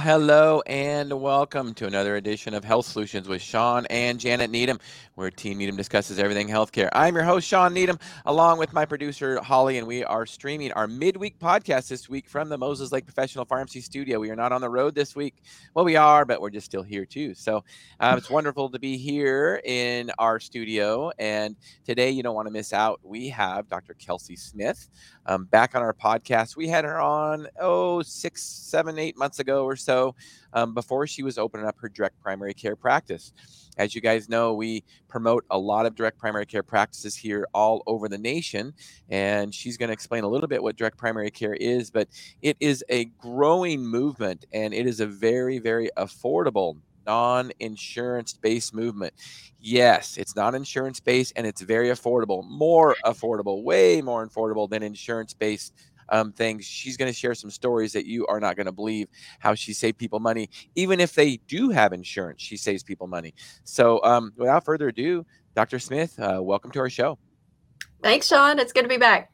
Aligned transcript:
Hello 0.00 0.62
and 0.66 1.20
welcome 1.20 1.74
to 1.74 1.86
another 1.86 2.16
edition 2.16 2.54
of 2.54 2.64
Health 2.64 2.86
Solutions 2.86 3.28
with 3.28 3.42
Shawn 3.42 3.84
and 3.90 4.18
Janet 4.18 4.50
Needham, 4.50 4.80
where 5.14 5.30
Team 5.30 5.58
Needham 5.58 5.76
discusses 5.76 6.18
everything 6.18 6.48
healthcare. 6.48 6.88
I'm 6.94 7.14
your 7.14 7.24
host, 7.24 7.46
Shawn 7.46 7.74
Needham, 7.74 7.98
along 8.24 8.58
with 8.58 8.72
my 8.72 8.86
producer, 8.86 9.38
Holly, 9.42 9.76
and 9.76 9.86
we 9.86 10.02
are 10.02 10.24
streaming 10.24 10.72
our 10.72 10.86
midweek 10.86 11.38
podcast 11.38 11.88
this 11.88 12.08
week 12.08 12.30
from 12.30 12.48
the 12.48 12.56
Moses 12.56 12.92
Lake 12.92 13.04
Professional 13.04 13.44
Pharmacy 13.44 13.82
Studio. 13.82 14.18
We 14.18 14.30
are 14.30 14.36
not 14.36 14.52
on 14.52 14.62
the 14.62 14.70
road 14.70 14.94
this 14.94 15.14
week. 15.14 15.34
Well, 15.74 15.84
we 15.84 15.96
are, 15.96 16.24
but 16.24 16.40
we're 16.40 16.48
just 16.48 16.64
still 16.64 16.82
here 16.82 17.04
too. 17.04 17.34
So 17.34 17.62
uh, 18.00 18.14
it's 18.16 18.30
wonderful 18.30 18.70
to 18.70 18.78
be 18.78 18.96
here 18.96 19.60
in 19.66 20.10
our 20.18 20.40
studio. 20.40 21.12
And 21.18 21.56
today, 21.84 22.08
you 22.08 22.22
don't 22.22 22.34
want 22.34 22.48
to 22.48 22.52
miss 22.52 22.72
out. 22.72 23.00
We 23.02 23.28
have 23.28 23.68
Dr. 23.68 23.92
Kelsey 23.92 24.36
Smith 24.36 24.88
um, 25.26 25.44
back 25.44 25.74
on 25.74 25.82
our 25.82 25.94
podcast. 25.94 26.56
We 26.56 26.68
had 26.68 26.84
her 26.84 27.00
on, 27.00 27.46
oh, 27.60 28.02
six, 28.02 28.42
seven, 28.42 28.98
eight 28.98 29.16
months 29.16 29.38
ago 29.38 29.64
or 29.64 29.76
so 29.76 30.14
um, 30.52 30.74
before 30.74 31.06
she 31.06 31.22
was 31.22 31.38
opening 31.38 31.66
up 31.66 31.76
her 31.80 31.88
direct 31.88 32.20
primary 32.20 32.54
care 32.54 32.76
practice. 32.76 33.32
As 33.78 33.94
you 33.94 34.00
guys 34.00 34.28
know, 34.28 34.54
we 34.54 34.84
promote 35.08 35.44
a 35.50 35.58
lot 35.58 35.86
of 35.86 35.94
direct 35.94 36.18
primary 36.18 36.44
care 36.44 36.62
practices 36.62 37.16
here 37.16 37.46
all 37.54 37.82
over 37.86 38.08
the 38.08 38.18
nation. 38.18 38.74
And 39.08 39.54
she's 39.54 39.76
going 39.76 39.88
to 39.88 39.92
explain 39.92 40.24
a 40.24 40.28
little 40.28 40.48
bit 40.48 40.62
what 40.62 40.76
direct 40.76 40.98
primary 40.98 41.30
care 41.30 41.54
is, 41.54 41.90
but 41.90 42.08
it 42.42 42.56
is 42.60 42.84
a 42.88 43.06
growing 43.20 43.86
movement 43.86 44.44
and 44.52 44.74
it 44.74 44.86
is 44.86 45.00
a 45.00 45.06
very, 45.06 45.58
very 45.58 45.90
affordable 45.96 46.76
non 47.06 47.52
insurance 47.60 48.32
based 48.32 48.74
movement. 48.74 49.14
Yes, 49.60 50.16
it's 50.16 50.36
non 50.36 50.54
insurance 50.54 51.00
based 51.00 51.32
and 51.36 51.46
it's 51.46 51.60
very 51.60 51.88
affordable, 51.88 52.48
more 52.48 52.96
affordable, 53.04 53.62
way 53.62 54.00
more 54.00 54.26
affordable 54.26 54.68
than 54.68 54.82
insurance 54.82 55.34
based 55.34 55.74
um, 56.10 56.32
things. 56.32 56.64
She's 56.64 56.96
going 56.96 57.10
to 57.10 57.16
share 57.16 57.34
some 57.34 57.50
stories 57.50 57.92
that 57.92 58.06
you 58.06 58.26
are 58.26 58.40
not 58.40 58.56
going 58.56 58.66
to 58.66 58.72
believe 58.72 59.08
how 59.38 59.54
she 59.54 59.72
saved 59.72 59.98
people 59.98 60.20
money. 60.20 60.50
Even 60.74 61.00
if 61.00 61.14
they 61.14 61.36
do 61.48 61.70
have 61.70 61.92
insurance, 61.92 62.42
she 62.42 62.56
saves 62.56 62.82
people 62.82 63.06
money. 63.06 63.34
So, 63.64 64.02
um, 64.02 64.32
without 64.36 64.64
further 64.64 64.88
ado, 64.88 65.24
Dr. 65.54 65.78
Smith, 65.78 66.18
uh, 66.18 66.40
welcome 66.42 66.70
to 66.72 66.80
our 66.80 66.90
show. 66.90 67.18
Thanks, 68.02 68.28
Shawn. 68.28 68.58
It's 68.58 68.72
good 68.72 68.82
to 68.82 68.88
be 68.88 68.96
back. 68.96 69.30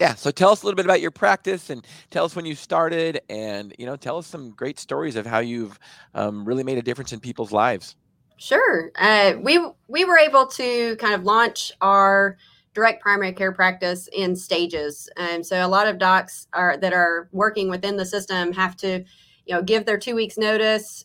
Yeah. 0.00 0.14
So 0.14 0.30
tell 0.30 0.50
us 0.50 0.62
a 0.62 0.66
little 0.66 0.76
bit 0.76 0.86
about 0.86 1.02
your 1.02 1.10
practice 1.10 1.68
and 1.68 1.86
tell 2.10 2.24
us 2.24 2.34
when 2.34 2.46
you 2.46 2.54
started 2.54 3.20
and, 3.28 3.74
you 3.78 3.84
know, 3.84 3.96
tell 3.96 4.16
us 4.16 4.26
some 4.26 4.50
great 4.52 4.78
stories 4.78 5.14
of 5.14 5.26
how 5.26 5.40
you've 5.40 5.78
um, 6.14 6.44
really 6.46 6.64
made 6.64 6.78
a 6.78 6.82
difference 6.82 7.12
in 7.12 7.20
people's 7.20 7.52
lives. 7.52 7.96
Sure. 8.38 8.90
Uh, 8.98 9.34
we, 9.42 9.60
we 9.88 10.06
were 10.06 10.16
able 10.16 10.46
to 10.46 10.96
kind 10.96 11.12
of 11.12 11.24
launch 11.24 11.70
our 11.82 12.38
direct 12.72 13.02
primary 13.02 13.32
care 13.32 13.52
practice 13.52 14.08
in 14.14 14.34
stages. 14.34 15.06
And 15.18 15.44
so 15.44 15.66
a 15.66 15.68
lot 15.68 15.86
of 15.86 15.98
docs 15.98 16.46
are 16.54 16.78
that 16.78 16.94
are 16.94 17.28
working 17.32 17.68
within 17.68 17.98
the 17.98 18.06
system 18.06 18.54
have 18.54 18.76
to, 18.78 19.04
you 19.44 19.54
know, 19.54 19.60
give 19.60 19.84
their 19.84 19.98
two 19.98 20.14
weeks 20.14 20.38
notice, 20.38 21.04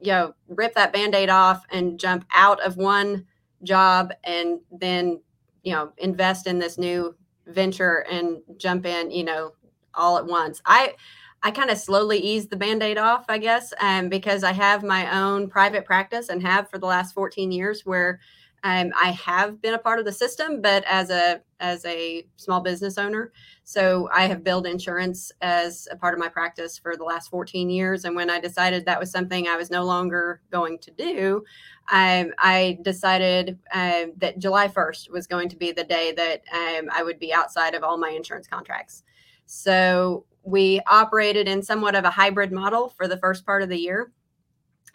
you 0.00 0.12
know, 0.12 0.34
rip 0.46 0.72
that 0.74 0.92
band-aid 0.92 1.30
off 1.30 1.64
and 1.70 1.98
jump 1.98 2.24
out 2.32 2.60
of 2.60 2.76
one 2.76 3.26
job 3.64 4.12
and 4.22 4.60
then, 4.70 5.20
you 5.64 5.72
know, 5.72 5.90
invest 5.98 6.46
in 6.46 6.60
this 6.60 6.78
new 6.78 7.12
venture 7.46 8.04
and 8.10 8.38
jump 8.56 8.86
in, 8.86 9.10
you 9.10 9.24
know, 9.24 9.52
all 9.94 10.18
at 10.18 10.26
once. 10.26 10.60
I 10.66 10.94
I 11.42 11.50
kind 11.50 11.70
of 11.70 11.78
slowly 11.78 12.18
ease 12.18 12.48
the 12.48 12.56
band-aid 12.56 12.98
off, 12.98 13.26
I 13.28 13.38
guess, 13.38 13.72
um, 13.80 14.08
because 14.08 14.42
I 14.42 14.52
have 14.52 14.82
my 14.82 15.20
own 15.20 15.48
private 15.48 15.84
practice 15.84 16.28
and 16.28 16.42
have 16.42 16.68
for 16.70 16.78
the 16.78 16.86
last 16.86 17.14
14 17.14 17.52
years 17.52 17.84
where 17.84 18.20
um, 18.66 18.92
I 19.00 19.12
have 19.12 19.62
been 19.62 19.74
a 19.74 19.78
part 19.78 20.00
of 20.00 20.04
the 20.04 20.12
system, 20.12 20.60
but 20.60 20.82
as 20.88 21.10
a 21.10 21.40
as 21.60 21.84
a 21.84 22.26
small 22.34 22.60
business 22.60 22.98
owner, 22.98 23.32
so 23.62 24.08
I 24.12 24.26
have 24.26 24.42
billed 24.42 24.66
insurance 24.66 25.30
as 25.40 25.86
a 25.88 25.96
part 25.96 26.14
of 26.14 26.20
my 26.20 26.28
practice 26.28 26.76
for 26.76 26.96
the 26.96 27.04
last 27.04 27.30
14 27.30 27.70
years. 27.70 28.04
And 28.04 28.16
when 28.16 28.28
I 28.28 28.40
decided 28.40 28.84
that 28.84 28.98
was 28.98 29.12
something 29.12 29.46
I 29.46 29.56
was 29.56 29.70
no 29.70 29.84
longer 29.84 30.40
going 30.50 30.80
to 30.80 30.90
do, 30.90 31.44
um, 31.92 32.32
I 32.38 32.78
decided 32.82 33.56
uh, 33.72 34.06
that 34.16 34.40
July 34.40 34.66
1st 34.66 35.12
was 35.12 35.28
going 35.28 35.48
to 35.50 35.56
be 35.56 35.70
the 35.70 35.84
day 35.84 36.12
that 36.16 36.42
um, 36.52 36.90
I 36.92 37.04
would 37.04 37.20
be 37.20 37.32
outside 37.32 37.76
of 37.76 37.84
all 37.84 37.96
my 37.96 38.10
insurance 38.10 38.48
contracts. 38.48 39.04
So 39.46 40.26
we 40.42 40.80
operated 40.88 41.46
in 41.46 41.62
somewhat 41.62 41.94
of 41.94 42.04
a 42.04 42.10
hybrid 42.10 42.50
model 42.50 42.88
for 42.88 43.06
the 43.06 43.16
first 43.18 43.46
part 43.46 43.62
of 43.62 43.68
the 43.68 43.78
year. 43.78 44.10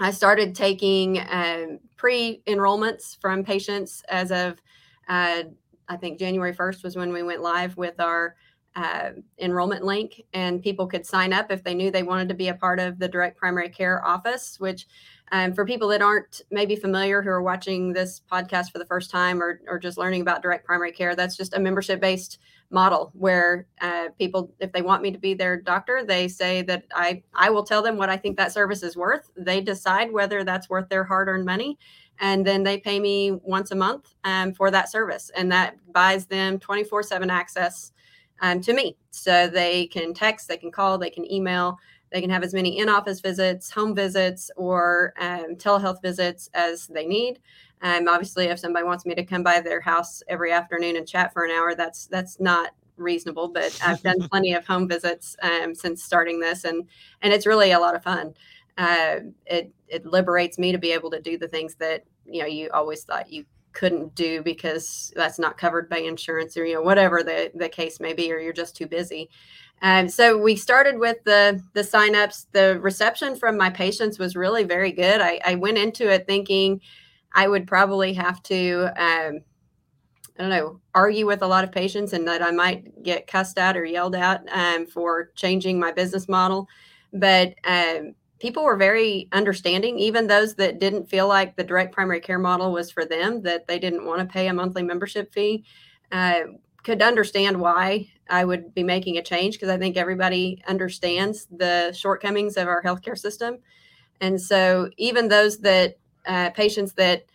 I 0.02 0.12
started 0.12 0.56
taking 0.56 1.20
um, 1.30 1.80
pre 2.01 2.41
enrollments 2.47 3.16
from 3.22 3.44
patients 3.44 4.01
as 4.09 4.31
of, 4.31 4.59
uh, 5.07 5.44
I 5.88 5.97
think 5.97 6.17
January 6.17 6.51
1st 6.51 6.84
was 6.84 6.95
when 6.95 7.13
we 7.13 7.22
went 7.22 7.44
live 7.44 7.78
with 7.78 8.00
our 8.00 8.35
uh, 8.75 9.12
enrollment 9.38 9.85
link, 9.85 10.19
and 10.34 10.63
people 10.63 10.88
could 10.88 11.06
sign 11.06 11.31
up 11.31 11.51
if 11.51 11.63
they 11.63 11.75
knew 11.75 11.91
they 11.91 12.01
wanted 12.01 12.28
to 12.29 12.34
be 12.34 12.47
a 12.47 12.56
part 12.56 12.79
of 12.79 12.97
the 12.97 13.07
direct 13.07 13.38
primary 13.38 13.69
care 13.69 14.03
office, 14.03 14.59
which 14.59 14.88
um, 15.31 15.53
for 15.53 15.63
people 15.63 15.88
that 15.89 16.01
aren't 16.01 16.41
maybe 16.50 16.75
familiar 16.75 17.22
who 17.22 17.29
are 17.29 17.44
watching 17.44 17.94
this 17.94 18.19
podcast 18.31 18.72
for 18.72 18.79
the 18.79 18.85
first 18.85 19.12
time 19.12 19.39
or, 19.39 19.62
or 19.68 19.78
just 19.78 20.00
learning 20.00 20.22
about 20.22 20.41
direct 20.41 20.66
primary 20.66 20.91
care, 20.91 21.16
that's 21.16 21.38
just 21.38 21.53
a 21.53 21.59
membership 21.59 22.01
based 22.01 22.39
model 22.72 23.12
where 23.14 23.68
uh, 23.82 24.08
people, 24.18 24.54
if 24.59 24.72
they 24.72 24.82
want 24.82 25.02
me 25.02 25.12
to 25.12 25.18
be 25.18 25.34
their 25.34 25.59
doctor, 25.59 26.04
they 26.06 26.28
say 26.28 26.62
that 26.64 26.86
I, 26.96 27.22
I 27.34 27.50
will 27.50 27.64
tell 27.64 27.82
them 27.82 27.98
what 27.98 28.09
I 28.09 28.18
think 28.18 28.38
that 28.38 28.52
service 28.52 28.84
is 28.84 28.96
worth. 28.96 29.32
They 29.36 29.62
decide 29.62 30.12
whether 30.12 30.44
that's 30.44 30.70
worth 30.70 30.90
their 30.90 31.04
hard 31.04 31.28
earned 31.28 31.46
money. 31.46 31.78
And 32.20 32.46
then 32.46 32.64
they 32.64 32.78
pay 32.78 33.00
me 33.00 33.31
once 33.44 33.72
a 33.72 33.76
month 33.76 34.14
um, 34.24 34.54
for 34.54 34.72
that 34.72 34.92
service. 34.92 35.31
And 35.36 35.52
that 35.52 35.76
buys 35.92 36.26
them 36.26 36.60
24 36.60 37.04
7 37.04 37.30
access 37.30 37.92
um, 38.42 38.62
to 38.62 38.74
me. 38.74 38.98
So 39.12 39.48
they 39.48 39.88
can 39.88 40.14
text, 40.14 40.48
they 40.48 40.58
can 40.58 40.72
call, 40.72 40.98
they 40.98 41.10
can 41.10 41.30
email 41.31 41.80
they 42.12 42.22
can 42.22 42.30
have 42.30 42.44
as 42.44 42.54
many 42.54 42.78
in 42.78 42.90
office 42.90 43.22
visits, 43.22 43.72
home 43.72 43.96
visits, 43.96 44.52
or 44.58 45.14
um, 45.20 45.56
telehealth 45.56 46.02
visits 46.02 46.50
as 46.54 46.88
they 46.88 47.06
need. 47.06 47.40
Um, 47.81 48.08
obviously, 48.08 48.46
if 48.46 48.59
somebody 48.59 48.86
wants 48.86 49.06
me 49.06 49.16
to 49.16 49.25
come 49.25 49.44
by 49.44 49.59
their 49.59 49.81
house 49.81 50.22
every 50.28 50.52
afternoon 50.52 50.96
and 50.96 51.08
chat 51.08 51.34
for 51.34 51.44
an 51.44 51.52
hour, 51.52 51.75
that's 51.75 52.08
that's 52.08 52.40
not 52.40 52.72
reasonable. 52.97 53.47
But 53.47 53.78
I've 53.84 54.02
done 54.02 54.28
plenty 54.31 54.53
of 54.53 54.66
home 54.66 54.88
visits 54.88 55.36
um, 55.42 55.74
since 55.74 56.03
starting 56.03 56.40
this, 56.40 56.64
and 56.64 56.88
and 57.22 57.34
it's 57.34 57.47
really 57.47 57.72
a 57.72 57.80
lot 57.80 57.96
of 57.96 58.03
fun. 58.03 58.34
Uh, 58.78 59.18
it 59.46 59.74
it 59.88 60.06
liberates 60.06 60.58
me 60.58 60.72
to 60.72 60.78
be 60.78 60.92
able 60.92 61.09
to 61.12 61.22
do 61.22 61.38
the 61.38 61.47
things 61.47 61.75
that 61.75 62.06
you 62.25 62.42
know 62.42 62.47
you 62.47 62.69
always 62.74 63.03
thought 63.03 63.31
you 63.31 63.46
couldn't 63.74 64.13
do 64.16 64.44
because 64.44 65.13
that's 65.16 65.40
not 65.40 65.58
covered 65.58 65.90
by 65.90 65.98
insurance 65.98 66.58
or 66.58 66.66
you 66.66 66.75
know 66.75 66.81
whatever 66.81 67.24
the 67.24 67.52
the 67.56 67.69
case 67.69 68.00
may 68.00 68.13
be, 68.13 68.31
or 68.31 68.40
you're 68.40 68.53
just 68.53 68.75
too 68.75 68.88
busy. 68.88 69.30
Um, 69.81 70.08
so 70.08 70.38
we 70.38 70.56
started 70.56 71.00
with 71.00 71.18
the 71.24 71.62
the 71.74 71.81
signups. 71.81 72.46
The 72.52 72.80
reception 72.80 73.36
from 73.36 73.58
my 73.58 73.69
patients 73.69 74.19
was 74.19 74.36
really 74.36 74.63
very 74.63 74.92
good. 74.92 75.22
I, 75.22 75.40
I 75.44 75.56
went 75.56 75.80
into 75.80 76.09
it 76.12 76.28
thinking 76.28 76.81
I 77.34 77.47
would 77.47 77.68
probably 77.68 78.14
have 78.14 78.42
to, 78.44 78.86
um, 78.97 79.40
I 80.38 80.44
don't 80.44 80.50
know, 80.50 80.81
argue 80.94 81.25
with 81.25 81.42
a 81.42 81.47
lot 81.47 81.64
of 81.64 81.72
patients 81.72 82.14
and 82.14 82.28
that 82.28 82.42
I 82.42 82.52
might 82.52 83.03
get 83.03 83.28
cussed 83.28 83.58
at 83.58 83.78
or 83.78 83.86
yelled 83.86 84.16
at 84.16 84.44
um, 84.52 84.86
for 84.86 85.31
changing 85.36 85.80
my 85.80 85.92
business 85.92 86.28
model. 86.28 86.68
But 87.14 87.56
um, 87.66 88.16
people 88.40 88.64
were 88.64 88.75
very 88.75 89.30
understanding, 89.31 90.00
even 90.00 90.28
those 90.28 90.56
that 90.56 90.80
didn't 90.80 91.09
feel 91.09 91.28
like 91.28 91.56
the 91.56 91.64
direct 91.64 91.94
primary 91.94 92.19
care 92.19 92.40
model 92.40 92.72
was 92.72 92.92
for 92.92 93.06
them, 93.06 93.44
that 93.44 93.68
they 93.68 93.80
didn't 93.80 94.06
want 94.06 94.19
to 94.19 94.25
pay 94.25 94.48
a 94.48 94.53
monthly 94.53 94.84
membership 94.84 95.31
fee. 95.34 95.63
Uh, 96.12 96.42
could 96.84 97.02
understand 97.02 97.60
why 97.60 98.10
I 98.30 98.44
would 98.44 98.74
be 98.74 98.83
making 98.83 99.18
a 99.18 99.24
change 99.24 99.56
because 99.56 99.69
I 99.69 99.78
think 99.78 99.98
everybody 99.98 100.62
understands 100.68 101.48
the 101.56 101.94
shortcomings 101.94 102.57
of 102.57 102.68
our 102.68 102.81
healthcare 102.81 103.18
system. 103.18 103.57
And 104.19 104.42
so, 104.42 104.89
even 104.98 105.28
those 105.28 105.60
that 105.60 105.98
uh, 106.25 106.50
patients 106.51 106.94
that 106.94 107.25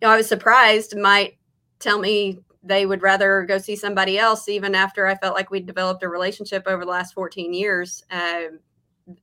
you 0.00 0.08
know, 0.08 0.14
I 0.14 0.16
was 0.16 0.28
surprised 0.28 0.96
might 0.96 1.38
tell 1.78 1.98
me 1.98 2.38
they 2.62 2.86
would 2.86 3.02
rather 3.02 3.42
go 3.42 3.58
see 3.58 3.76
somebody 3.76 4.18
else, 4.18 4.48
even 4.48 4.74
after 4.74 5.06
I 5.06 5.16
felt 5.16 5.34
like 5.34 5.50
we'd 5.50 5.66
developed 5.66 6.02
a 6.02 6.08
relationship 6.08 6.64
over 6.66 6.84
the 6.84 6.90
last 6.90 7.14
14 7.14 7.52
years. 7.52 8.04
Uh, 8.10 8.42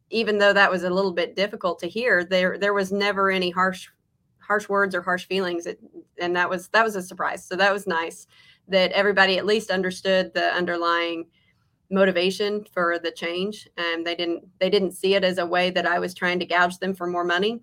even 0.09 0.37
though 0.37 0.53
that 0.53 0.71
was 0.71 0.83
a 0.83 0.89
little 0.89 1.13
bit 1.13 1.35
difficult 1.35 1.79
to 1.79 1.87
hear, 1.87 2.23
there 2.23 2.57
there 2.57 2.73
was 2.73 2.91
never 2.91 3.31
any 3.31 3.49
harsh 3.49 3.87
harsh 4.39 4.67
words 4.67 4.95
or 4.95 5.01
harsh 5.01 5.25
feelings, 5.25 5.65
it, 5.65 5.79
and 6.19 6.35
that 6.35 6.49
was 6.49 6.67
that 6.69 6.83
was 6.83 6.95
a 6.95 7.03
surprise. 7.03 7.45
So 7.45 7.55
that 7.55 7.73
was 7.73 7.87
nice 7.87 8.27
that 8.67 8.91
everybody 8.91 9.37
at 9.37 9.45
least 9.45 9.71
understood 9.71 10.33
the 10.33 10.53
underlying 10.53 11.25
motivation 11.91 12.63
for 12.71 12.99
the 12.99 13.11
change 13.11 13.67
and 13.77 14.05
they 14.05 14.15
didn't 14.15 14.43
they 14.59 14.69
didn't 14.69 14.91
see 14.91 15.15
it 15.15 15.23
as 15.23 15.39
a 15.39 15.45
way 15.45 15.71
that 15.71 15.87
i 15.87 15.97
was 15.97 16.13
trying 16.13 16.37
to 16.37 16.45
gouge 16.45 16.77
them 16.77 16.93
for 16.93 17.07
more 17.07 17.23
money 17.23 17.61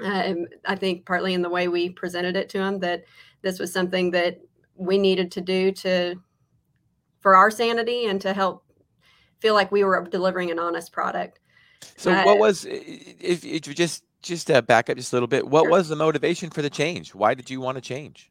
um, 0.00 0.46
i 0.66 0.74
think 0.74 1.04
partly 1.06 1.34
in 1.34 1.42
the 1.42 1.48
way 1.48 1.68
we 1.68 1.88
presented 1.88 2.36
it 2.36 2.48
to 2.48 2.58
them 2.58 2.78
that 2.80 3.04
this 3.42 3.58
was 3.58 3.72
something 3.72 4.10
that 4.10 4.40
we 4.76 4.98
needed 4.98 5.30
to 5.30 5.40
do 5.40 5.70
to 5.70 6.14
for 7.20 7.36
our 7.36 7.50
sanity 7.50 8.06
and 8.06 8.20
to 8.20 8.32
help 8.32 8.64
feel 9.40 9.54
like 9.54 9.70
we 9.70 9.84
were 9.84 10.06
delivering 10.10 10.50
an 10.50 10.58
honest 10.58 10.92
product 10.92 11.40
so 11.96 12.12
uh, 12.12 12.22
what 12.24 12.38
was 12.38 12.64
if, 12.64 13.44
if 13.44 13.66
you 13.66 13.74
just 13.74 14.04
just 14.22 14.50
uh, 14.50 14.62
back 14.62 14.88
up 14.88 14.96
just 14.96 15.12
a 15.12 15.16
little 15.16 15.28
bit 15.28 15.46
what 15.46 15.64
sure. 15.64 15.70
was 15.70 15.88
the 15.88 15.96
motivation 15.96 16.50
for 16.50 16.62
the 16.62 16.70
change 16.70 17.14
why 17.14 17.34
did 17.34 17.50
you 17.50 17.60
want 17.60 17.76
to 17.76 17.80
change 17.80 18.30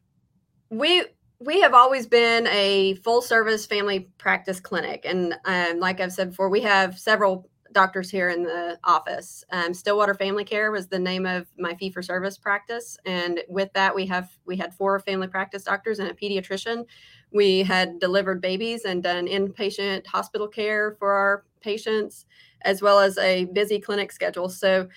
we 0.70 1.04
we 1.44 1.60
have 1.60 1.74
always 1.74 2.06
been 2.06 2.46
a 2.48 2.94
full 2.96 3.20
service 3.20 3.66
family 3.66 4.08
practice 4.18 4.60
clinic. 4.60 5.04
And 5.04 5.34
um, 5.44 5.80
like 5.80 6.00
I've 6.00 6.12
said 6.12 6.30
before, 6.30 6.48
we 6.48 6.60
have 6.62 6.98
several 6.98 7.48
doctors 7.74 8.10
here 8.10 8.30
in 8.30 8.42
the 8.44 8.78
office. 8.84 9.44
Um, 9.50 9.74
Stillwater 9.74 10.14
Family 10.14 10.44
Care 10.44 10.70
was 10.70 10.86
the 10.86 10.98
name 10.98 11.26
of 11.26 11.46
my 11.58 11.74
fee 11.74 11.90
for 11.90 12.02
service 12.02 12.38
practice, 12.38 12.96
and 13.04 13.40
with 13.48 13.72
that, 13.74 13.94
we 13.94 14.06
have 14.06 14.30
we 14.46 14.56
had 14.56 14.72
four 14.72 14.98
family 15.00 15.26
practice 15.28 15.64
doctors 15.64 15.98
and 15.98 16.08
a 16.08 16.14
pediatrician. 16.14 16.86
We 17.32 17.62
had 17.64 17.98
delivered 17.98 18.40
babies 18.40 18.84
and 18.84 19.02
done 19.02 19.26
inpatient 19.26 20.06
hospital 20.06 20.48
care 20.48 20.96
for 20.98 21.12
our 21.12 21.44
patients, 21.60 22.24
as 22.62 22.80
well 22.80 23.00
as 23.00 23.18
a 23.18 23.44
busy 23.46 23.80
clinic 23.80 24.12
schedule. 24.12 24.48
So, 24.48 24.88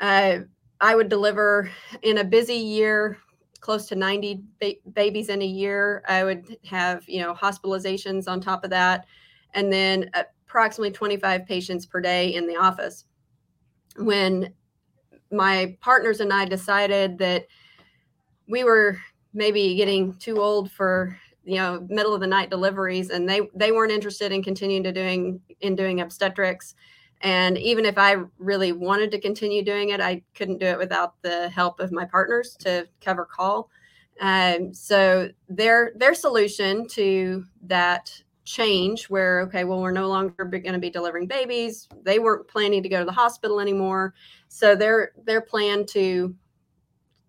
uh, 0.00 0.38
I 0.80 0.96
would 0.96 1.08
deliver 1.08 1.70
in 2.02 2.18
a 2.18 2.24
busy 2.24 2.54
year 2.56 3.18
close 3.60 3.86
to 3.86 3.94
90 3.94 4.42
ba- 4.60 4.90
babies 4.92 5.28
in 5.28 5.40
a 5.40 5.46
year. 5.46 6.02
I 6.08 6.24
would 6.24 6.56
have 6.66 7.08
you 7.08 7.22
know 7.22 7.34
hospitalizations 7.34 8.28
on 8.28 8.40
top 8.40 8.64
of 8.64 8.70
that, 8.70 9.06
and 9.54 9.72
then 9.72 10.10
approximately 10.54 10.92
25 10.92 11.46
patients 11.46 11.84
per 11.84 12.00
day 12.00 12.32
in 12.32 12.46
the 12.46 12.54
office. 12.54 13.06
When 13.96 14.54
my 15.32 15.76
partners 15.80 16.20
and 16.20 16.32
I 16.32 16.44
decided 16.44 17.18
that 17.18 17.48
we 18.46 18.62
were 18.62 19.00
maybe 19.32 19.74
getting 19.74 20.14
too 20.14 20.40
old 20.40 20.70
for 20.70 21.18
you 21.42 21.56
know 21.56 21.84
middle 21.90 22.14
of 22.14 22.20
the 22.20 22.26
night 22.26 22.50
deliveries 22.50 23.10
and 23.10 23.28
they 23.28 23.40
they 23.54 23.72
weren't 23.72 23.90
interested 23.90 24.30
in 24.30 24.44
continuing 24.44 24.84
to 24.84 24.92
doing 24.92 25.40
in 25.60 25.74
doing 25.74 26.00
obstetrics 26.00 26.74
and 27.20 27.58
even 27.58 27.84
if 27.84 27.98
i 27.98 28.16
really 28.38 28.72
wanted 28.72 29.10
to 29.10 29.20
continue 29.20 29.62
doing 29.62 29.90
it 29.90 30.00
i 30.00 30.22
couldn't 30.34 30.56
do 30.56 30.64
it 30.64 30.78
without 30.78 31.20
the 31.20 31.50
help 31.50 31.80
of 31.80 31.92
my 31.92 32.04
partners 32.06 32.56
to 32.58 32.86
cover 33.02 33.26
call 33.26 33.68
um, 34.22 34.72
so 34.72 35.28
their 35.50 35.92
their 35.96 36.14
solution 36.14 36.86
to 36.88 37.44
that 37.66 38.23
change 38.44 39.08
where 39.08 39.40
okay 39.40 39.64
well 39.64 39.80
we're 39.80 39.90
no 39.90 40.06
longer 40.06 40.44
going 40.44 40.72
to 40.72 40.78
be 40.78 40.90
delivering 40.90 41.26
babies. 41.26 41.88
They 42.02 42.18
weren't 42.18 42.46
planning 42.46 42.82
to 42.82 42.88
go 42.88 43.00
to 43.00 43.04
the 43.04 43.12
hospital 43.12 43.60
anymore. 43.60 44.14
So 44.48 44.76
their 44.76 45.12
their 45.24 45.40
plan 45.40 45.86
to 45.86 46.34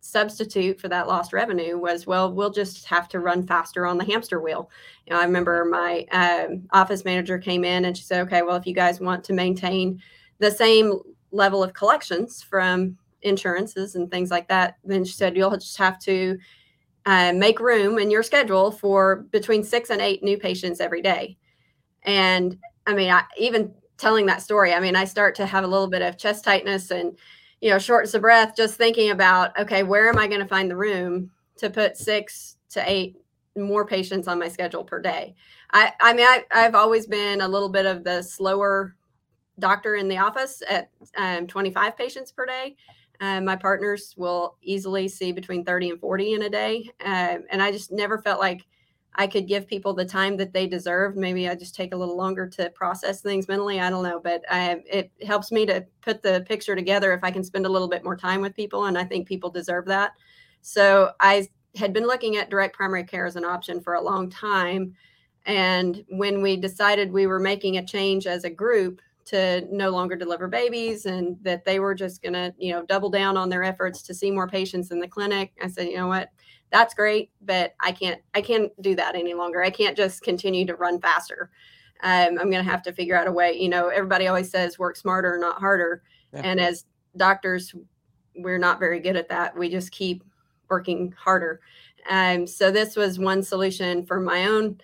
substitute 0.01 0.79
for 0.79 0.87
that 0.87 1.07
lost 1.07 1.33
revenue 1.33 1.77
was 1.77 2.05
well 2.05 2.31
we'll 2.31 2.51
just 2.51 2.85
have 2.85 3.07
to 3.09 3.19
run 3.19 3.45
faster 3.47 3.87
on 3.87 3.97
the 3.97 4.05
hamster 4.05 4.39
wheel. 4.39 4.69
You 5.07 5.13
know 5.13 5.19
i 5.19 5.23
remember 5.23 5.65
my 5.65 6.05
um, 6.11 6.67
office 6.71 7.03
manager 7.05 7.39
came 7.39 7.63
in 7.63 7.85
and 7.85 7.97
she 7.97 8.03
said 8.03 8.21
okay 8.27 8.41
well 8.41 8.55
if 8.55 8.67
you 8.67 8.75
guys 8.75 8.99
want 8.99 9.23
to 9.23 9.33
maintain 9.33 10.01
the 10.39 10.51
same 10.51 10.99
level 11.31 11.63
of 11.63 11.73
collections 11.73 12.41
from 12.41 12.97
insurances 13.23 13.95
and 13.95 14.11
things 14.11 14.29
like 14.29 14.47
that 14.49 14.77
then 14.83 15.03
she 15.03 15.13
said 15.13 15.35
you'll 15.35 15.57
just 15.57 15.77
have 15.77 15.97
to 15.99 16.37
uh, 17.05 17.33
make 17.33 17.59
room 17.59 17.99
in 17.99 18.09
your 18.09 18.23
schedule 18.23 18.71
for 18.71 19.17
between 19.31 19.63
six 19.63 19.89
and 19.89 20.01
eight 20.01 20.23
new 20.23 20.37
patients 20.37 20.79
every 20.79 21.01
day. 21.01 21.37
And 22.03 22.57
I 22.87 22.93
mean, 22.93 23.11
I, 23.11 23.23
even 23.37 23.73
telling 23.97 24.25
that 24.25 24.41
story, 24.41 24.73
I 24.73 24.79
mean, 24.79 24.95
I 24.95 25.05
start 25.05 25.35
to 25.35 25.45
have 25.45 25.63
a 25.63 25.67
little 25.67 25.87
bit 25.87 26.01
of 26.01 26.17
chest 26.17 26.43
tightness 26.43 26.91
and, 26.91 27.17
you 27.61 27.69
know, 27.69 27.79
shortness 27.79 28.13
of 28.13 28.21
breath 28.21 28.55
just 28.55 28.75
thinking 28.75 29.11
about, 29.11 29.57
okay, 29.59 29.83
where 29.83 30.09
am 30.09 30.17
I 30.17 30.27
going 30.27 30.41
to 30.41 30.47
find 30.47 30.69
the 30.69 30.75
room 30.75 31.31
to 31.57 31.69
put 31.69 31.97
six 31.97 32.57
to 32.69 32.83
eight 32.89 33.17
more 33.55 33.85
patients 33.85 34.27
on 34.27 34.39
my 34.39 34.47
schedule 34.47 34.83
per 34.83 34.99
day? 34.99 35.35
I, 35.71 35.93
I 36.01 36.13
mean, 36.13 36.25
I, 36.25 36.43
I've 36.51 36.75
always 36.75 37.07
been 37.07 37.41
a 37.41 37.47
little 37.47 37.69
bit 37.69 37.85
of 37.85 38.03
the 38.03 38.21
slower 38.21 38.95
doctor 39.59 39.95
in 39.95 40.07
the 40.07 40.17
office 40.17 40.61
at 40.69 40.89
um, 41.17 41.47
25 41.47 41.97
patients 41.97 42.31
per 42.31 42.45
day. 42.45 42.75
Uh, 43.21 43.41
my 43.41 43.55
partners 43.55 44.13
will 44.17 44.57
easily 44.61 45.07
see 45.07 45.31
between 45.31 45.63
30 45.63 45.91
and 45.91 45.99
40 45.99 46.33
in 46.33 46.41
a 46.43 46.49
day. 46.49 46.89
Uh, 47.03 47.37
and 47.49 47.61
I 47.61 47.71
just 47.71 47.91
never 47.91 48.17
felt 48.17 48.39
like 48.39 48.65
I 49.17 49.27
could 49.27 49.47
give 49.47 49.67
people 49.67 49.93
the 49.93 50.05
time 50.05 50.35
that 50.37 50.53
they 50.53 50.67
deserve. 50.67 51.15
Maybe 51.15 51.47
I 51.47 51.55
just 51.55 51.75
take 51.75 51.93
a 51.93 51.97
little 51.97 52.17
longer 52.17 52.47
to 52.47 52.69
process 52.71 53.21
things 53.21 53.47
mentally. 53.47 53.79
I 53.79 53.89
don't 53.89 54.03
know, 54.03 54.19
but 54.19 54.43
I, 54.49 54.83
it 54.85 55.11
helps 55.25 55.51
me 55.51 55.65
to 55.67 55.85
put 56.01 56.21
the 56.21 56.43
picture 56.47 56.75
together 56.75 57.13
if 57.13 57.23
I 57.23 57.31
can 57.31 57.43
spend 57.43 57.65
a 57.65 57.69
little 57.69 57.87
bit 57.87 58.03
more 58.03 58.17
time 58.17 58.41
with 58.41 58.55
people. 58.55 58.85
And 58.85 58.97
I 58.97 59.05
think 59.05 59.27
people 59.27 59.49
deserve 59.49 59.85
that. 59.85 60.11
So 60.61 61.11
I 61.19 61.47
had 61.75 61.93
been 61.93 62.07
looking 62.07 62.37
at 62.37 62.49
direct 62.49 62.75
primary 62.75 63.03
care 63.03 63.25
as 63.25 63.35
an 63.35 63.45
option 63.45 63.81
for 63.81 63.93
a 63.93 64.01
long 64.01 64.29
time. 64.29 64.95
And 65.45 66.03
when 66.09 66.41
we 66.41 66.57
decided 66.57 67.11
we 67.11 67.27
were 67.27 67.39
making 67.39 67.77
a 67.77 67.85
change 67.85 68.27
as 68.27 68.43
a 68.43 68.49
group, 68.49 69.01
to 69.25 69.67
no 69.71 69.89
longer 69.89 70.15
deliver 70.15 70.47
babies 70.47 71.05
and 71.07 71.37
that 71.41 71.65
they 71.65 71.79
were 71.79 71.95
just 71.95 72.21
going 72.21 72.33
to, 72.33 72.53
you 72.57 72.71
know, 72.71 72.85
double 72.85 73.09
down 73.09 73.37
on 73.37 73.49
their 73.49 73.63
efforts 73.63 74.01
to 74.03 74.13
see 74.13 74.29
more 74.29 74.47
patients 74.47 74.91
in 74.91 74.99
the 74.99 75.07
clinic. 75.07 75.51
I 75.61 75.67
said, 75.67 75.87
you 75.87 75.97
know 75.97 76.07
what? 76.07 76.29
That's 76.71 76.93
great, 76.93 77.31
but 77.41 77.73
I 77.79 77.91
can't 77.91 78.21
I 78.33 78.41
can't 78.41 78.71
do 78.81 78.95
that 78.95 79.15
any 79.15 79.33
longer. 79.33 79.63
I 79.63 79.69
can't 79.69 79.97
just 79.97 80.21
continue 80.23 80.65
to 80.65 80.75
run 80.75 80.99
faster. 80.99 81.49
Um, 82.03 82.37
I'm 82.39 82.51
going 82.51 82.63
to 82.63 82.71
have 82.71 82.83
to 82.83 82.93
figure 82.93 83.17
out 83.17 83.27
a 83.27 83.31
way. 83.31 83.53
You 83.53 83.69
know, 83.69 83.87
everybody 83.87 84.27
always 84.27 84.49
says 84.49 84.77
work 84.77 84.95
smarter, 84.95 85.37
not 85.39 85.59
harder. 85.59 86.03
Yeah. 86.33 86.41
And 86.43 86.59
as 86.59 86.85
doctors, 87.15 87.73
we're 88.35 88.57
not 88.57 88.79
very 88.79 88.99
good 88.99 89.15
at 89.15 89.29
that. 89.29 89.57
We 89.57 89.69
just 89.69 89.91
keep 89.91 90.23
working 90.69 91.13
harder. 91.17 91.61
Um, 92.09 92.45
so 92.45 92.69
this 92.69 92.95
was 92.95 93.17
one 93.17 93.41
solution 93.41 94.05
for 94.05 94.19
my 94.19 94.45
own 94.45 94.79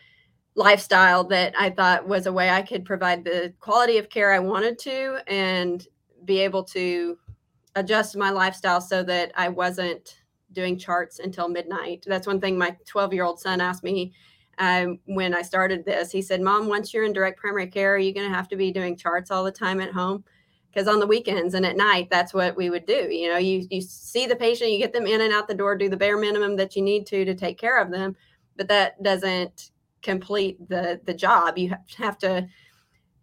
lifestyle 0.56 1.24
that 1.25 1.53
I 1.57 1.69
thought 1.69 2.07
was 2.07 2.25
a 2.25 2.33
way 2.33 2.50
I 2.50 2.62
could 2.62 2.86
provide 2.86 3.24
the 3.24 3.53
quality 3.59 3.98
of 3.98 4.09
care 4.09 4.33
I 4.33 4.39
wanted 4.39 4.77
to 4.80 5.19
and 5.27 5.86
be 6.25 6.39
able 6.39 6.63
to 6.65 7.18
adjust 7.75 8.18
my 8.18 8.30
lifestyle 8.30 8.81
so 8.81 9.01
that 9.03 9.31
I 9.36 9.48
wasn't 9.48 10.21
doing 10.51 10.77
charts 10.77 11.19
until 11.19 11.48
midnight. 11.48 12.03
That's 12.06 12.27
one 12.27 12.42
thing 12.42 12.57
my 12.57 12.75
12 12.86 13.13
year 13.13 13.24
old 13.24 13.39
son 13.39 13.62
asked 13.62 13.83
me 13.83 14.13
um, 14.57 15.00
when 15.06 15.33
I 15.33 15.42
started 15.42 15.86
this. 15.86 16.12
He 16.12 16.21
said, 16.21 16.42
Mom, 16.42 16.68
once 16.68 16.94
you're 16.94 17.06
in 17.06 17.13
direct 17.13 17.39
primary 17.39 17.68
care, 17.68 17.95
are 17.95 18.00
you 18.00 18.13
going 18.13 18.30
to 18.30 18.36
have 18.36 18.50
to 18.50 18.57
be 18.57 18.71
doing 18.71 18.98
charts 18.98 19.31
all 19.31 19.44
the 19.44 19.51
time 19.51 19.80
at 19.80 19.94
home? 19.94 20.24
Because 20.71 20.88
on 20.88 21.00
the 21.00 21.07
weekends 21.07 21.53
and 21.53 21.65
at 21.65 21.75
night, 21.75 22.09
that's 22.09 22.33
what 22.33 22.56
we 22.56 22.69
would 22.69 22.86
do. 22.86 23.09
You 23.09 23.30
know, 23.30 23.38
you, 23.38 23.68
you 23.69 23.81
see 23.81 24.25
the 24.25 24.36
patient, 24.36 24.71
you 24.71 24.77
get 24.77 24.94
them 24.94 25.07
in 25.07 25.21
and 25.21 25.33
out 25.33 25.48
the 25.48 25.53
door, 25.53 25.75
do 25.75 25.89
the 25.89 25.98
bare 25.98 26.18
minimum 26.18 26.56
that 26.57 26.75
you 26.75 26.81
need 26.81 27.06
to 27.07 27.25
to 27.25 27.36
take 27.36 27.57
care 27.57 27.81
of 27.81 27.92
them. 27.92 28.15
But 28.56 28.68
that 28.68 29.01
doesn't 29.01 29.70
complete 30.01 30.69
the 30.69 31.00
the 31.06 31.13
job. 31.13 31.58
You 31.58 31.75
have 31.98 32.17
to 32.20 32.48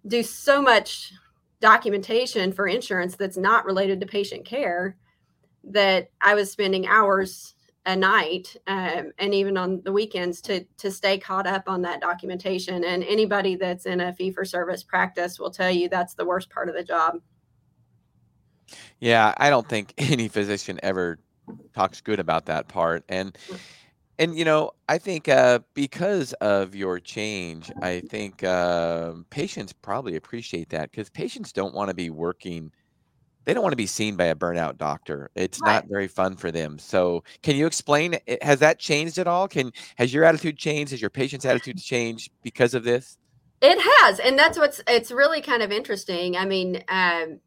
do 0.07 0.23
so 0.23 0.63
much 0.63 1.13
documentation 1.61 2.53
for 2.53 2.67
insurance 2.67 3.17
that's 3.17 3.37
not 3.37 3.65
related 3.65 4.01
to 4.01 4.07
patient 4.07 4.45
care 4.45 4.97
that 5.65 6.09
i 6.21 6.33
was 6.33 6.53
spending 6.53 6.87
hours 6.87 7.57
a 7.89 7.97
night 7.97 8.55
um, 8.67 9.13
and 9.19 9.33
even 9.33 9.57
on 9.57 9.81
the 9.83 9.91
weekends 9.91 10.43
to 10.43 10.63
to 10.77 10.91
stay 10.91 11.17
caught 11.17 11.47
up 11.47 11.69
on 11.69 11.81
that 11.81 12.03
documentation. 12.03 12.85
And 12.85 13.03
anybody 13.03 13.57
that's 13.57 13.87
in 13.87 14.01
a 14.01 14.13
fee 14.13 14.31
for 14.31 14.45
service 14.45 14.83
practice 14.83 15.39
will 15.39 15.51
tell 15.51 15.71
you 15.71 15.89
that's 15.89 16.13
the 16.13 16.27
worst 16.27 16.51
part 16.51 16.69
of 16.69 16.75
the 16.75 16.85
job. 16.85 17.15
Yeah 19.01 19.33
i 19.39 19.49
don't 19.49 19.67
think 19.67 19.95
any 19.99 20.29
physician 20.29 20.79
ever 20.83 21.19
talks 21.75 22.03
good 22.03 22.21
about 22.21 22.47
that 22.47 22.69
part. 22.69 23.05
And 23.09 23.33
mm. 23.33 23.59
And 24.19 24.37
you 24.37 24.45
know, 24.45 24.73
I 24.89 24.99
think 24.99 25.29
uh, 25.29 25.61
because 25.75 26.33
of 26.35 26.75
your 26.75 26.99
change, 26.99 27.71
I 27.81 28.01
think 28.01 28.43
uh, 28.43 29.13
patients 29.31 29.73
probably 29.73 30.17
appreciate 30.17 30.71
that 30.71 30.91
because 30.91 31.09
patients 31.09 31.53
don't 31.53 31.75
want 31.75 31.89
to 31.89 31.95
be 31.95 32.11
working. 32.11 32.73
They 33.45 33.55
don't 33.55 33.63
want 33.63 33.73
to 33.73 33.77
be 33.77 33.87
seen 33.87 34.17
by 34.17 34.25
a 34.25 34.35
burnout 34.35 34.77
doctor. 34.77 35.31
It's 35.35 35.61
right. 35.61 35.75
not 35.75 35.87
very 35.89 36.09
fun 36.09 36.37
for 36.37 36.51
them. 36.51 36.79
So, 36.79 37.23
can 37.43 37.57
you 37.57 37.67
explain? 37.67 38.19
Has 38.43 38.59
that 38.59 38.81
changed 38.81 39.19
at 39.19 39.29
all? 39.29 39.47
Can 39.47 39.73
has 39.97 40.13
your 40.13 40.25
attitude 40.25 40.59
changed? 40.59 40.91
Has 40.91 41.01
your 41.01 41.11
patient's 41.11 41.47
attitude 41.47 41.79
changed 41.83 42.33
because 42.43 42.75
of 42.75 42.83
this? 42.83 43.17
It 43.61 43.79
has, 43.81 44.21
and 44.21 44.39
that's 44.39 44.59
what's 44.59 44.81
it's 44.89 45.11
really 45.11 45.41
kind 45.41 45.63
of 45.63 45.71
interesting. 45.71 46.37
I 46.37 46.45
mean, 46.45 46.83
um, 46.89 47.41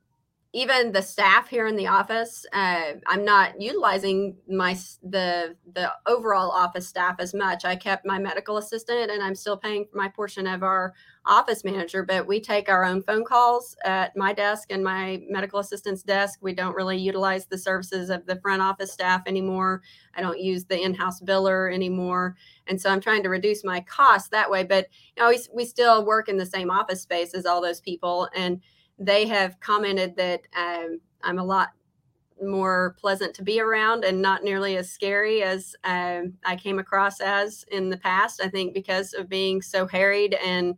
even 0.53 0.91
the 0.91 1.01
staff 1.01 1.47
here 1.47 1.67
in 1.67 1.77
the 1.77 1.87
office 1.87 2.45
uh, 2.53 2.93
i'm 3.07 3.23
not 3.23 3.59
utilizing 3.59 4.35
my 4.49 4.77
the 5.03 5.55
the 5.73 5.91
overall 6.05 6.51
office 6.51 6.87
staff 6.87 7.15
as 7.19 7.33
much. 7.33 7.63
I 7.65 7.75
kept 7.75 8.05
my 8.05 8.19
medical 8.19 8.57
assistant 8.57 9.11
and 9.11 9.21
i'm 9.23 9.35
still 9.35 9.57
paying 9.57 9.87
my 9.93 10.07
portion 10.09 10.47
of 10.47 10.63
our 10.63 10.93
office 11.25 11.63
manager 11.63 12.03
but 12.03 12.27
we 12.27 12.41
take 12.41 12.67
our 12.67 12.83
own 12.83 13.01
phone 13.03 13.23
calls 13.23 13.75
at 13.85 14.15
my 14.17 14.33
desk 14.33 14.71
and 14.71 14.83
my 14.83 15.21
medical 15.29 15.59
assistant's 15.59 16.03
desk. 16.03 16.39
We 16.41 16.53
don't 16.53 16.75
really 16.75 16.97
utilize 16.97 17.45
the 17.45 17.57
services 17.57 18.09
of 18.09 18.25
the 18.25 18.39
front 18.41 18.61
office 18.61 18.91
staff 18.91 19.21
anymore. 19.27 19.81
I 20.15 20.21
don't 20.21 20.39
use 20.39 20.65
the 20.65 20.81
in-house 20.81 21.21
biller 21.21 21.73
anymore. 21.73 22.35
And 22.67 22.79
so 22.79 22.89
i'm 22.89 23.01
trying 23.01 23.23
to 23.23 23.29
reduce 23.29 23.63
my 23.63 23.81
costs 23.81 24.29
that 24.29 24.49
way 24.49 24.63
but 24.63 24.87
you 25.15 25.23
know 25.23 25.29
we, 25.29 25.39
we 25.53 25.65
still 25.65 26.05
work 26.05 26.29
in 26.29 26.37
the 26.37 26.45
same 26.45 26.69
office 26.69 27.01
space 27.01 27.33
as 27.33 27.45
all 27.45 27.61
those 27.61 27.81
people 27.81 28.29
and 28.35 28.61
they 28.99 29.27
have 29.27 29.59
commented 29.59 30.15
that 30.15 30.41
um, 30.55 30.99
I'm 31.23 31.39
a 31.39 31.43
lot 31.43 31.69
more 32.41 32.95
pleasant 32.99 33.35
to 33.35 33.43
be 33.43 33.59
around 33.59 34.03
and 34.03 34.21
not 34.21 34.43
nearly 34.43 34.77
as 34.77 34.89
scary 34.89 35.43
as 35.43 35.75
um, 35.83 36.33
I 36.43 36.55
came 36.55 36.79
across 36.79 37.19
as 37.19 37.65
in 37.71 37.89
the 37.89 37.97
past. 37.97 38.41
I 38.43 38.49
think 38.49 38.73
because 38.73 39.13
of 39.13 39.29
being 39.29 39.61
so 39.61 39.85
harried 39.85 40.33
and, 40.43 40.75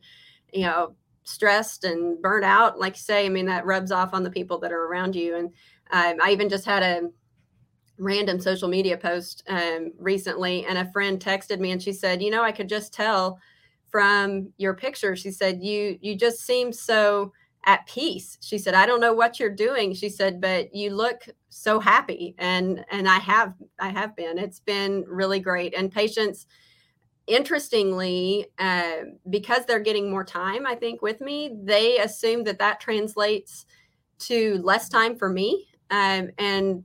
you 0.51 0.63
know, 0.63 0.95
stressed 1.23 1.85
and 1.85 2.21
burnt 2.21 2.43
out, 2.43 2.79
like 2.79 2.95
you 2.95 3.01
say, 3.01 3.25
I 3.25 3.29
mean, 3.29 3.45
that 3.45 3.65
rubs 3.65 3.91
off 3.91 4.13
on 4.13 4.23
the 4.23 4.29
people 4.29 4.59
that 4.59 4.71
are 4.71 4.85
around 4.85 5.15
you. 5.15 5.37
And 5.37 5.47
um, 5.91 6.21
I 6.21 6.31
even 6.31 6.49
just 6.49 6.65
had 6.65 6.83
a 6.83 7.09
random 7.97 8.39
social 8.39 8.67
media 8.67 8.97
post 8.97 9.43
um, 9.47 9.91
recently, 9.97 10.65
and 10.65 10.77
a 10.77 10.91
friend 10.91 11.19
texted 11.19 11.59
me 11.59 11.71
and 11.71 11.81
she 11.81 11.93
said, 11.93 12.21
You 12.21 12.31
know, 12.31 12.43
I 12.43 12.51
could 12.51 12.69
just 12.69 12.93
tell 12.93 13.39
from 13.89 14.51
your 14.57 14.73
picture, 14.73 15.15
she 15.15 15.31
said, 15.31 15.61
You, 15.61 15.97
you 16.01 16.17
just 16.17 16.41
seem 16.41 16.73
so 16.73 17.31
at 17.65 17.85
peace. 17.87 18.37
She 18.41 18.57
said, 18.57 18.73
I 18.73 18.85
don't 18.85 18.99
know 18.99 19.13
what 19.13 19.39
you're 19.39 19.49
doing. 19.49 19.93
She 19.93 20.09
said, 20.09 20.41
but 20.41 20.73
you 20.75 20.89
look 20.89 21.27
so 21.49 21.79
happy. 21.79 22.35
And 22.37 22.83
and 22.91 23.07
I 23.07 23.19
have 23.19 23.53
I 23.79 23.89
have 23.89 24.15
been. 24.15 24.37
It's 24.37 24.59
been 24.59 25.05
really 25.07 25.39
great. 25.39 25.73
And 25.73 25.91
patients, 25.91 26.45
interestingly, 27.27 28.47
uh, 28.59 29.03
because 29.29 29.65
they're 29.65 29.79
getting 29.79 30.09
more 30.09 30.25
time, 30.25 30.65
I 30.65 30.75
think, 30.75 31.01
with 31.01 31.21
me, 31.21 31.55
they 31.63 31.99
assume 31.99 32.43
that 32.45 32.59
that 32.59 32.79
translates 32.79 33.65
to 34.19 34.59
less 34.63 34.89
time 34.89 35.15
for 35.15 35.29
me. 35.29 35.67
Um, 35.89 36.31
and 36.37 36.83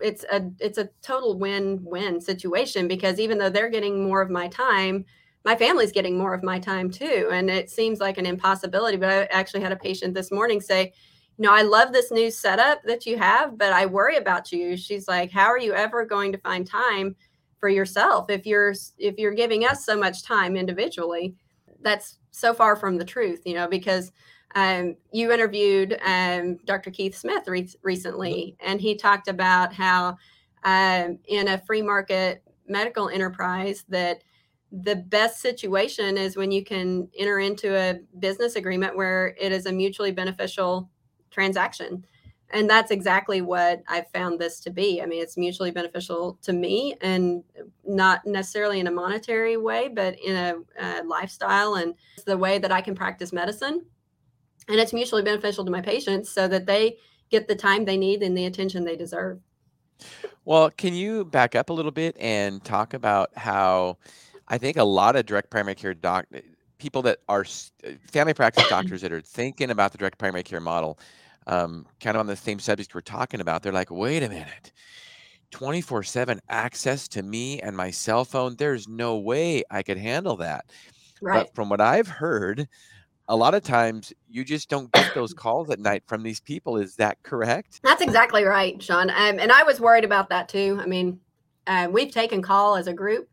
it's 0.00 0.24
a 0.30 0.50
it's 0.60 0.78
a 0.78 0.90
total 1.02 1.38
win-win 1.38 2.20
situation 2.20 2.88
because 2.88 3.18
even 3.18 3.38
though 3.38 3.50
they're 3.50 3.70
getting 3.70 4.06
more 4.06 4.20
of 4.20 4.30
my 4.30 4.48
time 4.48 5.04
my 5.46 5.54
family's 5.54 5.92
getting 5.92 6.18
more 6.18 6.34
of 6.34 6.42
my 6.42 6.58
time 6.58 6.90
too. 6.90 7.30
And 7.32 7.48
it 7.48 7.70
seems 7.70 8.00
like 8.00 8.18
an 8.18 8.26
impossibility. 8.26 8.96
But 8.96 9.10
I 9.10 9.24
actually 9.26 9.60
had 9.60 9.70
a 9.70 9.76
patient 9.76 10.12
this 10.12 10.32
morning 10.32 10.60
say, 10.60 10.92
you 11.38 11.42
know, 11.44 11.54
I 11.54 11.62
love 11.62 11.92
this 11.92 12.10
new 12.10 12.32
setup 12.32 12.82
that 12.82 13.06
you 13.06 13.16
have, 13.16 13.56
but 13.56 13.72
I 13.72 13.86
worry 13.86 14.16
about 14.16 14.50
you. 14.50 14.76
She's 14.76 15.06
like, 15.06 15.30
how 15.30 15.46
are 15.46 15.58
you 15.58 15.72
ever 15.72 16.04
going 16.04 16.32
to 16.32 16.38
find 16.38 16.66
time 16.66 17.14
for 17.60 17.68
yourself 17.68 18.28
if 18.28 18.44
you're 18.44 18.74
if 18.98 19.18
you're 19.18 19.34
giving 19.34 19.64
us 19.64 19.86
so 19.86 19.96
much 19.96 20.24
time 20.24 20.56
individually? 20.56 21.36
That's 21.80 22.18
so 22.32 22.52
far 22.52 22.74
from 22.74 22.98
the 22.98 23.04
truth, 23.04 23.42
you 23.44 23.54
know, 23.54 23.68
because 23.68 24.10
um, 24.56 24.96
you 25.12 25.30
interviewed 25.30 25.96
um, 26.04 26.56
Dr. 26.64 26.90
Keith 26.90 27.14
Smith 27.14 27.46
re- 27.46 27.70
recently, 27.84 28.56
and 28.58 28.80
he 28.80 28.96
talked 28.96 29.28
about 29.28 29.72
how 29.72 30.16
um, 30.64 31.20
in 31.28 31.46
a 31.46 31.58
free 31.58 31.82
market 31.82 32.42
medical 32.66 33.08
enterprise 33.08 33.84
that 33.88 34.24
the 34.72 34.96
best 34.96 35.40
situation 35.40 36.18
is 36.18 36.36
when 36.36 36.50
you 36.50 36.64
can 36.64 37.08
enter 37.18 37.38
into 37.38 37.76
a 37.76 38.00
business 38.18 38.56
agreement 38.56 38.96
where 38.96 39.34
it 39.40 39.52
is 39.52 39.66
a 39.66 39.72
mutually 39.72 40.10
beneficial 40.10 40.90
transaction. 41.30 42.04
And 42.50 42.70
that's 42.70 42.90
exactly 42.90 43.40
what 43.40 43.82
I've 43.88 44.08
found 44.10 44.38
this 44.38 44.60
to 44.60 44.70
be. 44.70 45.02
I 45.02 45.06
mean, 45.06 45.20
it's 45.20 45.36
mutually 45.36 45.72
beneficial 45.72 46.38
to 46.42 46.52
me 46.52 46.96
and 47.00 47.42
not 47.84 48.24
necessarily 48.24 48.78
in 48.78 48.86
a 48.86 48.92
monetary 48.92 49.56
way, 49.56 49.88
but 49.88 50.16
in 50.20 50.36
a, 50.36 50.54
a 50.80 51.02
lifestyle 51.04 51.74
and 51.74 51.94
the 52.24 52.38
way 52.38 52.58
that 52.58 52.70
I 52.70 52.80
can 52.80 52.94
practice 52.94 53.32
medicine. 53.32 53.84
And 54.68 54.78
it's 54.78 54.92
mutually 54.92 55.22
beneficial 55.22 55.64
to 55.64 55.70
my 55.70 55.80
patients 55.80 56.30
so 56.30 56.46
that 56.48 56.66
they 56.66 56.98
get 57.30 57.48
the 57.48 57.56
time 57.56 57.84
they 57.84 57.96
need 57.96 58.22
and 58.22 58.36
the 58.36 58.46
attention 58.46 58.84
they 58.84 58.96
deserve. 58.96 59.40
Well, 60.44 60.70
can 60.70 60.94
you 60.94 61.24
back 61.24 61.56
up 61.56 61.70
a 61.70 61.72
little 61.72 61.90
bit 61.90 62.16
and 62.20 62.62
talk 62.62 62.94
about 62.94 63.30
how 63.36 63.98
I 64.48 64.58
think 64.58 64.76
a 64.76 64.84
lot 64.84 65.16
of 65.16 65.26
direct 65.26 65.50
primary 65.50 65.74
care 65.74 65.94
doc 65.94 66.26
eh, 66.32 66.40
people 66.78 67.02
that 67.02 67.18
are 67.28 67.44
eh, 67.84 67.94
family 68.06 68.34
practice 68.34 68.66
doctors 68.68 69.02
that 69.02 69.12
are 69.12 69.20
thinking 69.20 69.70
about 69.70 69.92
the 69.92 69.98
direct 69.98 70.18
primary 70.18 70.42
care 70.42 70.60
model, 70.60 70.98
um, 71.46 71.86
kind 72.00 72.16
of 72.16 72.20
on 72.20 72.26
the 72.26 72.36
same 72.36 72.58
subject 72.58 72.94
we're 72.94 73.00
talking 73.00 73.40
about, 73.40 73.62
they're 73.62 73.72
like, 73.72 73.90
wait 73.90 74.22
a 74.22 74.28
minute. 74.28 74.72
24 75.52 76.02
7 76.02 76.40
access 76.48 77.06
to 77.08 77.22
me 77.22 77.60
and 77.60 77.76
my 77.76 77.90
cell 77.90 78.24
phone. 78.24 78.56
There's 78.56 78.88
no 78.88 79.16
way 79.16 79.62
I 79.70 79.82
could 79.82 79.96
handle 79.96 80.36
that. 80.38 80.66
Right. 81.22 81.44
But 81.44 81.54
from 81.54 81.68
what 81.68 81.80
I've 81.80 82.08
heard, 82.08 82.68
a 83.28 83.36
lot 83.36 83.54
of 83.54 83.62
times 83.62 84.12
you 84.28 84.44
just 84.44 84.68
don't 84.68 84.90
get 84.92 85.14
those 85.14 85.32
calls 85.34 85.70
at 85.70 85.78
night 85.78 86.02
from 86.06 86.22
these 86.22 86.40
people. 86.40 86.76
Is 86.76 86.96
that 86.96 87.22
correct? 87.22 87.80
That's 87.82 88.02
exactly 88.02 88.44
right, 88.44 88.82
Shawn. 88.82 89.10
Um, 89.10 89.38
and 89.38 89.52
I 89.52 89.62
was 89.62 89.80
worried 89.80 90.04
about 90.04 90.28
that 90.30 90.48
too. 90.48 90.78
I 90.80 90.86
mean, 90.86 91.20
uh, 91.66 91.88
we've 91.90 92.12
taken 92.12 92.42
call 92.42 92.76
as 92.76 92.86
a 92.86 92.92
group 92.92 93.28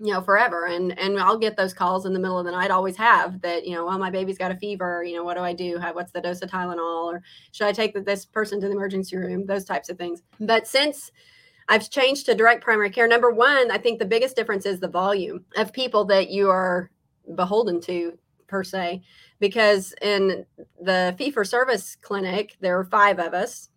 you 0.00 0.12
know 0.12 0.20
forever 0.20 0.66
and 0.66 0.96
and 0.98 1.18
i'll 1.18 1.38
get 1.38 1.56
those 1.56 1.74
calls 1.74 2.06
in 2.06 2.12
the 2.12 2.18
middle 2.18 2.38
of 2.38 2.44
the 2.44 2.52
night 2.52 2.70
always 2.70 2.96
have 2.96 3.40
that 3.40 3.66
you 3.66 3.74
know 3.74 3.84
well 3.84 3.98
my 3.98 4.10
baby's 4.10 4.38
got 4.38 4.52
a 4.52 4.56
fever 4.56 5.02
you 5.02 5.16
know 5.16 5.24
what 5.24 5.36
do 5.36 5.42
i 5.42 5.52
do? 5.52 5.78
How, 5.78 5.92
what's 5.92 6.12
the 6.12 6.20
dose 6.20 6.40
of 6.40 6.50
tylenol? 6.50 7.04
Or 7.12 7.22
should 7.52 7.66
i 7.66 7.72
take 7.72 7.94
this 8.04 8.24
person 8.24 8.60
to 8.60 8.66
the 8.66 8.72
emergency 8.72 9.16
room? 9.16 9.44
Those 9.46 9.64
types 9.64 9.88
of 9.88 9.98
things. 9.98 10.22
But 10.40 10.66
since 10.66 11.10
i've 11.68 11.90
changed 11.90 12.26
to 12.26 12.34
direct 12.34 12.62
primary 12.62 12.90
care 12.90 13.08
number 13.08 13.30
one 13.30 13.70
i 13.70 13.78
think 13.78 13.98
the 13.98 14.04
biggest 14.04 14.36
difference 14.36 14.66
is 14.66 14.80
the 14.80 14.88
volume 14.88 15.44
of 15.56 15.72
people 15.72 16.04
that 16.04 16.30
you 16.30 16.48
are 16.48 16.90
beholden 17.34 17.80
to 17.80 18.16
per 18.46 18.64
se 18.64 19.02
because 19.40 19.94
in 20.00 20.46
the 20.80 21.14
fee 21.18 21.30
for 21.30 21.44
service 21.44 21.96
clinic 22.00 22.56
there 22.60 22.78
are 22.78 22.84
five 22.84 23.18
of 23.18 23.34
us 23.34 23.68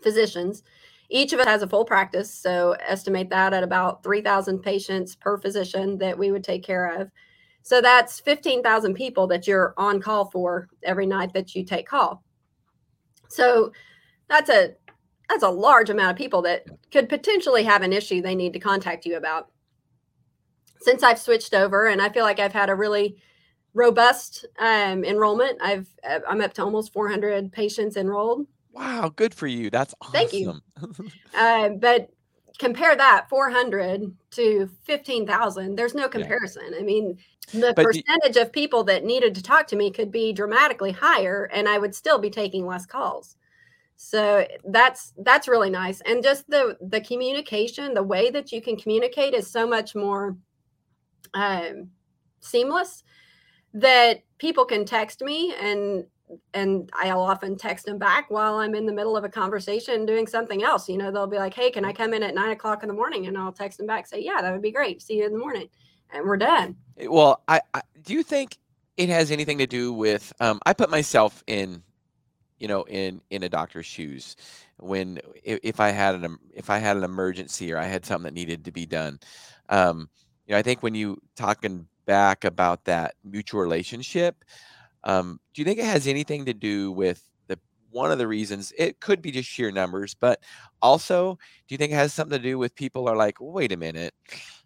physicians 0.00 0.62
each 1.08 1.32
of 1.32 1.40
us 1.40 1.46
has 1.46 1.62
a 1.62 1.68
full 1.68 1.84
practice, 1.84 2.32
so 2.32 2.76
estimate 2.80 3.30
that 3.30 3.52
at 3.52 3.62
about 3.62 4.02
3,000 4.02 4.60
patients 4.60 5.14
per 5.14 5.38
physician 5.38 5.98
that 5.98 6.18
we 6.18 6.32
would 6.32 6.44
take 6.44 6.64
care 6.64 7.00
of. 7.00 7.10
So 7.62 7.80
that's 7.80 8.20
15,000 8.20 8.94
people 8.94 9.26
that 9.28 9.46
you're 9.46 9.74
on 9.76 10.00
call 10.00 10.30
for 10.30 10.68
every 10.82 11.06
night 11.06 11.32
that 11.34 11.54
you 11.54 11.64
take 11.64 11.86
call. 11.86 12.22
So 13.28 13.72
that's 14.28 14.50
a 14.50 14.74
that's 15.28 15.42
a 15.42 15.48
large 15.48 15.90
amount 15.90 16.12
of 16.12 16.16
people 16.16 16.42
that 16.42 16.64
could 16.92 17.08
potentially 17.08 17.64
have 17.64 17.82
an 17.82 17.92
issue 17.92 18.22
they 18.22 18.36
need 18.36 18.52
to 18.52 18.60
contact 18.60 19.04
you 19.04 19.16
about. 19.16 19.50
Since 20.78 21.02
I've 21.02 21.18
switched 21.18 21.52
over, 21.52 21.86
and 21.86 22.00
I 22.00 22.08
feel 22.10 22.22
like 22.22 22.38
I've 22.38 22.52
had 22.52 22.70
a 22.70 22.74
really 22.76 23.16
robust 23.74 24.46
um, 24.60 25.04
enrollment. 25.04 25.58
I've 25.60 25.88
I'm 26.28 26.40
up 26.40 26.54
to 26.54 26.62
almost 26.62 26.92
400 26.92 27.50
patients 27.50 27.96
enrolled 27.96 28.46
Wow, 28.76 29.10
good 29.14 29.34
for 29.34 29.46
you. 29.46 29.70
That's 29.70 29.94
awesome. 30.02 30.12
Thank 30.12 30.32
you. 30.34 30.54
uh, 31.34 31.70
but 31.70 32.10
compare 32.58 32.94
that 32.94 33.26
400 33.30 34.14
to 34.32 34.70
15,000. 34.84 35.76
There's 35.76 35.94
no 35.94 36.08
comparison. 36.08 36.72
Yeah. 36.72 36.78
I 36.78 36.82
mean, 36.82 37.18
the 37.52 37.72
but 37.74 37.86
percentage 37.86 38.36
of 38.36 38.52
people 38.52 38.84
that 38.84 39.04
needed 39.04 39.34
to 39.36 39.42
talk 39.42 39.66
to 39.68 39.76
me 39.76 39.90
could 39.90 40.10
be 40.10 40.32
dramatically 40.32 40.92
higher 40.92 41.48
and 41.52 41.68
I 41.68 41.78
would 41.78 41.94
still 41.94 42.18
be 42.18 42.28
taking 42.28 42.66
less 42.66 42.84
calls. 42.84 43.36
So 43.96 44.46
that's 44.64 45.14
that's 45.18 45.48
really 45.48 45.70
nice. 45.70 46.02
And 46.02 46.22
just 46.22 46.48
the 46.50 46.76
the 46.82 47.00
communication, 47.00 47.94
the 47.94 48.02
way 48.02 48.30
that 48.30 48.52
you 48.52 48.60
can 48.60 48.76
communicate 48.76 49.32
is 49.32 49.50
so 49.50 49.66
much 49.66 49.94
more 49.94 50.36
um, 51.32 51.88
seamless 52.40 53.04
that 53.72 54.22
people 54.38 54.66
can 54.66 54.84
text 54.84 55.22
me 55.22 55.54
and 55.58 56.04
and 56.54 56.90
I'll 56.94 57.20
often 57.20 57.56
text 57.56 57.86
them 57.86 57.98
back 57.98 58.30
while 58.30 58.56
I'm 58.56 58.74
in 58.74 58.86
the 58.86 58.92
middle 58.92 59.16
of 59.16 59.24
a 59.24 59.28
conversation 59.28 60.06
doing 60.06 60.26
something 60.26 60.62
else. 60.62 60.88
You 60.88 60.98
know, 60.98 61.10
they'll 61.10 61.26
be 61.26 61.38
like, 61.38 61.54
"Hey, 61.54 61.70
can 61.70 61.84
I 61.84 61.92
come 61.92 62.14
in 62.14 62.22
at 62.22 62.34
nine 62.34 62.50
o'clock 62.50 62.82
in 62.82 62.88
the 62.88 62.94
morning?" 62.94 63.26
And 63.26 63.36
I'll 63.38 63.52
text 63.52 63.78
them 63.78 63.86
back, 63.86 64.06
say, 64.06 64.20
"Yeah, 64.20 64.40
that 64.40 64.52
would 64.52 64.62
be 64.62 64.72
great. 64.72 65.02
See 65.02 65.18
you 65.18 65.26
in 65.26 65.32
the 65.32 65.38
morning," 65.38 65.68
and 66.10 66.24
we're 66.24 66.36
done. 66.36 66.76
Eh, 66.98 67.06
well, 67.06 67.42
I, 67.48 67.60
I 67.74 67.82
do 68.02 68.14
you 68.14 68.22
think 68.22 68.58
it 68.96 69.08
has 69.08 69.30
anything 69.30 69.58
to 69.58 69.66
do 69.66 69.92
with? 69.92 70.32
Um, 70.40 70.60
I 70.66 70.72
put 70.72 70.90
myself 70.90 71.44
in, 71.46 71.82
you 72.58 72.68
know, 72.68 72.82
in 72.84 73.20
in 73.30 73.42
a 73.42 73.48
doctor's 73.48 73.86
shoes 73.86 74.36
when 74.78 75.20
if, 75.42 75.60
if 75.62 75.80
I 75.80 75.90
had 75.90 76.16
an 76.16 76.38
if 76.54 76.70
I 76.70 76.78
had 76.78 76.96
an 76.96 77.04
emergency 77.04 77.72
or 77.72 77.78
I 77.78 77.84
had 77.84 78.04
something 78.04 78.24
that 78.24 78.34
needed 78.34 78.64
to 78.64 78.72
be 78.72 78.86
done. 78.86 79.20
Um, 79.68 80.08
you 80.46 80.52
know, 80.52 80.58
I 80.58 80.62
think 80.62 80.82
when 80.82 80.94
you 80.94 81.20
talking 81.34 81.88
back 82.06 82.44
about 82.44 82.84
that 82.84 83.14
mutual 83.24 83.60
relationship 83.60 84.44
um, 85.06 85.40
do 85.54 85.62
you 85.62 85.64
think 85.64 85.78
it 85.78 85.86
has 85.86 86.06
anything 86.06 86.44
to 86.44 86.52
do 86.52 86.92
with 86.92 87.22
the 87.46 87.58
one 87.90 88.12
of 88.12 88.18
the 88.18 88.28
reasons? 88.28 88.72
It 88.76 89.00
could 89.00 89.22
be 89.22 89.30
just 89.30 89.48
sheer 89.48 89.70
numbers, 89.70 90.14
but 90.14 90.40
also, 90.82 91.38
do 91.66 91.74
you 91.74 91.78
think 91.78 91.92
it 91.92 91.96
has 91.96 92.12
something 92.12 92.36
to 92.36 92.42
do 92.42 92.58
with 92.58 92.74
people 92.74 93.08
are 93.08 93.16
like, 93.16 93.36
wait 93.40 93.72
a 93.72 93.76
minute, 93.76 94.12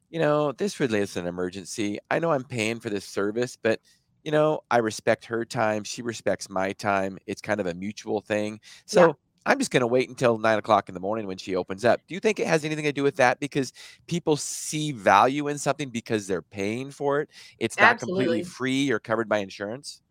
you 0.08 0.18
know, 0.18 0.52
this 0.52 0.80
really 0.80 0.98
is 0.98 1.16
an 1.16 1.26
emergency. 1.26 1.98
I 2.10 2.18
know 2.18 2.32
I'm 2.32 2.44
paying 2.44 2.80
for 2.80 2.90
this 2.90 3.04
service, 3.04 3.56
but 3.62 3.80
you 4.24 4.32
know, 4.32 4.60
I 4.70 4.78
respect 4.78 5.24
her 5.26 5.44
time. 5.44 5.84
She 5.84 6.02
respects 6.02 6.50
my 6.50 6.72
time. 6.72 7.18
It's 7.26 7.40
kind 7.40 7.60
of 7.60 7.66
a 7.66 7.74
mutual 7.74 8.20
thing. 8.20 8.60
So 8.84 9.06
yeah. 9.06 9.12
I'm 9.46 9.58
just 9.58 9.70
going 9.70 9.80
to 9.80 9.86
wait 9.86 10.08
until 10.10 10.36
nine 10.36 10.58
o'clock 10.58 10.88
in 10.88 10.94
the 10.94 11.00
morning 11.00 11.26
when 11.26 11.38
she 11.38 11.56
opens 11.56 11.84
up. 11.84 12.00
Do 12.06 12.14
you 12.14 12.20
think 12.20 12.38
it 12.38 12.46
has 12.46 12.64
anything 12.64 12.84
to 12.84 12.92
do 12.92 13.02
with 13.02 13.16
that? 13.16 13.40
Because 13.40 13.72
people 14.06 14.36
see 14.36 14.92
value 14.92 15.48
in 15.48 15.56
something 15.56 15.88
because 15.88 16.26
they're 16.26 16.42
paying 16.42 16.90
for 16.90 17.20
it. 17.20 17.30
It's 17.58 17.78
not 17.78 17.94
Absolutely. 17.94 18.24
completely 18.24 18.44
free 18.44 18.90
or 18.90 18.98
covered 18.98 19.28
by 19.28 19.38
insurance. 19.38 20.02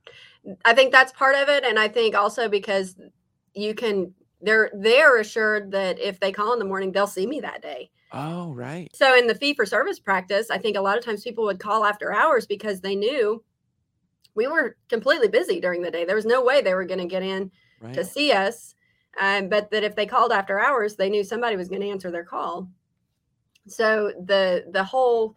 I 0.66 0.74
think 0.74 0.92
that's 0.92 1.12
part 1.12 1.36
of 1.36 1.50
it, 1.50 1.64
and 1.64 1.78
I 1.78 1.88
think 1.88 2.16
also 2.16 2.50
because 2.50 2.96
you 3.54 3.74
can 3.74 4.14
they're 4.42 4.72
they're 4.74 5.20
assured 5.20 5.72
that 5.72 6.00
if 6.00 6.20
they 6.20 6.32
call 6.32 6.54
in 6.54 6.60
the 6.60 6.66
morning, 6.66 6.92
they'll 6.92 7.08
see 7.08 7.28
me 7.28 7.40
that 7.42 7.62
day. 7.62 7.92
Oh, 8.12 8.54
right. 8.54 8.90
So 8.94 9.16
in 9.16 9.28
the 9.28 9.36
fee 9.36 9.54
for 9.54 9.66
service 9.66 10.00
practice, 10.00 10.50
I 10.50 10.58
think 10.58 10.78
a 10.78 10.82
lot 10.82 10.98
of 10.98 11.06
times 11.06 11.24
people 11.24 11.44
would 11.46 11.60
call 11.60 11.86
after 11.86 12.14
hours 12.14 12.48
because 12.48 12.82
they 12.82 12.96
knew 12.96 13.44
we 14.34 14.48
were 14.48 14.78
completely 14.90 15.28
busy 15.28 15.60
during 15.60 15.82
the 15.82 15.92
day. 15.92 16.06
There 16.06 16.16
was 16.16 16.26
no 16.26 16.44
way 16.44 16.62
they 16.62 16.74
were 16.74 16.86
going 16.86 17.00
to 17.00 17.06
get 17.06 17.24
in 17.24 17.52
right. 17.82 17.94
to 17.94 18.04
see 18.04 18.32
us. 18.32 18.74
Um, 19.20 19.50
but 19.50 19.70
that 19.72 19.84
if 19.84 19.96
they 19.96 20.06
called 20.06 20.32
after 20.32 20.60
hours, 20.60 20.96
they 20.96 21.10
knew 21.10 21.24
somebody 21.24 21.56
was 21.56 21.68
going 21.68 21.82
to 21.82 21.90
answer 21.90 22.10
their 22.10 22.24
call. 22.24 22.70
So 23.68 24.14
the 24.26 24.66
the 24.72 24.84
whole 24.84 25.36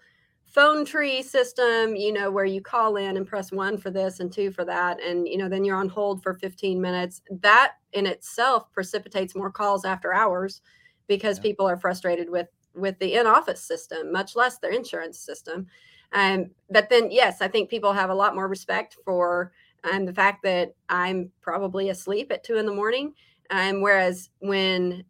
phone 0.53 0.85
tree 0.85 1.23
system, 1.23 1.97
you 1.97 2.13
know, 2.13 2.31
where 2.31 2.45
you 2.45 2.61
call 2.61 2.97
in 2.97 3.17
and 3.17 3.27
press 3.27 3.51
one 3.51 3.79
for 3.79 3.91
this 3.91 4.21
and 4.21 4.31
two 4.31 4.51
for 4.51 4.65
that. 4.67 5.03
And, 5.03 5.27
you 5.27 5.39
know, 5.39 5.49
then 5.49 5.65
you're 5.65 5.79
on 5.79 5.89
hold 5.89 6.23
for 6.23 6.35
15 6.35 6.81
minutes. 6.81 7.23
That 7.41 7.73
in 7.95 8.07
itself 8.07 8.71
precipitates 8.73 9.35
more 9.35 9.51
calls 9.51 9.85
after 9.85 10.13
hours 10.13 10.61
because 11.09 11.39
yeah. 11.39 11.43
people 11.43 11.69
are 11.69 11.77
frustrated 11.77 12.31
with 12.31 12.49
with 12.75 12.99
the 13.01 13.15
in-office 13.15 13.63
system, 13.63 14.11
much 14.11 14.35
less 14.35 14.57
their 14.57 14.71
insurance 14.71 15.19
system. 15.19 15.67
Um, 16.15 16.51
but 16.71 16.89
then, 16.89 17.11
yes, 17.11 17.43
I 17.43 17.49
think 17.49 17.69
people 17.69 17.93
have 17.93 18.09
a 18.09 18.15
lot 18.15 18.35
more 18.35 18.49
respect 18.49 18.97
for 19.05 19.53
and 19.85 20.09
the 20.09 20.15
fact 20.15 20.43
that 20.45 20.75
I'm 20.89 21.31
probably 21.43 21.91
asleep 21.91 22.33
at 22.33 22.45
two 22.45 22.57
in 22.57 22.65
the 22.65 22.75
morning. 22.75 23.13
Um, 23.51 23.83
whereas 23.83 24.31
when, 24.39 25.05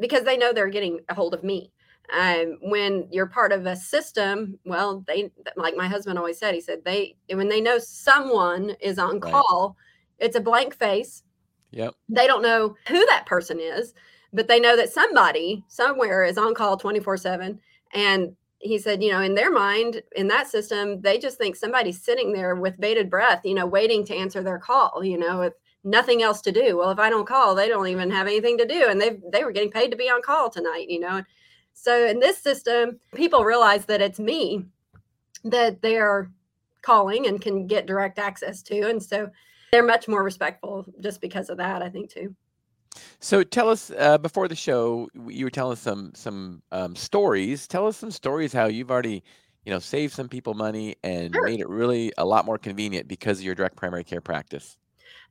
because 0.00 0.24
they 0.24 0.36
know 0.36 0.52
they're 0.52 0.68
getting 0.68 1.00
a 1.08 1.14
hold 1.14 1.34
of 1.34 1.44
me. 1.44 1.72
Um, 2.16 2.58
when 2.62 3.06
you're 3.10 3.26
part 3.26 3.52
of 3.52 3.66
a 3.66 3.76
system, 3.76 4.58
well, 4.64 5.04
they 5.06 5.30
like 5.56 5.76
my 5.76 5.86
husband 5.88 6.18
always 6.18 6.38
said. 6.38 6.54
He 6.54 6.60
said 6.60 6.84
they 6.84 7.16
when 7.32 7.48
they 7.48 7.60
know 7.60 7.78
someone 7.78 8.70
is 8.80 8.98
on 8.98 9.20
Right. 9.20 9.32
call, 9.32 9.76
it's 10.18 10.36
a 10.36 10.40
blank 10.40 10.74
face. 10.74 11.22
Yep. 11.72 11.94
They 12.08 12.26
don't 12.26 12.42
know 12.42 12.76
who 12.88 13.06
that 13.06 13.26
person 13.26 13.60
is, 13.60 13.94
but 14.32 14.48
they 14.48 14.60
know 14.60 14.76
that 14.76 14.92
somebody 14.92 15.64
somewhere 15.68 16.24
is 16.24 16.38
on 16.38 16.54
call 16.54 16.76
24 16.76 17.16
7. 17.18 17.60
And 17.94 18.36
he 18.58 18.78
said, 18.78 19.02
you 19.02 19.12
know, 19.12 19.20
in 19.20 19.34
their 19.34 19.52
mind, 19.52 20.02
in 20.16 20.28
that 20.28 20.48
system, 20.48 21.00
they 21.02 21.18
just 21.18 21.38
think 21.38 21.56
somebody's 21.56 22.02
sitting 22.02 22.32
there 22.32 22.56
with 22.56 22.80
bated 22.80 23.08
breath, 23.10 23.42
you 23.44 23.54
know, 23.54 23.66
waiting 23.66 24.04
to 24.06 24.16
answer 24.16 24.42
their 24.42 24.58
call, 24.58 25.04
you 25.04 25.18
know, 25.18 25.38
with 25.40 25.54
nothing 25.84 26.22
else 26.22 26.40
to 26.42 26.52
do. 26.52 26.76
Well, 26.76 26.90
if 26.90 26.98
I 26.98 27.10
don't 27.10 27.26
call, 27.28 27.54
they 27.54 27.68
don't 27.68 27.86
even 27.88 28.10
have 28.10 28.26
anything 28.26 28.58
to 28.58 28.66
do. 28.66 28.88
And 28.88 29.00
they 29.00 29.18
they 29.32 29.44
were 29.44 29.52
getting 29.52 29.70
paid 29.70 29.90
to 29.90 29.96
be 29.96 30.10
on 30.10 30.22
call 30.22 30.50
tonight, 30.50 30.86
you 30.88 31.00
know. 31.00 31.22
So 31.80 32.06
in 32.06 32.18
this 32.18 32.38
system, 32.38 32.98
people 33.14 33.44
realize 33.44 33.86
that 33.86 34.00
it's 34.00 34.18
me 34.18 34.64
that 35.44 35.80
they're 35.80 36.30
calling 36.82 37.26
and 37.26 37.40
can 37.40 37.66
get 37.66 37.86
direct 37.86 38.18
access 38.18 38.62
to. 38.64 38.88
And 38.88 39.02
so 39.02 39.30
they're 39.70 39.84
much 39.84 40.08
more 40.08 40.24
respectful 40.24 40.86
just 41.00 41.20
because 41.20 41.50
of 41.50 41.56
that, 41.58 41.82
I 41.82 41.88
think, 41.88 42.10
too. 42.10 42.34
So 43.20 43.44
tell 43.44 43.68
us 43.68 43.92
uh, 43.96 44.18
before 44.18 44.48
the 44.48 44.56
show, 44.56 45.08
you 45.28 45.44
were 45.44 45.50
telling 45.50 45.72
us 45.72 45.80
some 45.80 46.12
some 46.14 46.62
um, 46.72 46.96
stories. 46.96 47.68
Tell 47.68 47.86
us 47.86 47.96
some 47.96 48.10
stories 48.10 48.52
how 48.52 48.66
you've 48.66 48.90
already, 48.90 49.22
you 49.64 49.72
know, 49.72 49.78
saved 49.78 50.14
some 50.14 50.28
people 50.28 50.54
money 50.54 50.96
and 51.04 51.32
Sure. 51.34 51.46
made 51.46 51.60
it 51.60 51.68
really 51.68 52.12
a 52.18 52.24
lot 52.24 52.44
more 52.44 52.58
convenient 52.58 53.06
because 53.06 53.38
of 53.38 53.44
your 53.44 53.54
direct 53.54 53.76
primary 53.76 54.04
care 54.04 54.20
practice. 54.20 54.76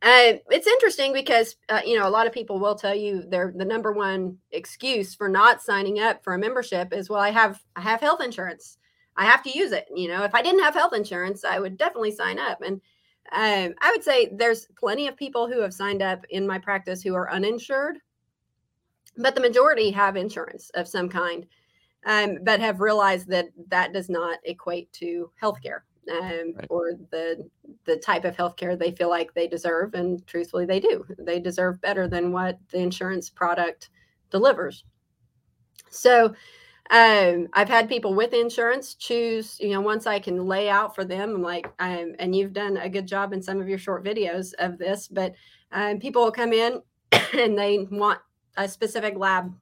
Uh, 0.02 0.34
it's 0.52 0.68
interesting 0.68 1.12
because 1.12 1.56
uh, 1.70 1.82
you 1.84 1.98
know 1.98 2.08
a 2.08 2.10
lot 2.10 2.28
of 2.28 2.34
people 2.34 2.60
will 2.60 2.76
tell 2.76 2.94
you 2.94 3.24
their 3.24 3.52
the 3.56 3.66
number 3.66 3.92
one 3.92 4.38
excuse 4.52 5.16
for 5.16 5.28
not 5.28 5.62
signing 5.62 6.00
up 6.00 6.24
for 6.24 6.36
a 6.36 6.40
membership 6.40 6.94
is 6.94 7.10
well 7.10 7.20
I 7.20 7.32
have 7.32 7.60
I 7.76 7.82
have 7.82 8.00
health 8.00 8.22
insurance. 8.22 8.78
I 9.16 9.26
have 9.26 9.42
to 9.44 9.58
use 9.58 9.72
it. 9.72 9.88
You 9.96 10.08
know 10.10 10.24
if 10.24 10.36
I 10.36 10.44
didn't 10.44 10.62
have 10.62 10.76
health 10.76 10.94
insurance 10.94 11.44
I 11.44 11.60
would 11.60 11.78
definitely 11.78 12.12
sign 12.12 12.38
up. 12.38 12.62
And 12.62 12.80
um, 13.32 13.74
I 13.82 13.92
would 13.92 14.04
say 14.04 14.30
there's 14.34 14.68
plenty 14.80 15.08
of 15.08 15.18
people 15.18 15.48
who 15.52 15.62
have 15.62 15.74
signed 15.74 16.02
up 16.04 16.26
in 16.30 16.46
my 16.48 16.60
practice 16.60 17.02
who 17.02 17.16
are 17.16 17.32
uninsured 17.32 17.98
but 19.18 19.36
the 19.36 19.42
majority 19.42 19.92
have 19.92 20.16
insurance 20.16 20.70
of 20.76 20.88
some 20.88 21.10
kind 21.10 21.46
um, 22.06 22.38
but 22.44 22.60
have 22.60 22.80
realized 22.80 23.28
that 23.28 23.48
that 23.68 23.92
does 23.92 24.10
not 24.10 24.40
equate 24.46 24.92
to 24.94 25.30
healthcare 25.42 25.82
um, 26.10 26.54
Right. 26.56 26.68
or 26.70 26.94
the 27.12 27.50
the 27.86 27.98
type 27.98 28.26
of 28.26 28.36
healthcare 28.36 28.78
they 28.78 28.92
feel 28.92 29.10
like 29.10 29.34
they 29.34 29.48
deserve 29.48 29.94
and 29.94 30.26
truthfully 30.28 30.66
they 30.66 30.80
do. 30.80 31.06
They 31.20 31.40
deserve 31.40 31.82
better 31.82 32.08
than 32.08 32.32
what 32.32 32.60
the 32.70 32.80
insurance 32.80 33.30
product 33.30 33.90
delivers. 34.30 34.84
So 35.90 36.34
um, 36.90 37.48
i've 37.54 37.68
had 37.68 37.90
people 37.90 38.14
with 38.14 38.34
insurance 38.34 38.96
choose 38.96 39.60
you 39.60 39.72
know 39.72 39.82
once 39.82 40.08
i 40.08 40.20
can 40.20 40.46
lay 40.48 40.70
out 40.70 40.96
for 40.96 41.04
them 41.04 41.36
i'm 41.36 41.42
like 41.42 41.68
um, 41.80 42.14
and 42.20 42.34
you've 42.36 42.54
done 42.54 42.78
a 42.78 42.88
good 42.90 43.06
job 43.06 43.34
in 43.34 43.42
some 43.42 43.60
of 43.60 43.68
your 43.68 43.78
short 43.78 44.06
videos 44.06 44.54
of 44.60 44.78
this 44.78 45.08
but 45.08 45.34
um, 45.74 46.00
people 46.00 46.24
will 46.24 46.32
come 46.32 46.54
in 46.54 46.82
and 47.34 47.58
they 47.58 47.80
want 47.92 48.20
a 48.56 48.68
specific 48.68 49.18
lab 49.18 49.54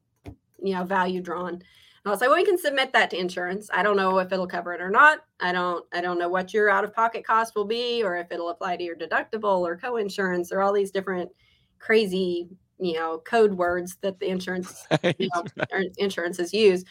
you 0.62 0.75
know 0.75 0.84
value 0.84 1.21
drawn 1.21 1.62
and 2.05 2.11
I'll 2.11 2.19
say, 2.19 2.27
well, 2.27 2.37
we 2.37 2.45
can 2.45 2.57
submit 2.59 2.93
that 2.93 3.09
to 3.09 3.17
insurance. 3.17 3.67
I 3.73 3.81
don't 3.81 3.97
know 3.97 4.19
if 4.19 4.31
it'll 4.31 4.45
cover 4.45 4.73
it 4.73 4.81
or 4.81 4.91
not. 4.91 5.21
I 5.39 5.51
don't, 5.51 5.83
I 5.91 6.01
don't 6.01 6.19
know 6.19 6.29
what 6.29 6.53
your 6.53 6.69
out-of-pocket 6.69 7.25
cost 7.25 7.55
will 7.55 7.65
be, 7.65 8.03
or 8.03 8.15
if 8.15 8.31
it'll 8.31 8.49
apply 8.49 8.77
to 8.77 8.83
your 8.83 8.95
deductible 8.95 9.61
or 9.61 9.75
co-insurance, 9.75 10.51
or 10.51 10.61
all 10.61 10.71
these 10.71 10.91
different 10.91 11.31
crazy, 11.79 12.47
you 12.79 12.93
know, 12.93 13.23
code 13.25 13.55
words 13.55 13.97
that 14.01 14.19
the 14.19 14.27
insurance 14.27 14.85
you 15.17 15.29
know, 15.33 15.43
or 15.71 15.83
insurances 15.97 16.53
use. 16.53 16.85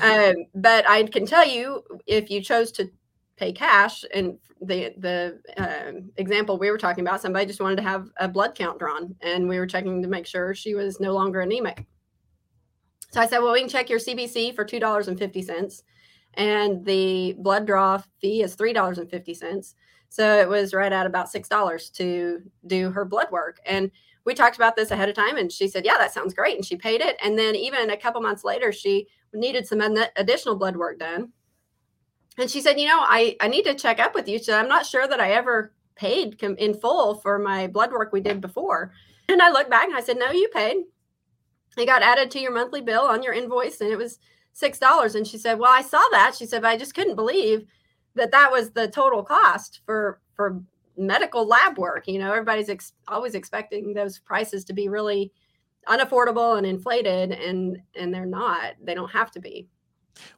Um, 0.00 0.34
but 0.54 0.88
I 0.88 1.02
can 1.02 1.26
tell 1.26 1.46
you, 1.46 1.82
if 2.06 2.30
you 2.30 2.40
chose 2.40 2.72
to 2.72 2.90
pay 3.36 3.52
cash, 3.52 4.02
and 4.14 4.38
the 4.62 4.94
the 4.96 5.40
um, 5.58 6.10
example 6.16 6.56
we 6.56 6.70
were 6.70 6.78
talking 6.78 7.06
about, 7.06 7.20
somebody 7.20 7.44
just 7.44 7.60
wanted 7.60 7.76
to 7.76 7.82
have 7.82 8.08
a 8.16 8.28
blood 8.28 8.54
count 8.54 8.78
drawn, 8.78 9.14
and 9.20 9.46
we 9.46 9.58
were 9.58 9.66
checking 9.66 10.00
to 10.00 10.08
make 10.08 10.26
sure 10.26 10.54
she 10.54 10.74
was 10.74 11.00
no 11.00 11.12
longer 11.12 11.40
anemic. 11.42 11.84
So 13.14 13.20
I 13.20 13.28
said, 13.28 13.38
well, 13.38 13.52
we 13.52 13.60
can 13.60 13.68
check 13.68 13.88
your 13.88 14.00
CBC 14.00 14.56
for 14.56 14.64
two 14.64 14.80
dollars 14.80 15.06
and 15.06 16.84
the 16.84 17.36
blood 17.38 17.64
draw 17.64 18.02
fee 18.20 18.42
is 18.42 18.56
three 18.56 18.72
dollars 18.72 18.98
and 18.98 19.08
fifty 19.08 19.34
cents. 19.34 19.76
So 20.08 20.36
it 20.40 20.48
was 20.48 20.74
right 20.74 20.92
at 20.92 21.06
about 21.06 21.30
six 21.30 21.48
dollars 21.48 21.90
to 21.90 22.42
do 22.66 22.90
her 22.90 23.04
blood 23.04 23.30
work, 23.30 23.60
and 23.66 23.92
we 24.24 24.34
talked 24.34 24.56
about 24.56 24.74
this 24.74 24.90
ahead 24.90 25.08
of 25.08 25.14
time, 25.14 25.36
and 25.36 25.52
she 25.52 25.68
said, 25.68 25.84
yeah, 25.84 25.96
that 25.96 26.12
sounds 26.12 26.34
great, 26.34 26.56
and 26.56 26.66
she 26.66 26.74
paid 26.74 27.00
it. 27.00 27.16
And 27.22 27.38
then 27.38 27.54
even 27.54 27.90
a 27.90 27.96
couple 27.96 28.20
months 28.20 28.42
later, 28.42 28.72
she 28.72 29.06
needed 29.32 29.64
some 29.64 29.80
additional 30.16 30.56
blood 30.56 30.76
work 30.76 30.98
done, 30.98 31.30
and 32.36 32.50
she 32.50 32.60
said, 32.60 32.80
you 32.80 32.88
know, 32.88 32.98
I 32.98 33.36
I 33.40 33.46
need 33.46 33.64
to 33.66 33.74
check 33.74 34.00
up 34.00 34.16
with 34.16 34.28
you. 34.28 34.40
So 34.40 34.58
I'm 34.58 34.66
not 34.66 34.86
sure 34.86 35.06
that 35.06 35.20
I 35.20 35.34
ever 35.34 35.72
paid 35.94 36.42
in 36.42 36.74
full 36.74 37.14
for 37.14 37.38
my 37.38 37.68
blood 37.68 37.92
work 37.92 38.12
we 38.12 38.20
did 38.20 38.40
before. 38.40 38.90
And 39.28 39.40
I 39.40 39.50
looked 39.50 39.70
back 39.70 39.86
and 39.86 39.94
I 39.96 40.00
said, 40.00 40.18
no, 40.18 40.32
you 40.32 40.48
paid 40.52 40.78
it 41.76 41.86
got 41.86 42.02
added 42.02 42.30
to 42.30 42.40
your 42.40 42.52
monthly 42.52 42.80
bill 42.80 43.02
on 43.02 43.22
your 43.22 43.32
invoice 43.34 43.80
and 43.80 43.90
it 43.90 43.96
was 43.96 44.18
six 44.52 44.78
dollars 44.78 45.14
and 45.14 45.26
she 45.26 45.38
said 45.38 45.58
well 45.58 45.72
i 45.72 45.82
saw 45.82 46.02
that 46.12 46.34
she 46.36 46.46
said 46.46 46.62
but 46.62 46.68
i 46.68 46.76
just 46.76 46.94
couldn't 46.94 47.16
believe 47.16 47.66
that 48.14 48.30
that 48.30 48.50
was 48.50 48.70
the 48.70 48.88
total 48.88 49.22
cost 49.22 49.80
for 49.84 50.20
for 50.34 50.62
medical 50.96 51.46
lab 51.46 51.76
work 51.76 52.06
you 52.06 52.18
know 52.18 52.30
everybody's 52.30 52.68
ex- 52.68 52.92
always 53.08 53.34
expecting 53.34 53.92
those 53.94 54.18
prices 54.20 54.64
to 54.64 54.72
be 54.72 54.88
really 54.88 55.32
unaffordable 55.88 56.56
and 56.56 56.66
inflated 56.66 57.32
and 57.32 57.78
and 57.96 58.14
they're 58.14 58.24
not 58.26 58.74
they 58.82 58.94
don't 58.94 59.10
have 59.10 59.30
to 59.30 59.40
be 59.40 59.66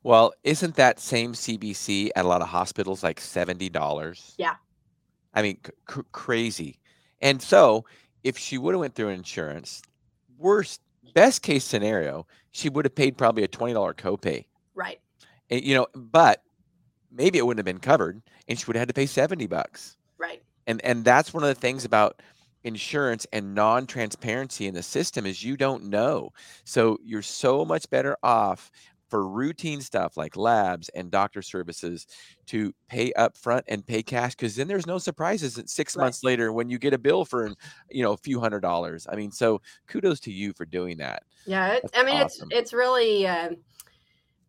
Well, 0.02 0.32
isn't 0.42 0.74
that 0.76 0.98
same 0.98 1.34
CBC 1.34 2.08
at 2.16 2.24
a 2.24 2.28
lot 2.28 2.40
of 2.40 2.48
hospitals 2.48 3.02
like 3.02 3.20
seventy 3.20 3.68
dollars? 3.68 4.34
Yeah. 4.38 4.54
I 5.34 5.42
mean, 5.42 5.58
c- 5.90 6.00
crazy. 6.12 6.80
And 7.20 7.42
so, 7.42 7.84
if 8.24 8.38
she 8.38 8.56
would 8.56 8.72
have 8.74 8.80
went 8.80 8.94
through 8.94 9.10
insurance, 9.10 9.82
worst 10.38 10.80
best 11.16 11.42
case 11.42 11.64
scenario, 11.64 12.26
she 12.52 12.68
would 12.68 12.84
have 12.84 12.94
paid 12.94 13.16
probably 13.16 13.42
a 13.42 13.48
twenty 13.48 13.72
dollar 13.72 13.94
copay. 13.94 14.44
right 14.74 15.00
And, 15.50 15.64
you 15.64 15.74
know, 15.74 15.86
but 15.94 16.42
maybe 17.10 17.38
it 17.38 17.46
wouldn't 17.46 17.66
have 17.66 17.72
been 17.74 17.80
covered, 17.80 18.22
and 18.46 18.58
she 18.58 18.66
would 18.66 18.76
have 18.76 18.82
had 18.82 18.88
to 18.88 18.94
pay 18.94 19.06
seventy 19.06 19.46
bucks. 19.46 19.96
right 20.18 20.42
And 20.66 20.84
and 20.84 21.04
that's 21.04 21.32
one 21.34 21.42
of 21.42 21.48
the 21.48 21.60
things 21.60 21.84
about 21.84 22.20
insurance 22.64 23.26
and 23.32 23.54
non-transparency 23.54 24.66
in 24.66 24.74
the 24.74 24.82
system 24.82 25.24
is 25.24 25.42
you 25.42 25.56
don't 25.56 25.84
know. 25.84 26.32
So 26.64 26.98
you're 27.02 27.22
so 27.22 27.64
much 27.64 27.88
better 27.90 28.16
off 28.22 28.70
for 29.08 29.26
routine 29.28 29.80
stuff 29.80 30.16
like 30.16 30.36
labs 30.36 30.88
and 30.90 31.10
doctor 31.10 31.42
services 31.42 32.06
to 32.46 32.72
pay 32.88 33.12
up 33.14 33.36
front 33.36 33.64
and 33.68 33.86
pay 33.86 34.02
cash 34.02 34.32
because 34.34 34.56
then 34.56 34.68
there's 34.68 34.86
no 34.86 34.98
surprises 34.98 35.60
six 35.66 35.96
Right. 35.96 36.04
months 36.04 36.22
later 36.24 36.52
when 36.52 36.68
you 36.68 36.78
get 36.78 36.94
a 36.94 36.98
bill 36.98 37.24
for 37.24 37.50
you 37.90 38.02
know 38.02 38.12
a 38.12 38.16
few 38.18 38.40
hundred 38.40 38.60
dollars. 38.60 39.06
I 39.10 39.16
mean, 39.16 39.30
so 39.30 39.60
kudos 39.86 40.20
to 40.20 40.32
you 40.32 40.52
for 40.52 40.64
doing 40.64 40.98
that. 40.98 41.22
yeah 41.44 41.74
it, 41.74 41.90
i 41.94 42.02
mean 42.04 42.16
awesome. 42.16 42.48
it's 42.48 42.68
it's 42.70 42.72
really 42.72 43.26
um 43.26 43.56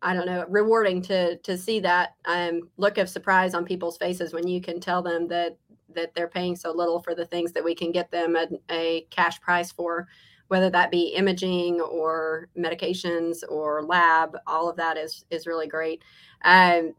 I 0.00 0.14
don't 0.14 0.26
know, 0.26 0.44
rewarding 0.48 1.02
to 1.02 1.38
to 1.38 1.58
see 1.58 1.80
that 1.80 2.14
um, 2.24 2.70
look 2.76 2.98
of 2.98 3.08
surprise 3.08 3.52
on 3.54 3.64
people's 3.64 3.98
faces 3.98 4.32
when 4.32 4.46
you 4.46 4.60
can 4.60 4.80
tell 4.80 5.02
them 5.02 5.26
that 5.28 5.58
that 5.90 6.14
they're 6.14 6.28
paying 6.28 6.54
so 6.54 6.70
little 6.70 7.00
for 7.00 7.14
the 7.16 7.26
things 7.26 7.52
that 7.52 7.64
we 7.64 7.74
can 7.74 7.90
get 7.90 8.10
them 8.12 8.36
a, 8.36 8.46
a 8.70 9.00
cash 9.10 9.40
price 9.40 9.72
for, 9.72 10.06
whether 10.48 10.70
that 10.70 10.90
be 10.90 11.14
imaging 11.14 11.80
or 11.80 12.48
medications 12.58 13.42
or 13.48 13.82
lab. 13.82 14.36
All 14.46 14.68
of 14.68 14.76
that 14.76 14.96
is 14.96 15.24
is 15.30 15.46
really 15.46 15.68
great. 15.68 16.02
Um, 16.44 16.94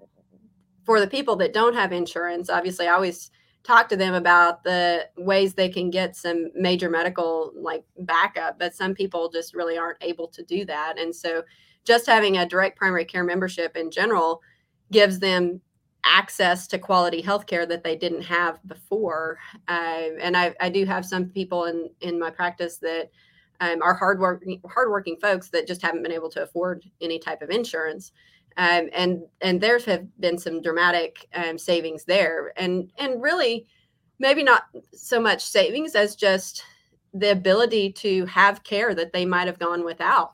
for 0.86 1.00
the 1.00 1.08
people 1.08 1.36
that 1.38 1.54
don't 1.54 1.76
have 1.76 1.92
insurance, 1.92 2.50
obviously, 2.50 2.88
I 2.88 2.94
always 2.94 3.32
talk 3.64 3.90
to 3.90 3.98
them 3.98 4.14
about 4.14 4.64
the 4.64 5.08
ways 5.18 5.54
they 5.54 5.70
can 5.70 5.90
get 5.90 6.16
some 6.16 6.50
major 6.56 6.90
medical 6.90 7.52
like 7.56 7.84
backup, 8.00 8.58
but 8.58 8.74
some 8.74 8.96
people 8.96 9.30
just 9.30 9.54
really 9.54 9.78
aren't 9.78 10.02
able 10.02 10.28
to 10.30 10.44
do 10.44 10.66
that, 10.66 10.98
and 10.98 11.16
so 11.16 11.44
just 11.84 12.06
having 12.06 12.38
a 12.38 12.46
direct 12.46 12.78
primary 12.78 13.06
care 13.06 13.24
membership 13.24 13.76
in 13.76 13.90
general 13.90 14.42
gives 14.92 15.20
them 15.20 15.62
access 16.04 16.68
to 16.68 16.80
quality 16.80 17.22
healthcare 17.22 17.68
that 17.68 17.84
they 17.84 17.96
didn't 17.96 18.22
have 18.22 18.60
before. 18.68 19.38
Uh, 19.68 20.10
and 20.22 20.36
I, 20.38 20.56
I, 20.60 20.70
do 20.70 20.86
have 20.86 21.06
some 21.06 21.26
people 21.26 21.66
in 21.66 21.90
in 22.02 22.20
my 22.20 22.30
practice 22.30 22.78
that 22.78 23.10
um, 23.60 23.82
are 23.82 23.94
hardworking 23.94 24.62
hardworking 24.70 25.18
folks 25.18 25.50
that 25.50 25.68
just 25.68 25.82
haven't 25.82 26.04
been 26.04 26.12
able 26.12 26.30
to 26.30 26.44
afford 26.44 26.84
any 27.02 27.20
type 27.20 27.42
of 27.42 27.50
insurance. 27.50 28.12
Um, 28.58 28.90
and 28.94 29.22
and 29.42 29.62
there 29.62 29.80
have 29.80 30.08
been 30.20 30.38
some 30.38 30.62
dramatic 30.62 31.28
um, 31.34 31.58
savings 31.58 32.06
there, 32.06 32.54
and 32.58 32.92
and 32.98 33.22
really 33.22 33.68
maybe 34.20 34.44
not 34.44 34.64
so 34.94 35.20
much 35.20 35.46
savings 35.46 35.96
as 35.96 36.16
just 36.16 36.64
the 37.14 37.32
ability 37.32 37.92
to 37.92 38.26
have 38.26 38.64
care 38.64 38.94
that 38.94 39.14
they 39.14 39.26
might 39.26 39.48
have 39.48 39.60
gone 39.60 39.84
without 39.84 40.34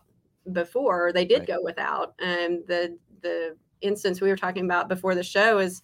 before 0.51 1.11
they 1.13 1.25
did 1.25 1.39
Right. 1.39 1.47
go 1.47 1.57
without 1.63 2.13
and 2.19 2.59
the 2.67 2.97
the 3.21 3.55
instance 3.81 4.21
we 4.21 4.29
were 4.29 4.35
talking 4.35 4.65
about 4.65 4.89
before 4.89 5.15
the 5.15 5.23
show 5.23 5.59
is 5.59 5.81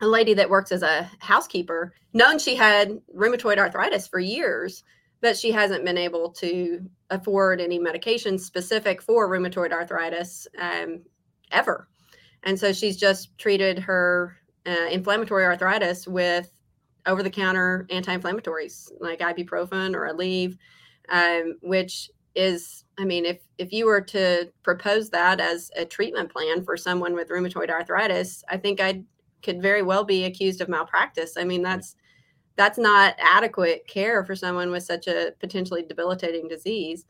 a 0.00 0.06
lady 0.06 0.34
that 0.34 0.50
works 0.50 0.72
as 0.72 0.82
a 0.82 1.08
housekeeper, 1.20 1.94
known 2.12 2.38
she 2.38 2.56
had 2.56 3.00
rheumatoid 3.16 3.58
arthritis 3.58 4.06
for 4.08 4.18
years, 4.18 4.82
but 5.22 5.36
she 5.36 5.52
hasn't 5.52 5.84
been 5.84 5.96
able 5.96 6.30
to 6.30 6.80
afford 7.10 7.60
any 7.60 7.78
medication 7.78 8.38
specific 8.38 9.00
for 9.00 9.28
rheumatoid 9.28 9.72
arthritis 9.72 10.46
um, 10.60 11.00
ever. 11.52 11.88
And 12.42 12.58
so 12.58 12.72
she's 12.72 12.96
just 12.96 13.38
treated 13.38 13.78
her 13.78 14.36
uh, 14.66 14.88
inflammatory 14.90 15.44
arthritis 15.44 16.06
with 16.06 16.50
over 17.06 17.22
the 17.22 17.30
counter 17.30 17.86
anti 17.90 18.16
inflammatories 18.16 18.90
like 19.00 19.20
ibuprofen 19.20 19.94
or 19.94 20.12
Aleve, 20.12 20.58
um, 21.08 21.56
which 21.62 22.10
is, 22.34 22.84
I 22.98 23.04
mean, 23.04 23.24
if, 23.24 23.40
if 23.58 23.72
you 23.72 23.86
were 23.86 24.00
to 24.00 24.50
propose 24.64 25.10
that 25.10 25.40
as 25.40 25.70
a 25.76 25.84
treatment 25.84 26.32
plan 26.32 26.64
for 26.64 26.76
someone 26.76 27.14
with 27.14 27.28
rheumatoid 27.28 27.70
arthritis, 27.70 28.42
I 28.48 28.56
think 28.56 28.80
I 28.80 29.04
could 29.42 29.62
very 29.62 29.82
well 29.82 30.04
be 30.04 30.24
accused 30.24 30.60
of 30.60 30.68
malpractice. 30.68 31.36
I 31.36 31.44
mean, 31.44 31.62
that's 31.62 31.94
that's 32.56 32.78
not 32.78 33.14
adequate 33.18 33.86
care 33.86 34.24
for 34.24 34.36
someone 34.36 34.70
with 34.70 34.82
such 34.82 35.06
a 35.06 35.32
potentially 35.40 35.82
debilitating 35.82 36.48
disease. 36.48 37.06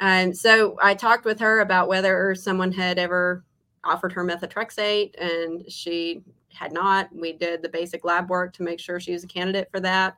And 0.00 0.30
um, 0.30 0.34
so 0.34 0.76
I 0.82 0.94
talked 0.94 1.24
with 1.24 1.38
her 1.40 1.60
about 1.60 1.88
whether 1.88 2.34
someone 2.34 2.72
had 2.72 2.98
ever 2.98 3.44
offered 3.84 4.12
her 4.12 4.24
methotrexate, 4.24 5.20
and 5.20 5.70
she 5.70 6.22
had 6.48 6.72
not. 6.72 7.08
We 7.14 7.32
did 7.32 7.62
the 7.62 7.68
basic 7.68 8.04
lab 8.04 8.28
work 8.28 8.52
to 8.54 8.62
make 8.62 8.80
sure 8.80 8.98
she 8.98 9.12
was 9.12 9.24
a 9.24 9.28
candidate 9.28 9.68
for 9.70 9.80
that. 9.80 10.16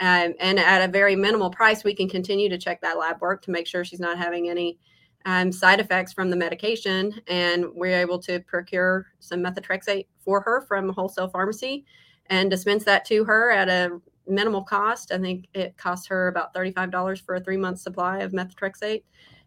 Um, 0.00 0.34
and 0.40 0.58
at 0.58 0.86
a 0.86 0.92
very 0.92 1.14
minimal 1.14 1.50
price, 1.50 1.84
we 1.84 1.94
can 1.94 2.08
continue 2.08 2.48
to 2.48 2.58
check 2.58 2.80
that 2.80 2.98
lab 2.98 3.20
work 3.20 3.42
to 3.42 3.50
make 3.50 3.66
sure 3.66 3.84
she's 3.84 4.00
not 4.00 4.18
having 4.18 4.50
any 4.50 4.78
um, 5.24 5.52
side 5.52 5.80
effects 5.80 6.12
from 6.12 6.30
the 6.30 6.36
medication. 6.36 7.20
And 7.28 7.66
we're 7.74 8.00
able 8.00 8.18
to 8.20 8.40
procure 8.40 9.06
some 9.20 9.42
methotrexate 9.42 10.06
for 10.18 10.40
her 10.40 10.62
from 10.62 10.90
a 10.90 10.92
wholesale 10.92 11.28
pharmacy 11.28 11.84
and 12.26 12.50
dispense 12.50 12.84
that 12.84 13.04
to 13.06 13.24
her 13.24 13.50
at 13.52 13.68
a 13.68 14.00
minimal 14.26 14.62
cost. 14.62 15.12
I 15.12 15.18
think 15.18 15.46
it 15.54 15.76
cost 15.76 16.08
her 16.08 16.28
about 16.28 16.54
$35 16.54 17.20
for 17.22 17.34
a 17.34 17.40
three 17.40 17.56
month 17.56 17.80
supply 17.80 18.18
of 18.18 18.32
methotrexate. 18.32 19.02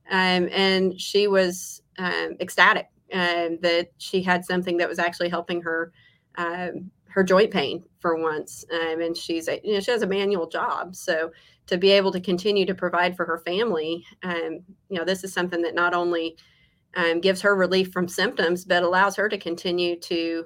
Um, 0.09 0.49
and 0.51 0.99
she 0.99 1.27
was 1.27 1.81
um, 1.97 2.37
ecstatic 2.39 2.87
um, 3.13 3.57
that 3.61 3.89
she 3.97 4.21
had 4.21 4.45
something 4.45 4.77
that 4.77 4.87
was 4.87 4.99
actually 4.99 5.29
helping 5.29 5.61
her 5.61 5.91
um, 6.35 6.91
her 7.09 7.23
joint 7.23 7.51
pain 7.51 7.83
for 7.99 8.15
once. 8.15 8.63
Um, 8.71 9.01
and 9.01 9.17
she's 9.17 9.47
a, 9.47 9.59
you 9.63 9.73
know 9.73 9.79
she 9.79 9.91
has 9.91 10.03
a 10.03 10.07
manual 10.07 10.47
job, 10.47 10.95
so 10.95 11.31
to 11.65 11.77
be 11.77 11.91
able 11.91 12.11
to 12.11 12.21
continue 12.21 12.65
to 12.65 12.75
provide 12.75 13.17
for 13.17 13.25
her 13.25 13.39
family, 13.39 14.05
you 14.23 14.61
know, 14.89 15.03
this 15.03 15.25
is 15.25 15.33
something 15.33 15.61
that 15.63 15.75
not 15.75 15.93
only 15.93 16.37
gives 17.19 17.41
her 17.41 17.57
relief 17.57 17.91
from 17.91 18.07
symptoms, 18.07 18.63
but 18.63 18.83
allows 18.83 19.17
her 19.17 19.27
to 19.27 19.37
continue 19.37 19.99
to 19.99 20.45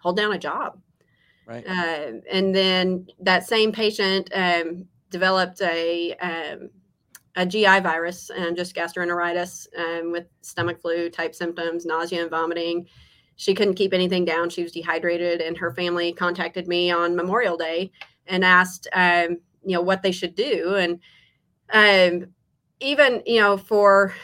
hold 0.00 0.16
down 0.16 0.32
a 0.32 0.38
job. 0.38 0.80
Right. 1.50 1.66
Uh, 1.66 2.20
and 2.30 2.54
then 2.54 3.08
that 3.20 3.46
same 3.46 3.72
patient 3.72 4.30
um, 4.32 4.86
developed 5.10 5.60
a 5.62 6.16
a 7.36 7.46
GI 7.46 7.80
virus 7.80 8.30
and 8.30 8.56
just 8.56 8.74
gastroenteritis 8.74 9.66
um, 9.78 10.12
with 10.12 10.26
stomach 10.42 10.80
flu 10.80 11.08
type 11.08 11.34
symptoms, 11.34 11.86
nausea 11.86 12.22
and 12.22 12.30
vomiting. 12.30 12.86
She 13.36 13.54
couldn't 13.54 13.74
keep 13.74 13.94
anything 13.94 14.24
down. 14.24 14.50
She 14.50 14.62
was 14.62 14.72
dehydrated, 14.72 15.40
and 15.40 15.56
her 15.56 15.72
family 15.72 16.12
contacted 16.12 16.68
me 16.68 16.90
on 16.90 17.16
Memorial 17.16 17.56
Day 17.56 17.90
and 18.26 18.44
asked, 18.44 18.88
um, 18.92 19.38
you 19.64 19.74
know, 19.74 19.80
what 19.80 20.02
they 20.02 20.12
should 20.12 20.34
do. 20.34 20.74
And 20.76 21.00
um, 21.72 22.28
even, 22.80 23.22
you 23.24 23.40
know, 23.40 23.56
for 23.56 24.14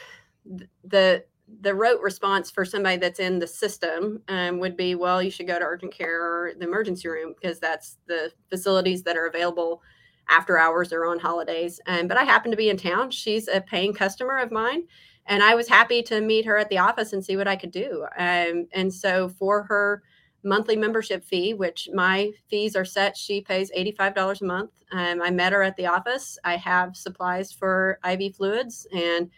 the 0.83 1.23
the 1.61 1.73
rote 1.73 2.01
response 2.01 2.51
for 2.51 2.65
somebody 2.65 2.97
that's 2.97 3.19
in 3.19 3.39
the 3.39 3.47
system 3.47 4.21
um, 4.27 4.59
would 4.59 4.75
be, 4.75 4.95
well, 4.95 5.21
you 5.21 5.31
should 5.31 5.47
go 5.47 5.57
to 5.57 5.65
urgent 5.65 5.93
care 5.93 6.21
or 6.21 6.53
the 6.53 6.65
emergency 6.65 7.07
room 7.07 7.33
because 7.39 7.59
that's 7.59 7.97
the 8.07 8.31
facilities 8.49 9.03
that 9.03 9.17
are 9.17 9.27
available 9.27 9.81
after 10.29 10.57
hours 10.57 10.91
or 10.91 11.05
on 11.05 11.19
holidays. 11.19 11.79
Um, 11.87 12.07
but 12.07 12.17
I 12.17 12.23
happen 12.23 12.51
to 12.51 12.57
be 12.57 12.69
in 12.69 12.77
town. 12.77 13.11
She's 13.11 13.47
a 13.47 13.61
paying 13.61 13.93
customer 13.93 14.37
of 14.37 14.51
mine. 14.51 14.83
And 15.25 15.41
I 15.41 15.55
was 15.55 15.67
happy 15.67 16.01
to 16.03 16.21
meet 16.21 16.45
her 16.45 16.57
at 16.57 16.69
the 16.69 16.77
office 16.77 17.13
and 17.13 17.23
see 17.23 17.37
what 17.37 17.47
I 17.47 17.55
could 17.55 17.71
do. 17.71 18.05
Um, 18.17 18.67
and 18.73 18.93
so 18.93 19.29
for 19.29 19.63
her 19.63 20.03
monthly 20.43 20.75
membership 20.75 21.23
fee, 21.23 21.53
which 21.53 21.89
my 21.93 22.31
fees 22.49 22.75
are 22.75 22.85
set, 22.85 23.17
she 23.17 23.41
pays 23.41 23.71
$85 23.77 24.41
a 24.41 24.45
month. 24.45 24.71
Um, 24.91 25.21
I 25.21 25.31
met 25.31 25.51
her 25.51 25.63
at 25.63 25.75
the 25.75 25.87
office. 25.87 26.37
I 26.43 26.55
have 26.57 26.95
supplies 26.95 27.51
for 27.51 27.99
IV 28.09 28.35
fluids 28.35 28.87
and 28.93 29.29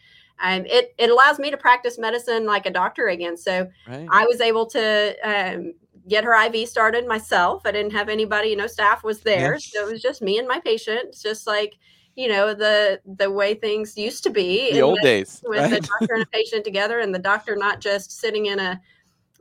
um, 0.41 0.65
it, 0.65 0.93
it 0.97 1.10
allows 1.10 1.39
me 1.39 1.52
to 1.52 1.58
practice 1.58 1.97
medicine 1.97 2.45
like 2.45 2.65
a 2.65 2.71
doctor 2.71 3.08
again. 3.08 3.36
So 3.36 3.67
right. 3.88 4.08
I 4.10 4.25
was 4.25 4.41
able 4.41 4.65
to 4.67 5.15
um, 5.23 5.73
get 6.08 6.23
her 6.23 6.34
IV 6.45 6.67
started 6.67 7.08
myself. 7.08 7.63
I 7.65 7.71
didn't 7.71 7.91
have 7.91 8.10
anybody, 8.10 8.49
you 8.49 8.56
know, 8.56 8.67
staff 8.67 9.04
was 9.04 9.21
there. 9.21 9.54
Yes. 9.54 9.71
So 9.71 9.88
it 9.88 9.91
was 9.91 10.02
just 10.02 10.21
me 10.21 10.38
and 10.38 10.47
my 10.47 10.60
patient. 10.60 11.02
It's 11.06 11.21
just 11.21 11.45
like, 11.45 11.75
you 12.15 12.28
know, 12.28 12.54
the 12.54 12.99
the 13.06 13.30
way 13.30 13.54
things 13.54 13.97
used 13.97 14.23
to 14.23 14.30
be. 14.30 14.73
The 14.73 14.82
old 14.82 14.97
the, 15.02 15.08
days. 15.08 15.41
With 15.43 15.60
right? 15.60 15.69
the 15.69 15.82
doctor 15.82 16.15
and 16.15 16.23
a 16.23 16.28
patient 16.28 16.63
together 16.63 16.99
and 16.99 17.13
the 17.13 17.19
doctor 17.19 17.56
not 17.56 17.82
just 17.82 18.12
sitting 18.19 18.47
in 18.47 18.60
a 18.60 18.82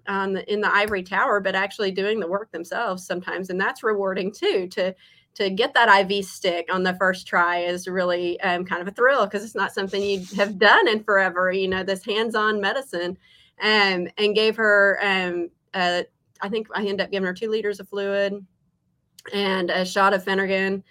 um, 0.07 0.37
in 0.37 0.61
the 0.61 0.75
ivory 0.75 1.03
tower, 1.03 1.39
but 1.39 1.55
actually 1.55 1.91
doing 1.91 2.19
the 2.19 2.27
work 2.27 2.51
themselves 2.51 3.07
sometimes. 3.07 3.51
And 3.51 3.61
that's 3.61 3.83
rewarding 3.83 4.33
too 4.33 4.67
to 4.69 4.95
to 5.39 5.51
get 5.51 5.73
that 5.75 6.11
IV 6.11 6.25
stick 6.25 6.69
on 6.73 6.83
the 6.83 6.95
first 6.95 7.27
try 7.27 7.59
is 7.59 7.87
really 7.87 8.41
um, 8.41 8.65
kind 8.65 8.83
of 8.83 8.89
a 8.89 8.91
thrill 8.91 9.25
because 9.25 9.45
it's 9.45 9.55
not 9.55 9.73
something 9.73 10.03
you 10.03 10.25
have 10.37 10.59
done 10.59 10.89
in 10.89 11.05
forever. 11.05 11.53
You 11.53 11.69
know, 11.69 11.85
this 11.85 12.05
hands-on 12.05 12.61
medicine, 12.61 13.17
um, 13.63 14.09
and 14.19 14.35
gave 14.35 14.57
her 14.57 14.99
um, 15.01 15.51
think 16.49 16.69
I 16.75 16.81
ended 16.81 17.03
up 17.03 17.11
giving 17.11 17.27
her 17.27 17.35
two 17.35 17.51
liters 17.51 17.79
of 17.79 17.89
fluid 17.89 18.45
and 19.33 19.71
a 19.71 19.85
shot 19.85 20.13
of 20.13 20.25
Phenergan 20.25 20.83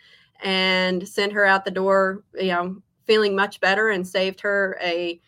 and 0.42 1.08
sent 1.08 1.34
her 1.34 1.46
out 1.46 1.66
the 1.66 1.72
door, 1.72 2.24
you 2.36 2.48
know, 2.48 2.78
feeling 3.06 3.36
much 3.36 3.60
better 3.60 3.90
and 3.90 4.08
saved 4.08 4.40
her 4.42 4.78
a 4.82 5.20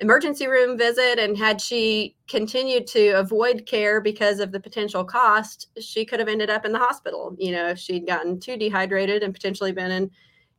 emergency 0.00 0.46
room 0.46 0.76
visit 0.76 1.18
and 1.18 1.38
had 1.38 1.60
she 1.60 2.16
continued 2.26 2.86
to 2.86 3.10
avoid 3.10 3.64
care 3.66 4.00
because 4.00 4.40
of 4.40 4.50
the 4.50 4.58
potential 4.58 5.04
cost 5.04 5.68
she 5.78 6.04
could 6.04 6.18
have 6.18 6.28
ended 6.28 6.50
up 6.50 6.64
in 6.64 6.72
the 6.72 6.78
hospital 6.78 7.36
you 7.38 7.52
know 7.52 7.68
if 7.68 7.78
she'd 7.78 8.06
gotten 8.06 8.40
too 8.40 8.56
dehydrated 8.56 9.22
and 9.22 9.32
potentially 9.32 9.70
been 9.70 9.92
in 9.92 10.10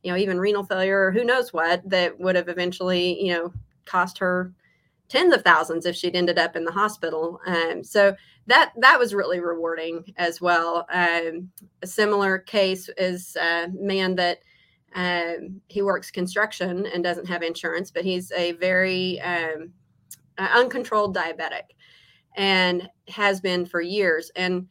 you 0.02 0.10
know 0.10 0.16
even 0.16 0.40
renal 0.40 0.64
failure 0.64 1.06
or 1.06 1.12
who 1.12 1.22
knows 1.22 1.52
what 1.52 1.86
that 1.88 2.18
would 2.18 2.34
have 2.34 2.48
eventually 2.48 3.22
you 3.22 3.32
know 3.34 3.52
cost 3.84 4.16
her 4.16 4.52
tens 5.08 5.34
of 5.34 5.42
thousands 5.42 5.86
if 5.86 5.96
she'd 5.96 6.16
ended 6.16 6.38
up 6.38 6.56
in 6.56 6.64
the 6.64 6.72
hospital. 6.72 7.40
Um, 7.46 7.82
so 7.84 8.14
that 8.46 8.72
that 8.78 8.98
was 8.98 9.14
really 9.14 9.40
rewarding 9.40 10.04
as 10.16 10.40
well. 10.40 10.86
Um, 10.92 11.50
a 11.82 11.86
similar 11.86 12.38
case 12.38 12.88
is 12.96 13.36
a 13.36 13.68
man 13.72 14.14
that 14.16 14.38
um, 14.96 15.60
he 15.68 15.82
works 15.82 16.10
construction 16.10 16.86
and 16.86 17.04
doesn't 17.04 17.28
have 17.28 17.42
insurance, 17.42 17.90
but 17.90 18.02
he's 18.04 18.32
a 18.32 18.52
very 18.52 19.20
um, 19.20 19.70
uncontrolled 20.38 21.14
diabetic 21.14 21.74
and 22.36 22.88
has 23.08 23.40
been 23.40 23.66
for 23.66 23.82
years. 23.82 24.30
And 24.36 24.66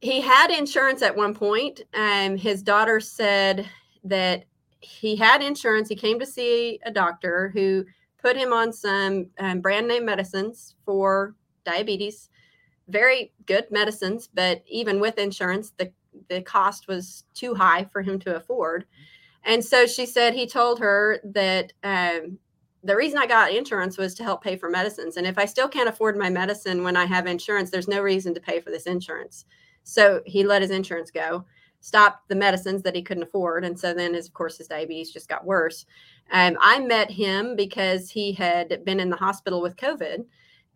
he 0.00 0.22
had 0.22 0.50
insurance 0.50 1.02
at 1.02 1.14
one 1.14 1.34
point. 1.34 1.82
Um, 1.94 2.36
his 2.36 2.62
daughter 2.62 2.98
said 2.98 3.68
that 4.04 4.44
he 4.80 5.16
had 5.16 5.42
insurance. 5.42 5.88
He 5.90 5.96
came 5.96 6.18
to 6.18 6.26
see 6.26 6.80
a 6.84 6.90
doctor 6.90 7.50
who 7.50 7.84
put 8.18 8.36
him 8.36 8.54
on 8.54 8.72
some 8.72 9.26
um, 9.38 9.60
brand 9.60 9.86
name 9.86 10.06
medicines 10.06 10.76
for 10.84 11.34
diabetes. 11.64 12.30
Very 12.88 13.32
good 13.44 13.66
medicines, 13.70 14.28
but 14.32 14.62
even 14.66 14.98
with 14.98 15.18
insurance, 15.18 15.72
the 15.76 15.92
the 16.28 16.40
cost 16.40 16.88
was 16.88 17.24
too 17.34 17.54
high 17.54 17.84
for 17.84 18.00
him 18.00 18.18
to 18.20 18.36
afford. 18.36 18.86
And 19.46 19.64
so 19.64 19.86
she 19.86 20.04
said 20.04 20.34
he 20.34 20.46
told 20.46 20.80
her 20.80 21.20
that 21.24 21.72
um, 21.82 22.38
the 22.82 22.96
reason 22.96 23.18
I 23.18 23.26
got 23.26 23.52
insurance 23.52 23.96
was 23.96 24.14
to 24.14 24.24
help 24.24 24.42
pay 24.42 24.56
for 24.56 24.68
medicines. 24.68 25.16
And 25.16 25.26
if 25.26 25.38
I 25.38 25.46
still 25.46 25.68
can't 25.68 25.88
afford 25.88 26.16
my 26.16 26.28
medicine 26.28 26.82
when 26.82 26.96
I 26.96 27.06
have 27.06 27.26
insurance, 27.26 27.70
there's 27.70 27.88
no 27.88 28.02
reason 28.02 28.34
to 28.34 28.40
pay 28.40 28.60
for 28.60 28.70
this 28.70 28.86
insurance. 28.86 29.44
So 29.84 30.20
he 30.26 30.44
let 30.44 30.62
his 30.62 30.70
insurance 30.70 31.10
go 31.10 31.44
stopped 31.86 32.28
the 32.28 32.34
medicines 32.34 32.82
that 32.82 32.96
he 32.96 33.02
couldn't 33.02 33.22
afford. 33.22 33.64
And 33.64 33.78
so 33.78 33.94
then, 33.94 34.14
his, 34.14 34.26
of 34.26 34.34
course, 34.34 34.58
his 34.58 34.66
diabetes 34.66 35.12
just 35.12 35.28
got 35.28 35.44
worse. 35.44 35.86
Um, 36.32 36.56
I 36.60 36.80
met 36.80 37.10
him 37.12 37.54
because 37.54 38.10
he 38.10 38.32
had 38.32 38.84
been 38.84 38.98
in 38.98 39.08
the 39.08 39.16
hospital 39.16 39.62
with 39.62 39.76
COVID. 39.76 40.24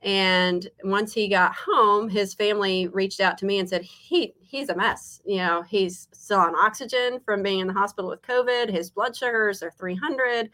And 0.03 0.67
once 0.83 1.13
he 1.13 1.29
got 1.29 1.55
home, 1.55 2.09
his 2.09 2.33
family 2.33 2.89
reached 2.89 3.21
out 3.21 3.37
to 3.39 3.47
me 3.47 3.59
and 3.59 3.69
said, 3.69 3.83
he, 3.83 4.35
he's 4.41 4.71
a 4.71 4.77
mess. 4.77 5.21
You 5.27 5.39
know, 5.39 5.63
he's 5.63 6.09
still 6.13 6.39
on 6.39 6.55
oxygen 6.55 7.21
from 7.25 7.43
being 7.43 7.59
in 7.59 7.67
the 7.67 7.75
hospital 7.75 8.11
with 8.11 8.23
COVID. 8.23 8.71
His 8.71 8.91
blood 8.91 9.15
sugars 9.15 9.63
are 9.63 9.71
300. 9.71 10.51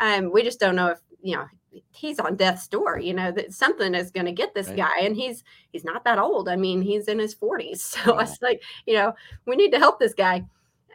Um, 0.00 0.32
we 0.32 0.42
just 0.42 0.60
don't 0.60 0.76
know 0.76 0.88
if, 0.88 1.00
you 1.22 1.36
know, 1.36 1.46
he's 1.90 2.18
on 2.18 2.36
death's 2.36 2.68
door 2.68 2.98
you 2.98 3.12
know 3.12 3.30
that 3.30 3.52
something 3.52 3.94
is 3.94 4.10
going 4.10 4.26
to 4.26 4.32
get 4.32 4.54
this 4.54 4.68
right. 4.68 4.76
guy 4.76 5.00
and 5.02 5.16
he's 5.16 5.44
he's 5.72 5.84
not 5.84 6.04
that 6.04 6.18
old 6.18 6.48
i 6.48 6.56
mean 6.56 6.80
he's 6.80 7.08
in 7.08 7.18
his 7.18 7.34
40s 7.34 7.76
so 7.80 8.12
wow. 8.12 8.18
i 8.18 8.22
was 8.22 8.38
like 8.40 8.62
you 8.86 8.94
know 8.94 9.12
we 9.46 9.56
need 9.56 9.72
to 9.72 9.78
help 9.78 9.98
this 9.98 10.14
guy 10.14 10.36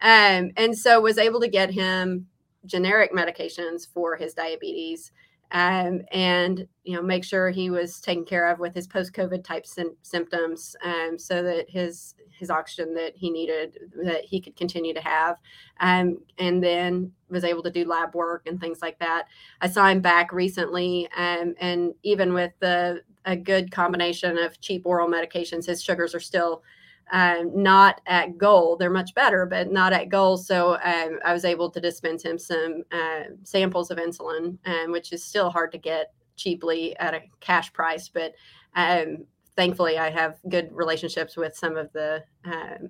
um 0.01 0.51
and 0.57 0.75
so 0.75 0.99
was 0.99 1.17
able 1.17 1.39
to 1.39 1.47
get 1.47 1.69
him 1.69 2.27
generic 2.65 3.13
medications 3.13 3.87
for 3.87 4.15
his 4.15 4.33
diabetes 4.33 5.11
um, 5.51 6.01
and 6.11 6.67
you 6.83 6.95
know 6.95 7.01
make 7.01 7.23
sure 7.23 7.49
he 7.49 7.69
was 7.69 7.99
taken 7.99 8.25
care 8.25 8.47
of 8.49 8.59
with 8.59 8.73
his 8.73 8.87
post-COVID 8.87 9.43
type 9.43 9.65
sy- 9.65 9.85
symptoms, 10.01 10.75
um, 10.83 11.17
so 11.17 11.43
that 11.43 11.69
his 11.69 12.15
his 12.29 12.49
oxygen 12.49 12.93
that 12.95 13.15
he 13.15 13.29
needed 13.29 13.77
that 14.03 14.23
he 14.23 14.41
could 14.41 14.55
continue 14.55 14.93
to 14.93 15.01
have, 15.01 15.37
um, 15.79 16.17
and 16.39 16.63
then 16.63 17.11
was 17.29 17.43
able 17.43 17.63
to 17.63 17.71
do 17.71 17.85
lab 17.85 18.15
work 18.15 18.47
and 18.47 18.59
things 18.59 18.81
like 18.81 18.97
that. 18.99 19.25
I 19.61 19.69
saw 19.69 19.87
him 19.87 20.01
back 20.01 20.33
recently, 20.33 21.07
um, 21.15 21.53
and 21.59 21.93
even 22.03 22.33
with 22.33 22.51
the 22.59 23.01
a 23.25 23.35
good 23.35 23.71
combination 23.71 24.37
of 24.37 24.59
cheap 24.61 24.85
oral 24.85 25.07
medications, 25.07 25.67
his 25.67 25.83
sugars 25.83 26.15
are 26.15 26.19
still 26.19 26.63
um, 27.11 27.51
not 27.53 28.01
at 28.05 28.37
goal. 28.37 28.77
They're 28.77 28.89
much 28.89 29.13
better, 29.13 29.45
but 29.45 29.71
not 29.71 29.93
at 29.93 30.09
goal. 30.09 30.37
So 30.37 30.75
um, 30.83 31.19
I 31.25 31.33
was 31.33 31.45
able 31.45 31.69
to 31.69 31.79
dispense 31.79 32.23
him 32.23 32.37
some 32.37 32.83
uh, 32.91 33.23
samples 33.43 33.91
of 33.91 33.97
insulin, 33.97 34.57
um, 34.65 34.91
which 34.91 35.11
is 35.11 35.23
still 35.23 35.49
hard 35.49 35.71
to 35.73 35.77
get 35.77 36.13
cheaply 36.37 36.95
at 36.97 37.13
a 37.13 37.21
cash 37.39 37.71
price. 37.73 38.09
But 38.09 38.33
um, 38.75 39.25
thankfully, 39.55 39.97
I 39.97 40.09
have 40.09 40.37
good 40.49 40.69
relationships 40.71 41.35
with 41.35 41.55
some 41.55 41.75
of 41.75 41.91
the 41.93 42.23
um, 42.45 42.89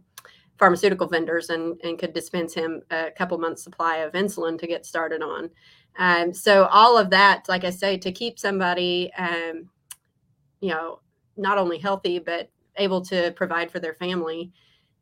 pharmaceutical 0.59 1.07
vendors 1.07 1.49
and, 1.49 1.79
and 1.83 1.97
could 1.97 2.13
dispense 2.13 2.53
him 2.53 2.81
a 2.91 3.09
couple 3.17 3.37
months 3.39 3.63
supply 3.63 3.97
of 3.97 4.13
insulin 4.13 4.59
to 4.59 4.67
get 4.67 4.85
started 4.85 5.23
on. 5.23 5.49
So 6.33 6.65
all 6.65 6.97
of 6.97 7.09
that, 7.09 7.49
like 7.49 7.63
I 7.63 7.71
say, 7.71 7.97
to 7.97 8.11
keep 8.11 8.37
somebody, 8.37 9.11
you 10.59 10.69
know, 10.69 10.99
not 11.35 11.57
only 11.57 11.79
healthy, 11.79 12.19
but 12.19 12.49
able 12.81 13.01
to 13.05 13.31
provide 13.35 13.71
for 13.71 13.79
their 13.79 13.93
family 13.93 14.51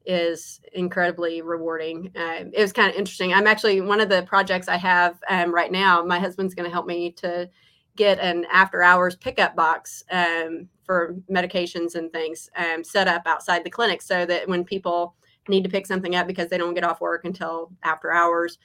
is 0.06 0.62
incredibly 0.74 1.42
rewarding. 1.42 2.12
Uh, 2.16 2.46
it 2.54 2.62
was 2.62 2.74
kind 2.74 2.90
of 2.90 2.96
interesting. 2.96 3.34
I'm 3.34 3.48
actually 3.48 3.82
one 3.82 4.02
of 4.02 4.10
the 4.10 4.24
projects 4.24 4.68
I 4.68 4.78
have 4.78 5.20
um, 5.30 5.54
right 5.54 5.72
now. 5.72 6.04
My 6.04 6.20
husband's 6.20 6.56
going 6.56 6.68
to 6.68 6.74
help 6.74 6.88
me 6.88 7.12
to 7.14 7.50
get 7.96 8.20
an 8.20 8.46
after 8.52 8.82
hours 8.82 9.16
pickup 9.16 9.56
box 9.56 10.04
um, 10.12 10.68
for 10.84 11.16
medications 11.30 11.96
and 11.96 12.12
things 12.12 12.50
um, 12.56 12.84
set 12.84 13.08
up 13.08 13.24
outside 13.26 13.64
the 13.64 13.70
clinic 13.70 14.02
so 14.02 14.26
that 14.26 14.48
when 14.48 14.64
people 14.64 15.16
need 15.48 15.64
to 15.64 15.70
pick 15.70 15.86
something 15.86 16.16
up 16.16 16.28
because 16.28 16.50
they 16.50 16.58
don't 16.58 16.74
get 16.74 16.84
off 16.84 17.02
work 17.02 17.26
until 17.26 17.72
after 17.84 18.12
hours, 18.12 18.58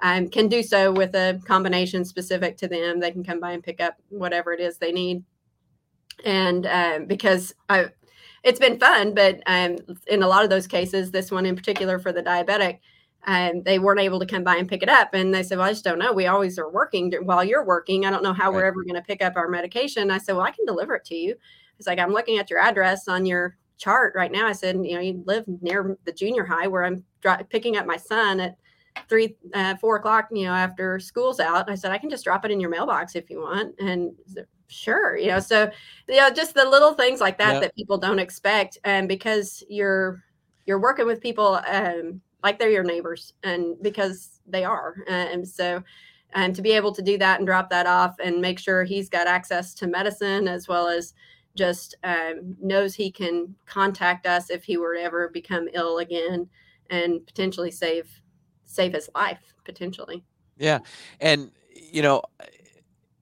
um, 0.00 0.28
can 0.28 0.48
do 0.48 0.62
so 0.62 0.92
with 0.92 1.14
a 1.14 1.40
combination 1.46 2.04
specific 2.04 2.56
to 2.58 2.68
them. 2.68 3.00
They 3.00 3.12
can 3.12 3.24
come 3.24 3.40
by 3.40 3.52
and 3.52 3.62
pick 3.62 3.80
up 3.80 3.96
whatever 4.08 4.52
it 4.52 4.60
is 4.60 4.76
they 4.76 4.92
need. 4.92 5.24
And 6.24 6.66
um, 6.66 7.06
because 7.06 7.54
I, 7.68 7.86
it's 8.44 8.58
been 8.58 8.78
fun, 8.78 9.14
but 9.14 9.40
um, 9.46 9.76
in 10.08 10.22
a 10.22 10.28
lot 10.28 10.44
of 10.44 10.50
those 10.50 10.66
cases, 10.66 11.10
this 11.10 11.30
one 11.30 11.46
in 11.46 11.56
particular 11.56 11.98
for 11.98 12.12
the 12.12 12.22
diabetic, 12.22 12.80
um, 13.24 13.62
they 13.62 13.78
weren't 13.78 14.00
able 14.00 14.18
to 14.18 14.26
come 14.26 14.42
by 14.42 14.56
and 14.56 14.68
pick 14.68 14.82
it 14.82 14.88
up. 14.88 15.14
And 15.14 15.32
they 15.32 15.44
said, 15.44 15.58
Well, 15.58 15.68
I 15.68 15.72
just 15.72 15.84
don't 15.84 15.98
know. 15.98 16.12
We 16.12 16.26
always 16.26 16.58
are 16.58 16.68
working 16.68 17.12
while 17.22 17.44
you're 17.44 17.64
working. 17.64 18.04
I 18.04 18.10
don't 18.10 18.22
know 18.22 18.32
how 18.32 18.50
right. 18.50 18.56
we're 18.56 18.66
ever 18.66 18.82
going 18.82 18.96
to 18.96 19.02
pick 19.02 19.22
up 19.22 19.36
our 19.36 19.48
medication. 19.48 20.10
I 20.10 20.18
said, 20.18 20.34
Well, 20.34 20.44
I 20.44 20.50
can 20.50 20.66
deliver 20.66 20.96
it 20.96 21.04
to 21.06 21.14
you. 21.14 21.36
It's 21.78 21.86
like, 21.86 22.00
I'm 22.00 22.12
looking 22.12 22.38
at 22.38 22.50
your 22.50 22.58
address 22.58 23.06
on 23.06 23.24
your 23.24 23.56
chart 23.78 24.14
right 24.16 24.32
now. 24.32 24.46
I 24.48 24.52
said, 24.52 24.74
You 24.76 24.94
know, 24.94 25.00
you 25.00 25.22
live 25.24 25.44
near 25.60 25.96
the 26.04 26.12
junior 26.12 26.44
high 26.44 26.66
where 26.66 26.84
I'm 26.84 27.04
dri- 27.20 27.44
picking 27.48 27.76
up 27.76 27.86
my 27.86 27.96
son 27.96 28.40
at 28.40 28.56
three, 29.08 29.36
uh, 29.54 29.76
four 29.76 29.96
o'clock, 29.96 30.28
you 30.32 30.46
know, 30.46 30.52
after 30.52 30.98
school's 30.98 31.38
out. 31.38 31.70
I 31.70 31.76
said, 31.76 31.92
I 31.92 31.98
can 31.98 32.10
just 32.10 32.24
drop 32.24 32.44
it 32.44 32.50
in 32.50 32.58
your 32.58 32.70
mailbox 32.70 33.14
if 33.14 33.30
you 33.30 33.40
want. 33.40 33.76
And 33.78 34.14
sure 34.72 35.16
you 35.16 35.28
know 35.28 35.38
so 35.40 35.70
you 36.08 36.16
know 36.16 36.30
just 36.30 36.54
the 36.54 36.64
little 36.64 36.94
things 36.94 37.20
like 37.20 37.38
that 37.38 37.54
yep. 37.54 37.62
that 37.62 37.74
people 37.74 37.98
don't 37.98 38.18
expect 38.18 38.78
and 38.84 39.08
because 39.08 39.62
you're 39.68 40.22
you're 40.66 40.80
working 40.80 41.06
with 41.06 41.20
people 41.20 41.60
um 41.68 42.20
like 42.42 42.58
they're 42.58 42.70
your 42.70 42.84
neighbors 42.84 43.34
and 43.42 43.80
because 43.82 44.40
they 44.46 44.64
are 44.64 44.96
and 45.08 45.46
so 45.46 45.82
and 46.34 46.54
to 46.56 46.62
be 46.62 46.72
able 46.72 46.92
to 46.92 47.02
do 47.02 47.18
that 47.18 47.38
and 47.38 47.46
drop 47.46 47.68
that 47.70 47.86
off 47.86 48.16
and 48.22 48.40
make 48.40 48.58
sure 48.58 48.84
he's 48.84 49.08
got 49.08 49.26
access 49.26 49.74
to 49.74 49.86
medicine 49.86 50.48
as 50.48 50.66
well 50.66 50.88
as 50.88 51.14
just 51.54 51.94
um, 52.04 52.56
knows 52.60 52.94
he 52.94 53.10
can 53.10 53.54
contact 53.66 54.26
us 54.26 54.48
if 54.48 54.64
he 54.64 54.78
were 54.78 54.94
to 54.94 55.02
ever 55.02 55.28
become 55.28 55.68
ill 55.74 55.98
again 55.98 56.48
and 56.90 57.24
potentially 57.26 57.70
save 57.70 58.08
save 58.64 58.92
his 58.92 59.08
life 59.14 59.54
potentially 59.64 60.24
yeah 60.56 60.78
and 61.20 61.50
you 61.74 62.02
know 62.02 62.22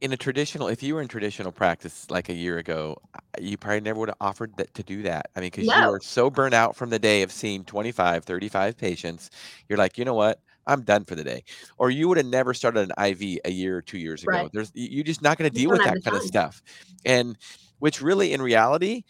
in 0.00 0.12
a 0.12 0.16
traditional, 0.16 0.68
if 0.68 0.82
you 0.82 0.94
were 0.94 1.02
in 1.02 1.08
traditional 1.08 1.52
practice 1.52 2.10
like 2.10 2.28
a 2.28 2.32
year 2.32 2.58
ago, 2.58 2.96
you 3.38 3.56
probably 3.56 3.80
never 3.80 4.00
would 4.00 4.08
have 4.08 4.16
offered 4.20 4.56
that 4.56 4.72
to 4.74 4.82
do 4.82 5.02
that. 5.02 5.30
I 5.36 5.40
mean, 5.40 5.50
because 5.50 5.66
you 5.66 5.90
were 5.90 6.00
so 6.00 6.30
burnt 6.30 6.54
out 6.54 6.74
from 6.74 6.90
the 6.90 6.98
day 6.98 7.22
of 7.22 7.30
seeing 7.30 7.64
25, 7.64 8.24
35 8.24 8.76
patients, 8.78 9.30
you're 9.68 9.78
like, 9.78 9.98
you 9.98 10.04
know 10.04 10.14
what? 10.14 10.40
I'm 10.66 10.82
done 10.82 11.04
for 11.04 11.14
the 11.14 11.24
day. 11.24 11.44
Or 11.78 11.90
you 11.90 12.08
would 12.08 12.16
have 12.16 12.26
never 12.26 12.54
started 12.54 12.90
an 12.90 13.04
IV 13.04 13.40
a 13.44 13.50
year 13.50 13.76
or 13.76 13.82
two 13.82 13.98
years 13.98 14.22
ago. 14.22 14.32
Right. 14.32 14.50
There's 14.52 14.70
you're 14.74 15.04
just 15.04 15.22
not 15.22 15.36
going 15.36 15.50
to 15.50 15.56
deal 15.56 15.70
with 15.70 15.82
that 15.84 16.02
kind 16.04 16.16
of 16.16 16.22
stuff. 16.22 16.62
And 17.04 17.36
which 17.78 18.00
really 18.00 18.32
in 18.32 18.40
reality, 18.40 19.04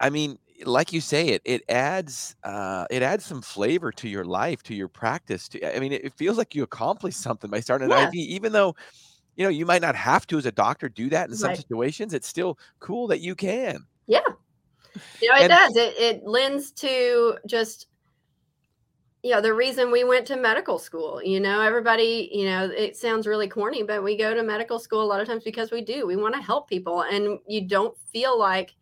I 0.00 0.10
mean, 0.10 0.38
like 0.64 0.92
you 0.92 1.00
say, 1.00 1.28
it 1.28 1.42
it 1.44 1.62
adds 1.68 2.36
uh, 2.44 2.86
it 2.90 3.02
adds 3.02 3.24
some 3.24 3.42
flavor 3.42 3.90
to 3.92 4.08
your 4.08 4.24
life, 4.24 4.62
to 4.64 4.74
your 4.74 4.88
practice. 4.88 5.48
To, 5.48 5.76
I 5.76 5.80
mean, 5.80 5.92
it, 5.92 6.04
it 6.04 6.12
feels 6.14 6.38
like 6.38 6.54
you 6.54 6.62
accomplished 6.62 7.20
something 7.20 7.50
by 7.50 7.60
starting 7.60 7.90
an 7.90 7.98
yeah. 7.98 8.08
IV, 8.08 8.14
even 8.14 8.52
though 8.52 8.74
you 9.38 9.44
know, 9.44 9.50
you 9.50 9.64
might 9.64 9.80
not 9.80 9.94
have 9.94 10.26
to 10.26 10.36
as 10.36 10.46
a 10.46 10.52
doctor 10.52 10.88
do 10.88 11.08
that 11.10 11.30
in 11.30 11.36
some 11.36 11.50
right. 11.50 11.56
situations. 11.56 12.12
It's 12.12 12.26
still 12.26 12.58
cool 12.80 13.06
that 13.06 13.20
you 13.20 13.36
can. 13.36 13.86
Yeah. 14.08 14.20
You 15.22 15.28
know, 15.28 15.36
it 15.36 15.42
and, 15.42 15.50
does. 15.50 15.76
It 15.76 15.94
it 15.96 16.26
lends 16.26 16.72
to 16.72 17.38
just 17.46 17.86
you 19.22 19.30
know 19.30 19.40
the 19.40 19.54
reason 19.54 19.92
we 19.92 20.02
went 20.02 20.26
to 20.26 20.36
medical 20.36 20.78
school 20.78 21.20
you 21.22 21.40
know 21.40 21.60
everybody 21.60 22.30
you 22.32 22.44
know 22.44 22.66
it 22.70 22.96
sounds 22.96 23.26
really 23.26 23.48
corny 23.48 23.82
but 23.82 24.02
we 24.02 24.16
go 24.16 24.32
to 24.32 24.44
medical 24.44 24.78
school 24.78 25.02
a 25.02 25.04
lot 25.04 25.20
of 25.20 25.26
times 25.26 25.42
because 25.42 25.72
we 25.72 25.82
do 25.82 26.06
we 26.06 26.14
want 26.14 26.34
to 26.36 26.40
help 26.40 26.68
people 26.68 27.02
and 27.02 27.36
you 27.46 27.66
don't 27.66 27.98
feel 28.12 28.38
like 28.38 28.76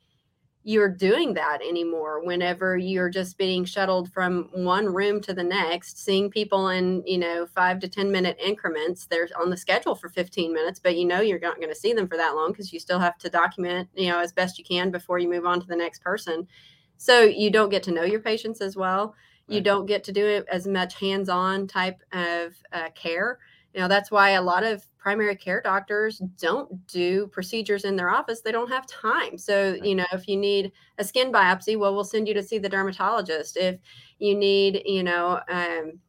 you're 0.68 0.88
doing 0.88 1.33
that 1.33 1.62
anymore 1.62 2.24
whenever 2.24 2.76
you're 2.76 3.09
just 3.09 3.38
being 3.38 3.64
shuttled 3.64 4.12
from 4.12 4.48
one 4.52 4.87
room 4.87 5.20
to 5.20 5.33
the 5.33 5.42
next 5.42 6.05
seeing 6.05 6.29
people 6.29 6.70
in 6.70 7.05
you 7.07 7.18
know 7.18 7.46
five 7.46 7.79
to 7.79 7.87
ten 7.87 8.11
minute 8.11 8.37
increments 8.44 9.07
they're 9.07 9.29
on 9.40 9.48
the 9.48 9.57
schedule 9.57 9.94
for 9.94 10.09
15 10.09 10.52
minutes 10.52 10.81
but 10.81 10.96
you 10.96 11.05
know 11.05 11.20
you're 11.20 11.38
not 11.38 11.59
going 11.59 11.68
to 11.68 11.74
see 11.74 11.92
them 11.92 12.09
for 12.09 12.16
that 12.16 12.35
long 12.35 12.50
because 12.50 12.72
you 12.72 12.81
still 12.81 12.98
have 12.98 13.16
to 13.16 13.31
document 13.31 13.88
you 13.94 14.09
know 14.09 14.18
as 14.18 14.33
best 14.33 14.59
you 14.59 14.64
can 14.64 14.90
before 14.90 15.20
you 15.20 15.29
move 15.29 15.46
on 15.46 15.61
to 15.61 15.66
the 15.66 15.76
next 15.76 16.02
person. 16.02 16.48
So 16.96 17.20
you 17.22 17.50
don't 17.50 17.68
get 17.68 17.83
to 17.85 17.92
know 17.92 18.05
your 18.05 18.20
patients 18.20 18.61
as 18.61 18.76
well. 18.76 19.14
Right. 19.48 19.57
you 19.57 19.61
don't 19.61 19.87
get 19.87 20.02
to 20.05 20.12
do 20.12 20.26
it 20.26 20.46
as 20.50 20.66
much 20.66 20.98
hands-on 20.98 21.68
type 21.68 22.02
of 22.12 22.55
uh, 22.72 22.88
care. 22.96 23.38
You 23.72 23.83
know 23.83 23.88
that's 23.88 24.11
why 24.11 24.31
a 24.31 24.42
lot 24.42 24.64
of 24.64 24.85
primary 25.06 25.36
care 25.36 25.60
doctors 25.60 26.18
don't 26.36 26.84
do 26.88 27.28
procedures 27.28 27.84
in 27.84 27.94
their 27.94 28.10
office 28.10 28.40
they 28.40 28.50
don't 28.50 28.72
have 28.72 28.84
time. 28.88 29.38
So 29.38 29.76
you 29.80 29.94
know 29.94 30.06
if 30.10 30.26
you 30.26 30.36
need 30.36 30.72
a 30.98 31.04
skin 31.04 31.30
biopsy 31.30 31.78
well 31.78 31.94
we'll 31.94 32.02
send 32.02 32.26
you 32.26 32.34
to 32.34 32.42
see 32.42 32.58
the 32.58 32.68
dermatologist. 32.68 33.56
If 33.56 33.78
you 34.18 34.34
need 34.34 34.82
you 34.84 35.04
know 35.04 35.40
um, 35.48 36.00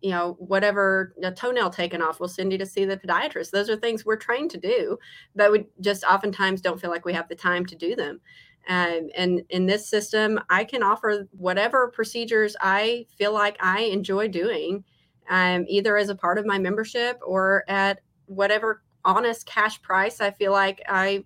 you 0.00 0.10
know 0.10 0.34
whatever 0.40 1.14
a 1.22 1.30
toenail 1.30 1.70
taken 1.70 2.02
off 2.02 2.18
we'll 2.18 2.28
send 2.28 2.50
you 2.50 2.58
to 2.58 2.66
see 2.66 2.84
the 2.84 2.96
podiatrist. 2.96 3.52
Those 3.52 3.70
are 3.70 3.76
things 3.76 4.04
we're 4.04 4.16
trained 4.16 4.50
to 4.50 4.58
do 4.58 4.98
but 5.36 5.52
we 5.52 5.66
just 5.80 6.02
oftentimes 6.02 6.60
don't 6.60 6.80
feel 6.80 6.90
like 6.90 7.04
we 7.04 7.12
have 7.12 7.28
the 7.28 7.36
time 7.36 7.64
to 7.66 7.76
do 7.76 7.94
them. 7.94 8.20
Um, 8.68 9.10
and 9.16 9.42
in 9.50 9.66
this 9.66 9.88
system 9.88 10.40
i 10.48 10.64
can 10.64 10.82
offer 10.82 11.28
whatever 11.32 11.90
procedures 11.90 12.56
i 12.62 13.04
feel 13.18 13.34
like 13.34 13.58
i 13.60 13.82
enjoy 13.82 14.26
doing 14.26 14.82
um, 15.28 15.66
either 15.68 15.98
as 15.98 16.08
a 16.08 16.14
part 16.14 16.38
of 16.38 16.46
my 16.46 16.58
membership 16.58 17.20
or 17.24 17.64
at 17.68 18.00
whatever 18.26 18.82
honest 19.04 19.46
cash 19.46 19.80
price 19.82 20.20
I 20.20 20.30
feel 20.30 20.52
like 20.52 20.82
I 20.88 21.24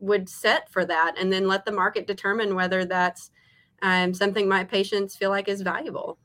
would 0.00 0.28
set 0.28 0.70
for 0.70 0.84
that, 0.84 1.16
and 1.18 1.32
then 1.32 1.48
let 1.48 1.64
the 1.64 1.72
market 1.72 2.06
determine 2.06 2.54
whether 2.54 2.84
that's 2.84 3.30
um, 3.82 4.14
something 4.14 4.48
my 4.48 4.64
patients 4.64 5.16
feel 5.16 5.30
like 5.30 5.48
is 5.48 5.62
valuable. 5.62 6.18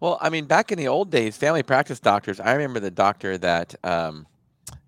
Well, 0.00 0.18
I 0.20 0.30
mean, 0.30 0.46
back 0.46 0.70
in 0.70 0.78
the 0.78 0.88
old 0.88 1.10
days, 1.10 1.36
family 1.36 1.62
practice 1.62 2.00
doctors, 2.00 2.40
I 2.40 2.52
remember 2.52 2.80
the 2.80 2.90
doctor 2.90 3.36
that, 3.38 3.74
um, 3.84 4.26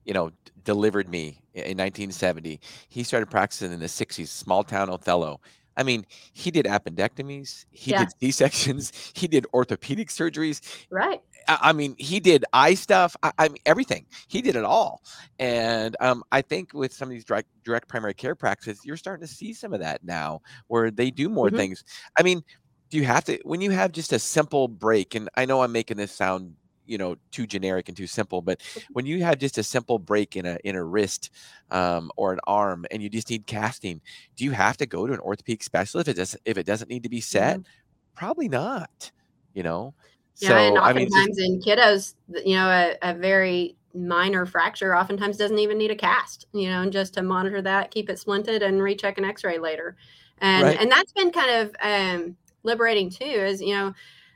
you 0.04 0.14
know, 0.14 0.30
delivered 0.64 1.08
me 1.08 1.40
in 1.54 1.78
1970. 1.78 2.60
He 2.88 3.02
started 3.02 3.30
practicing 3.30 3.72
in 3.72 3.80
the 3.80 3.86
60s, 3.86 4.28
small 4.28 4.64
town 4.64 4.90
Othello. 4.90 5.40
I 5.76 5.82
mean, 5.82 6.06
he 6.32 6.50
did 6.50 6.66
appendectomies, 6.66 7.66
he 7.70 7.90
yeah. 7.90 8.04
did 8.04 8.08
C 8.18 8.30
sections, 8.30 8.92
he 9.14 9.28
did 9.28 9.46
orthopedic 9.52 10.08
surgeries. 10.08 10.60
Right. 10.90 11.20
I 11.48 11.72
mean, 11.72 11.94
he 11.98 12.20
did 12.20 12.44
eye 12.52 12.74
stuff. 12.74 13.16
I, 13.22 13.32
I, 13.38 13.48
mean, 13.48 13.62
everything. 13.66 14.06
He 14.28 14.42
did 14.42 14.56
it 14.56 14.64
all. 14.64 15.02
And 15.38 15.96
um, 16.00 16.24
I 16.32 16.42
think 16.42 16.72
with 16.74 16.92
some 16.92 17.08
of 17.08 17.10
these 17.12 17.24
direct, 17.24 17.48
direct 17.64 17.88
primary 17.88 18.14
care 18.14 18.34
practices, 18.34 18.84
you're 18.84 18.96
starting 18.96 19.26
to 19.26 19.32
see 19.32 19.52
some 19.52 19.72
of 19.72 19.80
that 19.80 20.04
now, 20.04 20.42
where 20.66 20.90
they 20.90 21.10
do 21.10 21.28
more 21.28 21.48
mm-hmm. 21.48 21.56
things. 21.56 21.84
I 22.18 22.22
mean, 22.22 22.42
do 22.90 22.96
you 22.96 23.04
have 23.04 23.24
to 23.24 23.38
when 23.44 23.60
you 23.60 23.70
have 23.70 23.92
just 23.92 24.12
a 24.12 24.18
simple 24.18 24.68
break? 24.68 25.14
And 25.14 25.28
I 25.36 25.44
know 25.44 25.62
I'm 25.62 25.72
making 25.72 25.96
this 25.96 26.12
sound, 26.12 26.54
you 26.86 26.98
know, 26.98 27.16
too 27.30 27.46
generic 27.46 27.88
and 27.88 27.96
too 27.96 28.06
simple, 28.06 28.42
but 28.42 28.62
when 28.92 29.06
you 29.06 29.22
have 29.24 29.38
just 29.38 29.58
a 29.58 29.62
simple 29.62 29.98
break 29.98 30.36
in 30.36 30.46
a 30.46 30.58
in 30.64 30.76
a 30.76 30.84
wrist 30.84 31.30
um, 31.70 32.10
or 32.16 32.32
an 32.32 32.40
arm, 32.46 32.86
and 32.90 33.02
you 33.02 33.08
just 33.08 33.30
need 33.30 33.46
casting, 33.46 34.00
do 34.36 34.44
you 34.44 34.52
have 34.52 34.76
to 34.76 34.86
go 34.86 35.06
to 35.06 35.12
an 35.12 35.20
orthopedic 35.20 35.62
specialist 35.62 36.08
if 36.08 36.14
it 36.14 36.16
doesn't 36.16 36.42
if 36.44 36.58
it 36.58 36.66
doesn't 36.66 36.90
need 36.90 37.02
to 37.02 37.08
be 37.08 37.20
set? 37.20 37.58
Mm-hmm. 37.58 37.68
Probably 38.14 38.48
not. 38.48 39.10
You 39.54 39.62
know. 39.62 39.94
Yeah, 40.38 40.48
so, 40.48 40.56
and 40.56 40.78
oftentimes 40.78 41.14
I 41.14 41.42
mean, 41.42 41.60
just, 41.60 41.68
in 41.68 41.76
kiddos, 41.76 42.14
you 42.44 42.56
know, 42.56 42.68
a, 42.68 42.96
a, 43.02 43.14
very 43.14 43.76
minor 43.94 44.44
fracture 44.44 44.94
oftentimes 44.94 45.38
doesn't 45.38 45.58
even 45.58 45.78
need 45.78 45.90
a 45.90 45.96
cast, 45.96 46.46
you 46.52 46.68
know, 46.68 46.82
and 46.82 46.92
just 46.92 47.14
to 47.14 47.22
monitor 47.22 47.62
that, 47.62 47.90
keep 47.90 48.10
it 48.10 48.18
splinted, 48.18 48.62
and 48.62 48.82
recheck 48.82 49.16
an 49.16 49.24
X-ray 49.24 49.58
later. 49.58 49.96
And 50.38 50.64
right. 50.64 50.80
and 50.80 50.92
that's 50.92 51.12
been 51.12 51.32
kind 51.32 51.50
of 51.50 51.76
um, 51.80 52.36
liberating 52.62 53.08
too. 53.08 53.24
Is 53.24 53.62
you 53.62 53.74
know, 53.74 53.94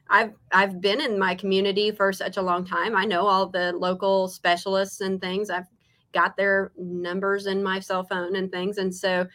I've 0.09 0.33
I've 0.53 0.81
been 0.81 1.01
in 1.01 1.19
my 1.19 1.35
community 1.35 1.91
for 1.91 2.13
such 2.13 2.39
a 2.39 2.43
long 2.43 2.65
time. 2.65 2.97
I 2.97 3.05
know 3.05 3.27
all 3.27 3.47
the 3.47 3.73
local 3.73 4.29
specialists 4.29 5.03
and 5.03 5.21
things. 5.21 5.51
I've 5.51 5.69
got 6.13 6.37
their 6.37 6.73
numbers 6.79 7.47
in 7.47 7.63
my 7.63 7.81
cell 7.81 8.05
phone 8.05 8.37
and 8.37 8.51
things, 8.51 8.79
and 8.79 8.95
so 8.95 9.27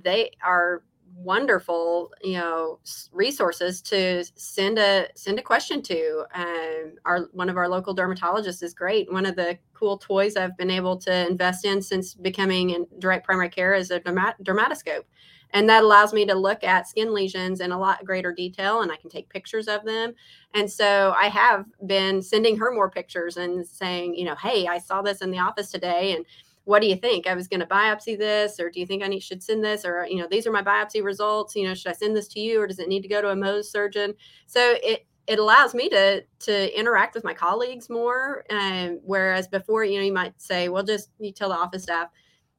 they 0.00 0.30
are 0.42 0.84
wonderful 1.14 2.12
you 2.22 2.34
know 2.34 2.78
resources 3.12 3.82
to 3.82 4.24
send 4.34 4.78
a 4.78 5.06
send 5.14 5.38
a 5.38 5.42
question 5.42 5.82
to. 5.82 6.24
Um, 6.34 6.94
our 7.04 7.28
one 7.32 7.48
of 7.48 7.56
our 7.56 7.68
local 7.68 7.94
dermatologists 7.94 8.62
is 8.62 8.74
great. 8.74 9.12
One 9.12 9.26
of 9.26 9.36
the 9.36 9.58
cool 9.80 9.96
toys 9.96 10.36
i've 10.36 10.56
been 10.58 10.70
able 10.70 10.96
to 10.96 11.26
invest 11.26 11.64
in 11.64 11.80
since 11.80 12.12
becoming 12.12 12.70
in 12.70 12.86
direct 12.98 13.24
primary 13.24 13.48
care 13.48 13.72
is 13.72 13.90
a 13.90 13.98
dermat- 14.00 14.34
dermatoscope. 14.44 15.04
And 15.52 15.68
that 15.68 15.82
allows 15.82 16.12
me 16.12 16.24
to 16.26 16.34
look 16.34 16.62
at 16.62 16.86
skin 16.86 17.12
lesions 17.12 17.60
in 17.60 17.72
a 17.72 17.78
lot 17.78 18.04
greater 18.04 18.32
detail 18.32 18.82
and 18.82 18.92
i 18.92 18.96
can 18.96 19.08
take 19.08 19.30
pictures 19.30 19.68
of 19.68 19.84
them. 19.84 20.12
And 20.52 20.70
so 20.70 21.14
i 21.18 21.28
have 21.28 21.64
been 21.86 22.20
sending 22.20 22.58
her 22.58 22.70
more 22.70 22.90
pictures 22.90 23.38
and 23.38 23.66
saying 23.66 24.14
you 24.14 24.26
know 24.26 24.36
hey 24.36 24.66
i 24.66 24.76
saw 24.76 25.00
this 25.00 25.22
in 25.22 25.30
the 25.30 25.38
office 25.38 25.70
today 25.70 26.14
and 26.14 26.26
what 26.70 26.80
do 26.80 26.86
you 26.86 26.94
think? 26.94 27.26
I 27.26 27.34
was 27.34 27.48
going 27.48 27.58
to 27.58 27.66
biopsy 27.66 28.16
this, 28.16 28.60
or 28.60 28.70
do 28.70 28.78
you 28.78 28.86
think 28.86 29.02
I 29.02 29.08
need, 29.08 29.24
should 29.24 29.42
send 29.42 29.64
this? 29.64 29.84
Or, 29.84 30.06
you 30.08 30.18
know, 30.18 30.28
these 30.30 30.46
are 30.46 30.52
my 30.52 30.62
biopsy 30.62 31.02
results. 31.02 31.56
You 31.56 31.66
know, 31.66 31.74
should 31.74 31.90
I 31.90 31.94
send 31.94 32.14
this 32.14 32.28
to 32.28 32.38
you 32.38 32.60
or 32.60 32.68
does 32.68 32.78
it 32.78 32.86
need 32.86 33.02
to 33.02 33.08
go 33.08 33.20
to 33.20 33.30
a 33.30 33.34
Mohs 33.34 33.64
surgeon? 33.64 34.14
So 34.46 34.76
it, 34.80 35.04
it 35.26 35.40
allows 35.40 35.74
me 35.74 35.88
to 35.88 36.22
to 36.22 36.78
interact 36.78 37.16
with 37.16 37.24
my 37.24 37.34
colleagues 37.34 37.90
more. 37.90 38.44
Um, 38.50 39.00
whereas 39.02 39.48
before, 39.48 39.82
you 39.82 39.98
know, 39.98 40.04
you 40.04 40.12
might 40.12 40.40
say, 40.40 40.68
well, 40.68 40.84
just 40.84 41.10
you 41.18 41.32
tell 41.32 41.48
the 41.48 41.56
office 41.56 41.82
staff, 41.82 42.08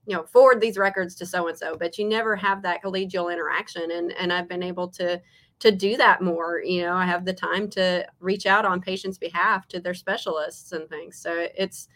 you 0.06 0.14
know, 0.14 0.24
forward 0.24 0.60
these 0.60 0.78
records 0.78 1.16
to 1.16 1.26
so 1.26 1.48
and 1.48 1.58
so, 1.58 1.78
but 1.78 1.98
you 1.98 2.06
never 2.06 2.36
have 2.36 2.62
that 2.64 2.84
collegial 2.84 3.32
interaction. 3.32 3.92
And 3.92 4.12
and 4.20 4.34
I've 4.34 4.50
been 4.50 4.62
able 4.62 4.90
to 4.90 5.22
to 5.60 5.72
do 5.72 5.96
that 5.96 6.22
more. 6.22 6.62
You 6.62 6.82
know, 6.82 6.96
I 6.96 7.06
have 7.06 7.24
the 7.24 7.34
time 7.34 7.70
to 7.70 8.06
reach 8.20 8.46
out 8.46 8.66
on 8.66 8.82
patients' 8.82 9.18
behalf 9.18 9.70
to 9.70 9.80
their 9.80 9.94
specialists 9.94 10.74
and 10.74 10.90
things. 10.90 11.18
So 11.18 11.48
it's 11.58 11.88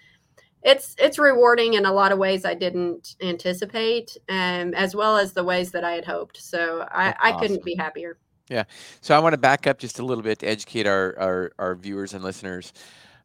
it's 0.66 0.96
it's 0.98 1.20
rewarding 1.20 1.76
in 1.76 1.86
a 1.86 1.94
lot 1.94 2.12
of 2.12 2.18
ways 2.18 2.44
I 2.44 2.56
didn't 2.56 3.16
anticipate, 3.22 4.18
um, 4.30 4.74
as 4.74 4.96
well 4.96 5.16
as 5.16 5.32
the 5.32 5.44
ways 5.44 5.72
that 5.72 5.84
I 5.84 5.92
had 5.92 6.06
hoped. 6.06 6.42
So 6.42 6.88
I, 6.92 7.16
I 7.22 7.32
couldn't 7.40 7.64
be 7.64 7.76
happier. 7.76 8.18
Yeah. 8.50 8.64
So 9.02 9.16
I 9.16 9.20
want 9.20 9.34
to 9.34 9.38
back 9.38 9.68
up 9.68 9.78
just 9.78 10.00
a 10.00 10.06
little 10.06 10.24
bit 10.24 10.40
to 10.40 10.48
educate 10.48 10.88
our 10.88 11.18
our, 11.20 11.52
our 11.60 11.76
viewers 11.76 12.16
and 12.16 12.24
listeners. 12.24 12.74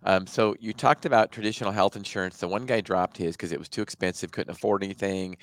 Um, 0.05 0.27
so 0.27 0.55
you 0.61 0.73
talked 0.75 1.07
about 1.07 1.33
traditional 1.33 1.73
health 1.73 1.97
insurance. 1.97 2.37
The 2.37 2.49
one 2.49 2.67
guy 2.67 2.83
dropped 2.83 3.17
his 3.17 3.37
because 3.37 3.53
it 3.53 3.59
was 3.59 3.69
too 3.69 3.83
expensive, 3.83 4.31
couldn't 4.33 4.55
afford 4.55 4.85
anything. 4.85 5.37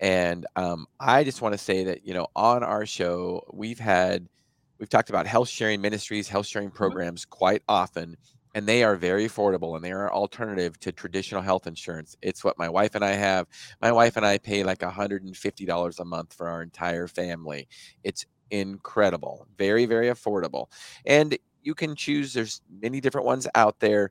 And 0.00 0.46
um, 0.56 0.86
I 1.00 1.24
just 1.24 1.42
want 1.42 1.54
to 1.54 1.58
say 1.58 1.82
that 1.84 2.06
you 2.06 2.12
know 2.12 2.26
on 2.36 2.62
our 2.62 2.84
show 2.84 3.42
we've 3.54 3.80
had 3.80 4.28
we've 4.78 4.90
talked 4.90 5.08
about 5.08 5.26
health 5.26 5.48
sharing 5.48 5.80
ministries, 5.80 6.28
health 6.28 6.46
sharing 6.46 6.68
mm-hmm. 6.68 6.76
programs 6.76 7.24
quite 7.24 7.62
often 7.70 8.18
and 8.54 8.66
they 8.66 8.82
are 8.82 8.96
very 8.96 9.26
affordable 9.26 9.76
and 9.76 9.84
they 9.84 9.92
are 9.92 10.12
alternative 10.12 10.78
to 10.80 10.92
traditional 10.92 11.42
health 11.42 11.66
insurance. 11.66 12.16
It's 12.22 12.42
what 12.44 12.58
my 12.58 12.68
wife 12.68 12.94
and 12.94 13.04
I 13.04 13.12
have. 13.12 13.46
My 13.80 13.92
wife 13.92 14.16
and 14.16 14.24
I 14.24 14.38
pay 14.38 14.64
like 14.64 14.78
$150 14.78 16.00
a 16.00 16.04
month 16.04 16.34
for 16.34 16.48
our 16.48 16.62
entire 16.62 17.08
family. 17.08 17.68
It's 18.04 18.26
incredible, 18.50 19.46
very, 19.56 19.86
very 19.86 20.08
affordable. 20.08 20.66
And 21.04 21.36
you 21.62 21.74
can 21.74 21.94
choose, 21.94 22.32
there's 22.32 22.62
many 22.80 23.00
different 23.00 23.26
ones 23.26 23.46
out 23.54 23.78
there, 23.80 24.10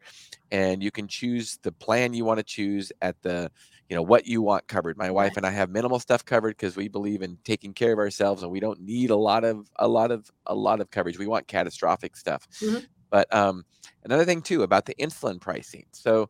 and 0.51 0.83
you 0.83 0.91
can 0.91 1.07
choose 1.07 1.57
the 1.63 1.71
plan 1.71 2.13
you 2.13 2.25
want 2.25 2.37
to 2.37 2.43
choose 2.43 2.91
at 3.01 3.21
the 3.21 3.51
you 3.89 3.95
know 3.95 4.01
what 4.01 4.25
you 4.27 4.41
want 4.41 4.67
covered 4.67 4.97
my 4.97 5.09
wife 5.09 5.37
and 5.37 5.45
i 5.45 5.49
have 5.49 5.69
minimal 5.69 5.99
stuff 5.99 6.25
covered 6.25 6.57
because 6.57 6.75
we 6.75 6.87
believe 6.87 7.21
in 7.21 7.37
taking 7.43 7.73
care 7.73 7.93
of 7.93 7.99
ourselves 7.99 8.43
and 8.43 8.51
we 8.51 8.59
don't 8.59 8.81
need 8.81 9.09
a 9.09 9.15
lot 9.15 9.43
of 9.43 9.69
a 9.77 9.87
lot 9.87 10.11
of 10.11 10.29
a 10.45 10.55
lot 10.55 10.81
of 10.81 10.91
coverage 10.91 11.17
we 11.17 11.27
want 11.27 11.47
catastrophic 11.47 12.15
stuff 12.15 12.47
mm-hmm. 12.61 12.79
But 13.09 13.33
um, 13.33 13.65
another 14.03 14.25
thing 14.25 14.41
too 14.41 14.63
about 14.63 14.85
the 14.85 14.95
insulin 14.95 15.39
pricing. 15.39 15.85
So 15.91 16.29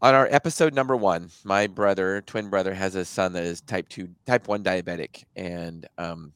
on 0.00 0.14
our 0.14 0.26
episode 0.30 0.74
number 0.74 0.96
one, 0.96 1.30
my 1.44 1.68
brother, 1.68 2.22
twin 2.22 2.50
brother, 2.50 2.74
has 2.74 2.96
a 2.96 3.04
son 3.04 3.32
that 3.34 3.44
is 3.44 3.60
type 3.60 3.88
two, 3.88 4.08
type 4.26 4.48
one 4.48 4.64
diabetic, 4.64 5.24
and 5.36 5.86
um, 5.96 6.32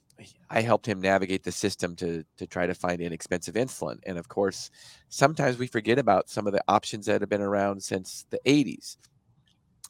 I 0.49 0.61
helped 0.61 0.87
him 0.87 1.01
navigate 1.01 1.43
the 1.43 1.53
system 1.53 1.97
to 1.97 2.25
to 2.39 2.47
try 2.47 2.67
to 2.67 2.75
find 2.75 3.01
inexpensive 3.01 3.55
insulin. 3.57 3.99
And 4.07 4.19
of 4.19 4.29
course, 4.29 4.71
sometimes 5.09 5.59
we 5.59 5.67
forget 5.67 5.99
about 5.99 6.31
some 6.31 6.47
of 6.47 6.53
the 6.53 6.63
options 6.69 7.07
that 7.07 7.21
have 7.21 7.29
been 7.31 7.43
around 7.43 7.83
since 7.83 8.25
the 8.31 8.41
80s. 8.47 8.97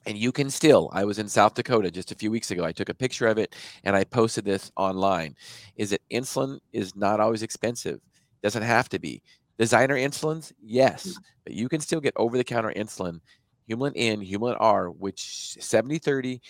And 0.06 0.16
you 0.16 0.30
can 0.30 0.50
still, 0.50 0.88
I 0.92 1.04
was 1.04 1.18
in 1.18 1.28
South 1.28 1.54
Dakota 1.54 1.90
just 1.90 2.12
a 2.12 2.14
few 2.14 2.30
weeks 2.30 2.52
ago. 2.52 2.64
I 2.64 2.70
took 2.70 2.88
a 2.88 2.94
picture 2.94 3.26
of 3.26 3.38
it 3.38 3.56
and 3.82 3.96
I 3.96 4.04
posted 4.04 4.44
this 4.44 4.70
online. 4.76 5.34
Is 5.74 5.90
that 5.90 6.00
insulin 6.12 6.60
is 6.72 6.94
not 6.94 7.18
always 7.18 7.42
expensive. 7.42 8.00
Doesn't 8.46 8.62
have 8.62 8.88
to 8.90 9.00
be. 9.00 9.24
Designer 9.58 9.96
insulins, 9.96 10.52
yes, 10.62 11.04
mm. 11.08 11.16
but 11.42 11.52
you 11.52 11.68
can 11.68 11.80
still 11.80 12.00
get 12.00 12.12
over 12.14 12.36
the 12.36 12.44
counter 12.44 12.72
insulin, 12.76 13.18
Humulin 13.68 13.90
N, 13.96 14.20
Humulin 14.20 14.56
R, 14.60 14.88
which 14.88 15.56
70 15.58 15.98
30, 15.98 16.40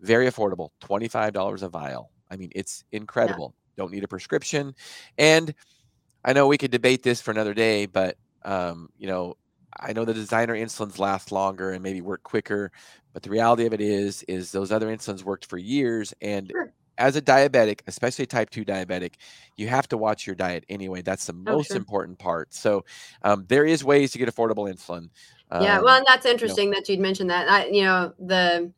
very 0.00 0.26
affordable, 0.26 0.70
$25 0.82 1.62
a 1.62 1.68
vial. 1.68 2.10
I 2.28 2.34
mean, 2.34 2.50
it's 2.56 2.82
incredible. 2.90 3.54
Yeah. 3.54 3.84
Don't 3.84 3.92
need 3.92 4.02
a 4.02 4.08
prescription. 4.08 4.74
And 5.18 5.54
I 6.24 6.32
know 6.32 6.48
we 6.48 6.58
could 6.58 6.72
debate 6.72 7.04
this 7.04 7.20
for 7.20 7.30
another 7.30 7.54
day, 7.54 7.86
but 7.86 8.16
um, 8.44 8.88
you 8.98 9.06
know, 9.06 9.36
I 9.78 9.92
know 9.92 10.04
the 10.04 10.14
designer 10.14 10.56
insulins 10.56 10.98
last 10.98 11.30
longer 11.30 11.70
and 11.70 11.80
maybe 11.80 12.00
work 12.00 12.24
quicker, 12.24 12.72
but 13.12 13.22
the 13.22 13.30
reality 13.30 13.66
of 13.66 13.72
it 13.72 13.80
is, 13.80 14.24
is 14.24 14.50
those 14.50 14.72
other 14.72 14.88
insulins 14.88 15.22
worked 15.22 15.46
for 15.46 15.58
years, 15.58 16.12
and 16.20 16.50
sure 16.50 16.72
as 16.98 17.16
a 17.16 17.22
diabetic, 17.22 17.80
especially 17.86 18.26
type 18.26 18.50
2 18.50 18.64
diabetic, 18.64 19.14
you 19.56 19.68
have 19.68 19.88
to 19.88 19.96
watch 19.96 20.26
your 20.26 20.36
diet 20.36 20.64
anyway. 20.68 21.02
That's 21.02 21.26
the 21.26 21.32
oh, 21.32 21.52
most 21.52 21.68
sure. 21.68 21.76
important 21.76 22.18
part. 22.18 22.54
So 22.54 22.84
um, 23.22 23.44
there 23.48 23.64
is 23.64 23.84
ways 23.84 24.12
to 24.12 24.18
get 24.18 24.28
affordable 24.28 24.72
insulin. 24.72 25.10
Um, 25.50 25.62
yeah, 25.62 25.80
well, 25.80 25.98
and 25.98 26.06
that's 26.06 26.26
interesting 26.26 26.68
you 26.68 26.70
know, 26.72 26.78
that 26.78 26.88
you'd 26.88 27.00
mentioned 27.00 27.30
that. 27.30 27.48
I, 27.48 27.66
you 27.66 27.84
know, 27.84 28.12
the 28.18 28.72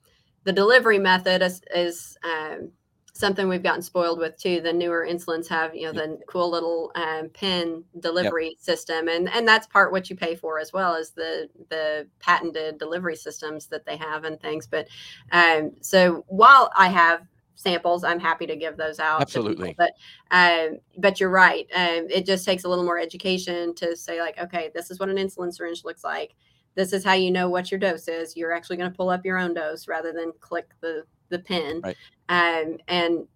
the 0.44 0.52
delivery 0.52 0.98
method 0.98 1.42
is, 1.42 1.60
is 1.74 2.16
um, 2.24 2.70
something 3.18 3.48
we've 3.48 3.62
gotten 3.62 3.82
spoiled 3.82 4.18
with 4.18 4.36
too. 4.36 4.60
The 4.60 4.72
newer 4.72 5.06
insulins 5.08 5.48
have 5.48 5.74
you 5.74 5.86
know 5.86 5.92
the 5.92 6.18
cool 6.28 6.50
little 6.50 6.92
um, 6.94 7.30
pen 7.30 7.84
delivery 8.00 8.50
yep. 8.50 8.58
system, 8.58 9.08
and 9.08 9.28
and 9.30 9.46
that's 9.46 9.66
part 9.66 9.92
what 9.92 10.08
you 10.08 10.16
pay 10.16 10.34
for 10.34 10.58
as 10.58 10.72
well 10.72 10.94
as 10.94 11.10
the 11.10 11.48
the 11.68 12.06
patented 12.20 12.78
delivery 12.78 13.16
systems 13.16 13.66
that 13.68 13.84
they 13.86 13.96
have 13.96 14.24
and 14.24 14.40
things. 14.40 14.66
But 14.66 14.88
um, 15.32 15.72
so 15.80 16.24
while 16.28 16.70
I 16.76 16.88
have 16.88 17.26
samples, 17.58 18.04
I'm 18.04 18.20
happy 18.20 18.46
to 18.46 18.56
give 18.56 18.76
those 18.76 19.00
out. 19.00 19.20
Absolutely. 19.20 19.74
But 19.76 19.92
um, 20.30 20.78
but 20.96 21.20
you're 21.20 21.28
right. 21.28 21.66
Um, 21.74 22.06
it 22.08 22.24
just 22.24 22.44
takes 22.44 22.64
a 22.64 22.68
little 22.68 22.84
more 22.84 22.98
education 22.98 23.74
to 23.76 23.96
say 23.96 24.20
like, 24.20 24.38
okay, 24.38 24.70
this 24.74 24.90
is 24.90 24.98
what 24.98 25.08
an 25.08 25.16
insulin 25.16 25.52
syringe 25.52 25.84
looks 25.84 26.04
like. 26.04 26.34
This 26.76 26.92
is 26.92 27.04
how 27.04 27.14
you 27.14 27.30
know 27.30 27.50
what 27.50 27.70
your 27.70 27.80
dose 27.80 28.06
is. 28.06 28.36
You're 28.36 28.52
actually 28.52 28.76
going 28.76 28.90
to 28.90 28.96
pull 28.96 29.10
up 29.10 29.24
your 29.24 29.38
own 29.38 29.52
dose 29.54 29.88
rather 29.88 30.12
than 30.12 30.32
click 30.40 30.68
the 30.80 31.04
the 31.28 31.40
pin. 31.40 31.82
Right. 31.82 31.96
Um, 32.28 32.78
and 32.86 33.26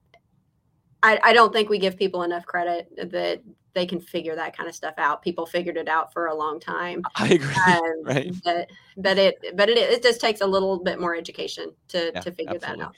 I, 1.02 1.18
I 1.22 1.32
don't 1.32 1.52
think 1.52 1.68
we 1.68 1.78
give 1.78 1.96
people 1.96 2.22
enough 2.22 2.46
credit 2.46 2.88
that 2.96 3.42
they 3.74 3.86
can 3.86 4.00
figure 4.00 4.36
that 4.36 4.56
kind 4.56 4.68
of 4.68 4.74
stuff 4.74 4.94
out. 4.98 5.22
People 5.22 5.46
figured 5.46 5.76
it 5.76 5.88
out 5.88 6.12
for 6.12 6.26
a 6.26 6.34
long 6.34 6.60
time. 6.60 7.02
I 7.16 7.28
agree. 7.28 7.54
Um, 7.66 8.04
right. 8.04 8.34
But, 8.44 8.70
but 8.96 9.18
it 9.18 9.56
but 9.56 9.68
it, 9.68 9.78
it 9.78 10.02
just 10.02 10.20
takes 10.20 10.40
a 10.40 10.46
little 10.46 10.78
bit 10.78 11.00
more 11.00 11.16
education 11.16 11.72
to 11.88 12.12
yeah, 12.14 12.20
to 12.20 12.30
figure 12.30 12.54
absolutely. 12.54 12.84
that 12.84 12.86
out. 12.86 12.96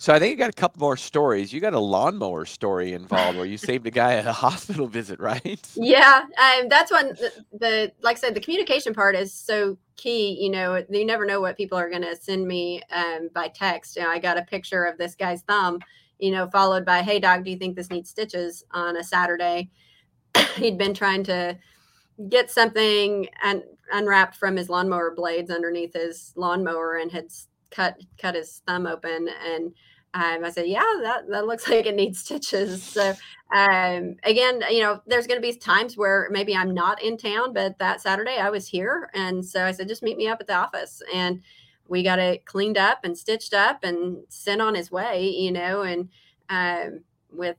So 0.00 0.14
I 0.14 0.20
think 0.20 0.30
you 0.30 0.36
got 0.36 0.50
a 0.50 0.52
couple 0.52 0.78
more 0.78 0.96
stories. 0.96 1.52
You 1.52 1.60
got 1.60 1.74
a 1.74 1.80
lawnmower 1.80 2.44
story 2.44 2.92
involved 2.92 3.36
where 3.36 3.46
you 3.46 3.58
saved 3.58 3.84
a 3.88 3.90
guy 3.90 4.14
at 4.14 4.26
a 4.26 4.32
hospital 4.44 4.86
visit, 4.86 5.18
right? 5.18 5.60
Yeah, 5.74 6.22
um, 6.38 6.68
that's 6.68 6.92
one. 6.92 7.08
The, 7.08 7.32
the, 7.52 7.92
like 8.00 8.16
I 8.16 8.20
said, 8.20 8.34
the 8.34 8.40
communication 8.40 8.94
part 8.94 9.16
is 9.16 9.32
so 9.32 9.76
key. 9.96 10.38
You 10.40 10.50
know, 10.50 10.84
you 10.88 11.04
never 11.04 11.26
know 11.26 11.40
what 11.40 11.56
people 11.56 11.76
are 11.76 11.90
going 11.90 12.02
to 12.02 12.14
send 12.14 12.46
me 12.46 12.80
um, 12.92 13.28
by 13.34 13.48
text. 13.48 13.96
You 13.96 14.02
know, 14.02 14.08
I 14.08 14.20
got 14.20 14.38
a 14.38 14.42
picture 14.42 14.84
of 14.84 14.98
this 14.98 15.16
guy's 15.16 15.42
thumb. 15.42 15.80
You 16.20 16.30
know, 16.30 16.48
followed 16.48 16.84
by, 16.84 17.02
"Hey, 17.02 17.18
doc, 17.18 17.42
do 17.42 17.50
you 17.50 17.56
think 17.56 17.74
this 17.74 17.90
needs 17.90 18.08
stitches?" 18.08 18.64
On 18.70 18.96
a 18.96 19.02
Saturday, 19.02 19.70
he'd 20.56 20.78
been 20.78 20.94
trying 20.94 21.24
to 21.24 21.58
get 22.28 22.52
something 22.52 23.28
and 23.42 23.64
unwrapped 23.92 24.36
from 24.36 24.56
his 24.56 24.68
lawnmower 24.68 25.12
blades 25.14 25.50
underneath 25.50 25.94
his 25.94 26.32
lawnmower 26.36 26.96
and 26.96 27.10
had 27.10 27.30
cut 27.70 27.96
cut 28.20 28.34
his 28.34 28.62
thumb 28.66 28.86
open 28.86 29.28
and 29.46 29.72
um, 30.14 30.42
I 30.44 30.50
said, 30.50 30.66
yeah, 30.66 30.84
that, 31.02 31.28
that 31.28 31.46
looks 31.46 31.68
like 31.70 31.86
it 31.86 31.94
needs 31.94 32.20
stitches. 32.20 32.82
So 32.82 33.14
um, 33.54 34.16
again, 34.24 34.62
you 34.70 34.80
know, 34.80 35.00
there's 35.06 35.26
going 35.26 35.40
to 35.40 35.46
be 35.46 35.54
times 35.54 35.96
where 35.96 36.28
maybe 36.30 36.56
I'm 36.56 36.74
not 36.74 37.02
in 37.02 37.16
town, 37.16 37.52
but 37.52 37.78
that 37.78 38.00
Saturday 38.00 38.36
I 38.38 38.50
was 38.50 38.66
here. 38.66 39.10
And 39.14 39.44
so 39.44 39.64
I 39.64 39.72
said, 39.72 39.88
just 39.88 40.02
meet 40.02 40.16
me 40.16 40.28
up 40.28 40.40
at 40.40 40.46
the 40.46 40.54
office. 40.54 41.02
And 41.14 41.42
we 41.88 42.02
got 42.02 42.18
it 42.18 42.44
cleaned 42.44 42.78
up 42.78 43.00
and 43.04 43.16
stitched 43.16 43.54
up 43.54 43.84
and 43.84 44.18
sent 44.28 44.60
on 44.60 44.74
his 44.74 44.90
way, 44.90 45.28
you 45.28 45.52
know, 45.52 45.82
and 45.82 46.08
um, 46.50 47.00
with, 47.30 47.56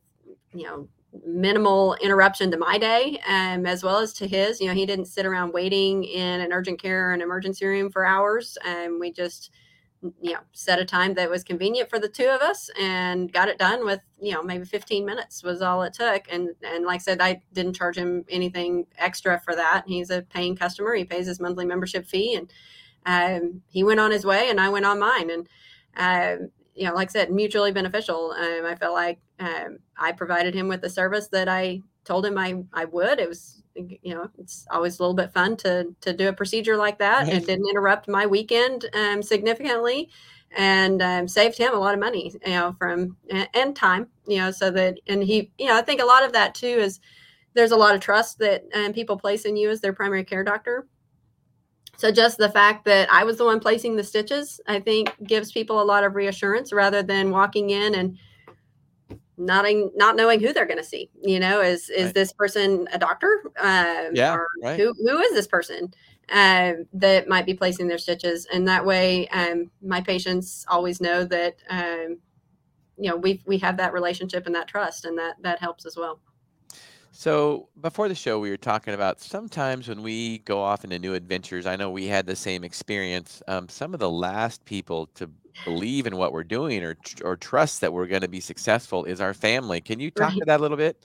you 0.54 0.64
know, 0.64 0.88
minimal 1.26 1.96
interruption 1.96 2.52
to 2.52 2.58
my 2.58 2.78
day 2.78 3.20
um, 3.28 3.66
as 3.66 3.84
well 3.84 3.98
as 3.98 4.14
to 4.14 4.28
his. 4.28 4.62
You 4.62 4.68
know, 4.68 4.74
he 4.74 4.86
didn't 4.86 5.06
sit 5.06 5.26
around 5.26 5.54
waiting 5.54 6.04
in 6.04 6.42
an 6.42 6.54
urgent 6.54 6.80
care 6.80 7.10
or 7.10 7.14
an 7.14 7.22
emergency 7.22 7.66
room 7.66 7.92
for 7.92 8.06
hours. 8.06 8.58
And 8.64 9.00
we 9.00 9.12
just, 9.12 9.52
you 10.02 10.34
know, 10.34 10.40
set 10.54 10.80
a 10.80 10.86
time 10.86 11.14
that 11.16 11.30
was 11.30 11.44
convenient 11.44 11.90
for 11.90 12.00
the 12.00 12.08
two 12.08 12.28
of 12.28 12.42
us 12.42 12.70
and 12.80 13.32
got 13.34 13.50
it 13.50 13.58
done 13.58 13.86
with, 13.86 14.00
you 14.22 14.32
know, 14.32 14.42
maybe 14.42 14.64
15 14.64 15.06
minutes 15.06 15.44
was 15.44 15.62
all 15.62 15.84
it 15.84 15.94
took. 15.94 16.26
And, 16.32 16.50
and 16.64 16.86
like 16.86 17.02
I 17.02 17.04
said, 17.04 17.22
I 17.22 17.42
didn't 17.52 17.74
charge 17.76 17.98
him 17.98 18.24
anything 18.30 18.86
extra 18.98 19.40
for 19.40 19.56
that. 19.56 19.84
He's 19.88 20.10
a 20.10 20.22
paying 20.22 20.56
customer. 20.56 20.96
He 20.96 21.04
pays 21.04 21.28
his 21.28 21.42
monthly 21.42 21.66
membership 21.66 22.06
fee 22.06 22.36
and 22.36 22.52
um, 23.06 23.62
he 23.68 23.84
went 23.84 24.00
on 24.00 24.12
his 24.12 24.26
way 24.26 24.50
and 24.50 24.60
I 24.60 24.70
went 24.70 24.86
on 24.86 25.00
mine. 25.00 25.30
And, 25.30 25.50
um, 25.98 26.50
you 26.76 26.86
know, 26.86 26.94
like 26.94 27.10
I 27.10 27.12
said, 27.12 27.32
mutually 27.32 27.74
beneficial. 27.74 28.32
Um, 28.32 28.66
I 28.66 28.76
felt 28.76 28.94
like 28.94 29.20
um, 29.40 29.80
I 29.98 30.14
provided 30.14 30.56
him 30.56 30.70
with 30.70 30.80
the 30.80 30.90
service 30.90 31.28
that 31.30 31.50
I 31.50 31.82
told 32.06 32.26
him 32.26 32.38
I, 32.38 32.64
I 32.74 32.86
would. 32.86 33.20
It 33.20 33.28
was, 33.28 33.62
you 34.02 34.14
know, 34.14 34.30
it's 34.38 34.66
always 34.72 35.00
a 35.00 35.04
little 35.04 35.16
bit 35.16 35.34
fun 35.34 35.58
to 35.58 35.88
to 36.02 36.14
do 36.14 36.30
a 36.30 36.34
procedure 36.34 36.78
like 36.78 37.00
that. 37.00 37.28
Right. 37.28 37.36
It 37.36 37.46
didn't 37.46 37.70
interrupt 37.70 38.08
my 38.08 38.26
weekend 38.26 38.86
um, 38.94 39.22
significantly, 39.22 40.10
and 40.58 41.02
um, 41.02 41.28
saved 41.28 41.58
him 41.58 41.74
a 41.74 41.80
lot 41.80 41.94
of 41.94 42.00
money, 42.00 42.34
you 42.46 42.52
know, 42.52 42.76
from 42.78 43.18
and 43.54 43.76
time, 43.76 44.08
you 44.28 44.38
know, 44.38 44.52
so 44.52 44.72
that 44.72 45.00
and 45.08 45.24
he, 45.24 45.52
you 45.58 45.68
know, 45.68 45.78
I 45.78 45.82
think 45.82 46.02
a 46.02 46.06
lot 46.06 46.26
of 46.26 46.34
that 46.34 46.56
too 46.56 46.68
is 46.68 47.00
there's 47.54 47.72
a 47.72 47.78
lot 47.78 47.96
of 47.96 48.02
trust 48.02 48.40
that 48.40 48.64
um, 48.76 48.94
people 48.94 49.18
place 49.18 49.46
in 49.46 49.58
you 49.58 49.70
as 49.70 49.82
their 49.82 49.94
primary 49.94 50.24
care 50.24 50.44
doctor 50.44 50.88
so 52.00 52.14
just 52.14 52.38
the 52.38 52.48
fact 52.48 52.86
that 52.86 53.12
I 53.12 53.26
was 53.26 53.36
the 53.38 53.44
one 53.44 53.60
placing 53.60 53.98
the 53.98 54.06
stitches, 54.06 54.62
I 54.68 54.80
think 54.80 55.14
gives 55.28 55.52
people 55.52 55.82
a 55.82 55.84
lot 55.84 56.06
of 56.06 56.16
reassurance 56.16 56.72
rather 56.72 57.04
than 57.04 57.30
walking 57.30 57.72
in 57.72 57.94
and 57.94 58.18
not 59.40 59.66
not 59.96 60.16
knowing 60.16 60.40
who 60.40 60.54
they're 60.54 60.66
going 60.66 60.78
to 60.78 60.84
see. 60.84 61.10
You 61.22 61.40
know, 61.40 61.62
is 61.62 61.90
is 61.90 62.06
right. 62.06 62.14
this 62.14 62.34
person 62.34 62.88
a 62.92 63.00
doctor? 63.00 63.42
Um, 63.60 64.12
yeah. 64.14 64.38
right. 64.62 64.80
Who 64.80 64.94
who 64.94 65.20
is 65.20 65.32
this 65.32 65.48
person 65.48 65.94
um, 66.32 66.86
that 66.94 67.28
might 67.28 67.46
be 67.46 67.54
placing 67.54 67.88
their 67.88 67.98
stitches? 67.98 68.46
And 68.54 68.68
that 68.68 68.86
way, 68.86 69.28
um, 69.30 69.72
my 69.82 70.02
patients 70.02 70.66
always 70.68 71.02
know 71.02 71.24
that 71.26 71.56
um, 71.70 72.20
you 72.98 73.10
know 73.10 73.16
we 73.16 73.42
we 73.46 73.58
have 73.60 73.78
that 73.78 73.94
relationship 73.94 74.46
and 74.46 74.54
that 74.56 74.68
trust, 74.68 75.06
and 75.06 75.18
that 75.18 75.36
that 75.42 75.60
helps 75.60 75.86
as 75.86 75.96
well. 75.96 76.20
So 77.12 77.68
before 77.82 78.08
the 78.08 78.16
show, 78.16 78.40
we 78.40 78.50
were 78.50 78.58
talking 78.58 78.94
about 78.94 79.20
sometimes 79.20 79.90
when 79.90 80.04
we 80.04 80.40
go 80.40 80.62
off 80.62 80.84
into 80.84 81.00
new 81.00 81.16
adventures. 81.16 81.66
I 81.66 81.76
know 81.76 81.90
we 81.90 82.08
had 82.08 82.26
the 82.26 82.36
same 82.36 82.64
experience. 82.64 83.42
Um, 83.48 83.68
some 83.68 83.94
of 83.94 84.00
the 84.00 84.10
last 84.10 84.64
people 84.64 85.08
to 85.16 85.30
believe 85.66 86.08
in 86.08 86.16
what 86.16 86.34
we're 86.34 86.44
doing 86.44 86.84
or 86.84 86.98
or 87.24 87.36
trust 87.36 87.82
that 87.82 87.94
we're 87.94 88.08
going 88.08 88.22
to 88.22 88.28
be 88.28 88.40
successful 88.40 89.06
is 89.06 89.22
our 89.22 89.34
family. 89.34 89.82
Can 89.82 90.00
you 90.00 90.12
talk 90.12 90.30
right. 90.30 90.40
to 90.40 90.46
that 90.46 90.60
a 90.60 90.62
little 90.62 90.78
bit? 90.78 91.04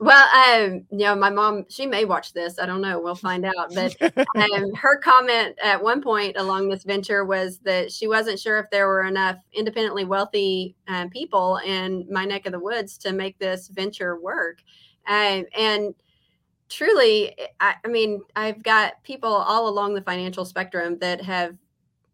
Well, 0.00 0.28
um, 0.32 0.86
you 0.92 0.98
know, 0.98 1.16
my 1.16 1.28
mom, 1.28 1.64
she 1.68 1.84
may 1.84 2.04
watch 2.04 2.32
this. 2.32 2.60
I 2.60 2.66
don't 2.66 2.80
know. 2.80 3.00
We'll 3.00 3.16
find 3.16 3.44
out. 3.44 3.74
But 3.74 4.00
um, 4.36 4.72
her 4.76 4.98
comment 4.98 5.56
at 5.62 5.82
one 5.82 6.00
point 6.00 6.36
along 6.36 6.68
this 6.68 6.84
venture 6.84 7.24
was 7.24 7.58
that 7.60 7.90
she 7.90 8.06
wasn't 8.06 8.38
sure 8.38 8.58
if 8.58 8.70
there 8.70 8.86
were 8.86 9.04
enough 9.04 9.38
independently 9.52 10.04
wealthy 10.04 10.76
um, 10.86 11.10
people 11.10 11.56
in 11.64 12.06
my 12.08 12.24
neck 12.24 12.46
of 12.46 12.52
the 12.52 12.60
woods 12.60 12.96
to 12.98 13.12
make 13.12 13.38
this 13.40 13.66
venture 13.68 14.20
work. 14.20 14.62
Um, 15.08 15.46
and 15.56 15.94
truly, 16.68 17.34
I, 17.58 17.74
I 17.84 17.88
mean, 17.88 18.22
I've 18.36 18.62
got 18.62 19.02
people 19.02 19.32
all 19.32 19.68
along 19.68 19.94
the 19.94 20.02
financial 20.02 20.44
spectrum 20.44 20.98
that 21.00 21.20
have 21.22 21.56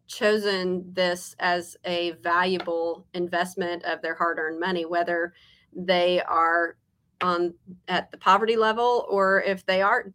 chosen 0.07 0.85
this 0.93 1.35
as 1.39 1.75
a 1.85 2.11
valuable 2.23 3.05
investment 3.13 3.83
of 3.83 4.01
their 4.01 4.15
hard-earned 4.15 4.59
money 4.59 4.85
whether 4.85 5.33
they 5.73 6.21
are 6.21 6.77
on 7.21 7.53
at 7.87 8.11
the 8.11 8.17
poverty 8.17 8.55
level 8.55 9.05
or 9.09 9.41
if 9.43 9.65
they 9.65 9.81
are 9.81 10.13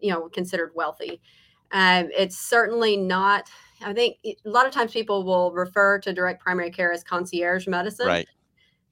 you 0.00 0.12
know 0.12 0.28
considered 0.28 0.72
wealthy. 0.74 1.20
Um, 1.70 2.08
it's 2.16 2.38
certainly 2.38 2.96
not 2.96 3.50
i 3.82 3.92
think 3.92 4.16
a 4.24 4.36
lot 4.46 4.66
of 4.66 4.72
times 4.72 4.90
people 4.90 5.22
will 5.22 5.52
refer 5.52 5.98
to 5.98 6.14
direct 6.14 6.42
primary 6.42 6.70
care 6.70 6.92
as 6.92 7.04
concierge 7.04 7.66
medicine. 7.66 8.06
Right. 8.06 8.28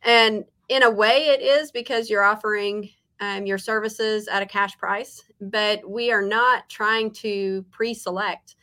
And 0.02 0.44
in 0.68 0.82
a 0.82 0.90
way 0.90 1.28
it 1.28 1.40
is 1.40 1.70
because 1.70 2.10
you're 2.10 2.22
offering 2.22 2.90
um, 3.20 3.46
your 3.46 3.58
services 3.58 4.28
at 4.28 4.42
a 4.42 4.46
cash 4.46 4.76
price, 4.76 5.22
but 5.40 5.88
we 5.88 6.12
are 6.12 6.22
not 6.22 6.68
trying 6.68 7.10
to 7.12 7.64
pre-select 7.70 8.56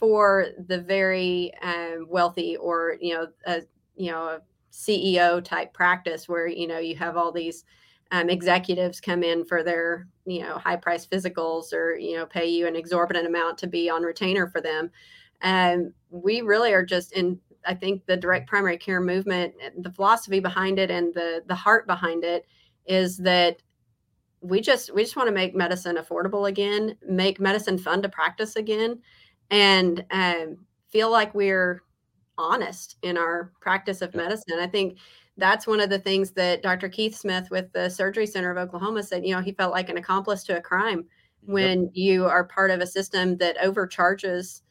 for 0.00 0.46
the 0.66 0.80
very 0.80 1.52
um, 1.62 2.06
wealthy 2.08 2.56
or 2.56 2.96
you 3.00 3.14
know 3.14 3.26
a 3.44 3.60
you 3.96 4.10
know 4.10 4.24
a 4.24 4.40
CEO 4.72 5.44
type 5.44 5.74
practice 5.74 6.26
where 6.26 6.48
you 6.48 6.66
know 6.66 6.78
you 6.78 6.96
have 6.96 7.18
all 7.18 7.30
these 7.30 7.64
um, 8.10 8.30
executives 8.30 9.00
come 9.00 9.22
in 9.22 9.44
for 9.44 9.62
their 9.62 10.08
you 10.24 10.40
know 10.40 10.56
high 10.56 10.76
price 10.76 11.06
physicals 11.06 11.74
or 11.74 11.96
you 11.96 12.16
know 12.16 12.24
pay 12.24 12.46
you 12.46 12.66
an 12.66 12.74
exorbitant 12.74 13.26
amount 13.26 13.58
to 13.58 13.66
be 13.66 13.90
on 13.90 14.02
retainer 14.02 14.48
for 14.48 14.62
them. 14.62 14.90
And 15.42 15.92
we 16.08 16.40
really 16.40 16.72
are 16.72 16.84
just 16.84 17.12
in 17.12 17.38
i 17.66 17.74
think 17.74 18.04
the 18.06 18.16
direct 18.16 18.48
primary 18.48 18.78
care 18.78 19.00
movement 19.00 19.52
the 19.78 19.92
philosophy 19.92 20.40
behind 20.40 20.78
it 20.78 20.90
and 20.90 21.12
the 21.14 21.42
the 21.46 21.54
heart 21.54 21.86
behind 21.86 22.24
it 22.24 22.46
is 22.86 23.18
that 23.18 23.58
we 24.40 24.60
just 24.60 24.92
we 24.94 25.02
just 25.02 25.16
want 25.16 25.28
to 25.28 25.34
make 25.34 25.54
medicine 25.54 25.96
affordable 25.96 26.48
again 26.48 26.96
make 27.06 27.38
medicine 27.38 27.76
fun 27.78 28.00
to 28.02 28.08
practice 28.08 28.56
again 28.56 28.98
and 29.50 30.04
um, 30.10 30.56
feel 30.88 31.10
like 31.10 31.34
we're 31.34 31.82
honest 32.38 32.96
in 33.02 33.18
our 33.18 33.52
practice 33.60 34.02
of 34.02 34.14
medicine. 34.14 34.58
I 34.60 34.66
think 34.66 34.98
that's 35.36 35.66
one 35.66 35.80
of 35.80 35.88
the 35.88 35.98
things 35.98 36.32
that 36.32 36.60
dr 36.60 36.86
keith 36.90 37.16
smith 37.16 37.50
with 37.50 37.72
the 37.72 37.88
surgery 37.88 38.26
center 38.26 38.50
of 38.50 38.58
oklahoma 38.58 39.02
said 39.02 39.24
you 39.24 39.34
know 39.34 39.40
he 39.40 39.52
felt 39.52 39.72
like 39.72 39.88
an 39.88 39.96
accomplice 39.96 40.42
to 40.42 40.58
a 40.58 40.60
crime 40.60 41.06
when 41.46 41.84
yep. 41.84 41.90
you 41.94 42.26
are 42.26 42.44
part 42.44 42.70
of 42.70 42.80
a 42.80 42.86
system 42.86 43.38
that 43.38 43.56
overcharges 43.62 44.62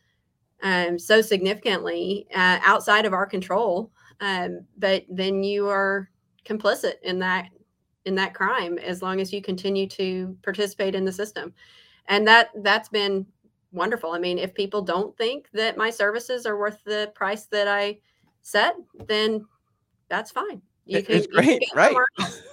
um, 0.61 0.99
so 0.99 1.21
significantly 1.21 2.27
uh, 2.35 2.59
outside 2.61 3.05
of 3.05 3.13
our 3.13 3.25
control 3.25 3.89
um, 4.21 4.59
but 4.77 5.05
then 5.09 5.43
you 5.43 5.67
are 5.67 6.09
complicit 6.45 6.95
in 7.03 7.17
that 7.19 7.49
in 8.05 8.15
that 8.15 8.33
crime 8.33 8.77
as 8.79 9.01
long 9.01 9.19
as 9.19 9.31
you 9.31 9.41
continue 9.41 9.87
to 9.87 10.35
participate 10.43 10.95
in 10.95 11.05
the 11.05 11.11
system. 11.11 11.53
And 12.07 12.27
that 12.27 12.49
that's 12.63 12.89
been 12.89 13.25
wonderful. 13.71 14.11
I 14.11 14.19
mean 14.19 14.37
if 14.37 14.53
people 14.53 14.81
don't 14.81 15.15
think 15.17 15.49
that 15.53 15.77
my 15.77 15.89
services 15.89 16.45
are 16.45 16.57
worth 16.57 16.83
the 16.83 17.11
price 17.15 17.45
that 17.47 17.67
i 17.67 17.97
set 18.41 18.75
then 19.07 19.45
that's 20.07 20.31
fine. 20.31 20.61
You 20.85 21.03
can, 21.03 21.17
it's 21.17 21.27
great 21.27 21.61
right. 21.75 21.95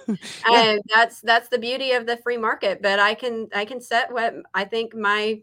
and 0.47 0.81
that's 0.93 1.21
that's 1.21 1.49
the 1.49 1.57
beauty 1.57 1.93
of 1.93 2.05
the 2.05 2.17
free 2.17 2.37
market 2.37 2.83
but 2.83 2.99
i 2.99 3.15
can 3.15 3.47
i 3.55 3.65
can 3.65 3.81
set 3.81 4.13
what 4.13 4.35
i 4.53 4.63
think 4.63 4.95
my 4.95 5.41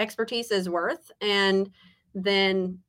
expertise 0.00 0.50
is 0.50 0.68
worth 0.68 1.12
and 1.20 1.70
then 2.16 2.80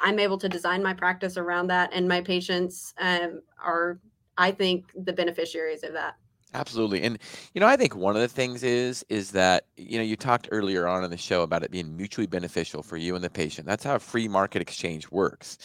i'm 0.00 0.18
able 0.18 0.38
to 0.38 0.48
design 0.48 0.82
my 0.82 0.94
practice 0.94 1.36
around 1.36 1.66
that 1.66 1.90
and 1.92 2.08
my 2.08 2.22
patients 2.22 2.94
um, 2.98 3.42
are 3.62 4.00
I 4.38 4.52
think 4.52 4.92
the 4.94 5.12
beneficiaries 5.12 5.82
of 5.82 5.92
that. 5.94 6.14
Absolutely. 6.54 7.02
And 7.02 7.18
you 7.52 7.60
know, 7.60 7.66
I 7.66 7.76
think 7.76 7.94
one 7.94 8.16
of 8.16 8.22
the 8.22 8.28
things 8.28 8.62
is 8.62 9.04
is 9.08 9.30
that 9.32 9.66
you 9.76 9.98
know, 9.98 10.04
you 10.04 10.16
talked 10.16 10.48
earlier 10.50 10.86
on 10.86 11.04
in 11.04 11.10
the 11.10 11.16
show 11.16 11.42
about 11.42 11.62
it 11.62 11.70
being 11.70 11.96
mutually 11.96 12.26
beneficial 12.26 12.82
for 12.82 12.96
you 12.96 13.14
and 13.14 13.22
the 13.22 13.30
patient. 13.30 13.66
That's 13.66 13.84
how 13.84 13.96
a 13.96 13.98
free 13.98 14.28
market 14.28 14.62
exchange 14.62 15.10
works. 15.10 15.58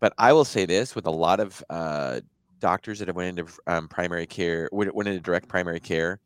But 0.00 0.14
I 0.18 0.32
will 0.32 0.44
say 0.44 0.64
this 0.64 0.94
with 0.94 1.06
a 1.06 1.10
lot 1.10 1.40
of 1.40 1.62
uh, 1.68 2.20
doctors 2.58 2.98
that 2.98 3.08
have 3.08 3.16
went 3.16 3.38
into 3.38 3.52
um, 3.66 3.88
primary 3.88 4.26
care, 4.26 4.68
went 4.72 5.08
into 5.08 5.20
direct 5.20 5.48
primary 5.48 5.80
care, 5.80 6.20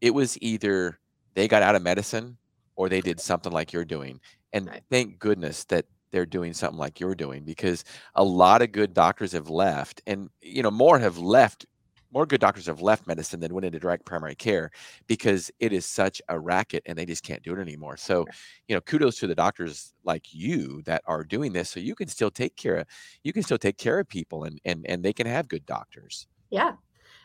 it 0.00 0.12
was 0.12 0.38
either 0.40 0.98
they 1.34 1.48
got 1.48 1.62
out 1.62 1.74
of 1.74 1.82
medicine 1.82 2.36
or 2.76 2.88
they 2.88 3.00
did 3.00 3.20
something 3.20 3.52
like 3.52 3.72
you're 3.72 3.84
doing. 3.84 4.20
And 4.52 4.66
right. 4.66 4.82
thank 4.90 5.18
goodness 5.18 5.64
that 5.64 5.86
they're 6.10 6.26
doing 6.26 6.52
something 6.52 6.78
like 6.78 7.00
you're 7.00 7.14
doing 7.14 7.44
because 7.44 7.84
a 8.14 8.24
lot 8.24 8.62
of 8.62 8.72
good 8.72 8.94
doctors 8.94 9.32
have 9.32 9.50
left 9.50 10.00
and 10.06 10.30
you 10.40 10.62
know 10.62 10.70
more 10.70 10.98
have 10.98 11.18
left 11.18 11.66
more 12.12 12.26
good 12.26 12.40
doctors 12.40 12.66
have 12.66 12.80
left 12.80 13.06
medicine 13.06 13.40
than 13.40 13.54
went 13.54 13.64
into 13.64 13.78
direct 13.78 14.04
primary 14.04 14.34
care 14.34 14.70
because 15.06 15.50
it 15.60 15.72
is 15.72 15.84
such 15.84 16.22
a 16.28 16.38
racket 16.38 16.82
and 16.86 16.96
they 16.96 17.06
just 17.06 17.22
can't 17.22 17.42
do 17.42 17.52
it 17.52 17.60
anymore. 17.60 17.96
So 17.96 18.26
you 18.66 18.74
know 18.74 18.80
kudos 18.80 19.18
to 19.18 19.26
the 19.26 19.34
doctors 19.34 19.94
like 20.04 20.32
you 20.32 20.82
that 20.82 21.02
are 21.06 21.24
doing 21.24 21.52
this 21.52 21.70
so 21.70 21.80
you 21.80 21.94
can 21.94 22.08
still 22.08 22.30
take 22.30 22.56
care 22.56 22.76
of 22.76 22.86
you 23.22 23.32
can 23.32 23.42
still 23.42 23.58
take 23.58 23.78
care 23.78 23.98
of 23.98 24.08
people 24.08 24.44
and 24.44 24.60
and 24.64 24.86
and 24.88 25.02
they 25.02 25.12
can 25.12 25.26
have 25.26 25.48
good 25.48 25.66
doctors. 25.66 26.26
Yeah. 26.50 26.72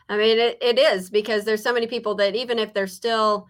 I 0.08 0.16
mean 0.16 0.38
it, 0.38 0.58
it 0.60 0.78
is 0.78 1.10
because 1.10 1.44
there's 1.44 1.62
so 1.62 1.72
many 1.72 1.86
people 1.86 2.14
that 2.16 2.34
even 2.34 2.58
if 2.58 2.74
they're 2.74 2.86
still 2.86 3.48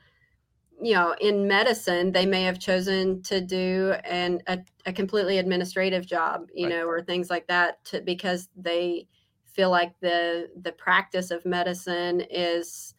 you 0.83 0.95
know, 0.95 1.15
in 1.21 1.47
medicine, 1.47 2.11
they 2.11 2.27
may 2.27 2.43
have 2.43 2.59
chosen 2.59 3.23
to 3.23 3.41
do 3.41 3.95
an 4.05 4.43
a, 4.49 4.59
a 4.87 4.93
completely 4.93 5.39
administrative 5.39 6.05
job, 6.05 6.49
you 6.53 6.67
right. 6.67 6.77
know, 6.77 6.87
or 6.87 7.01
things 7.01 7.31
like 7.31 7.47
that, 7.47 7.83
to, 7.85 8.01
because 8.01 8.49
they 8.57 9.07
feel 9.55 9.71
like 9.71 9.99
the 10.01 10.49
the 10.63 10.73
practice 10.73 11.31
of 11.31 11.45
medicine 11.47 12.23
is 12.31 12.95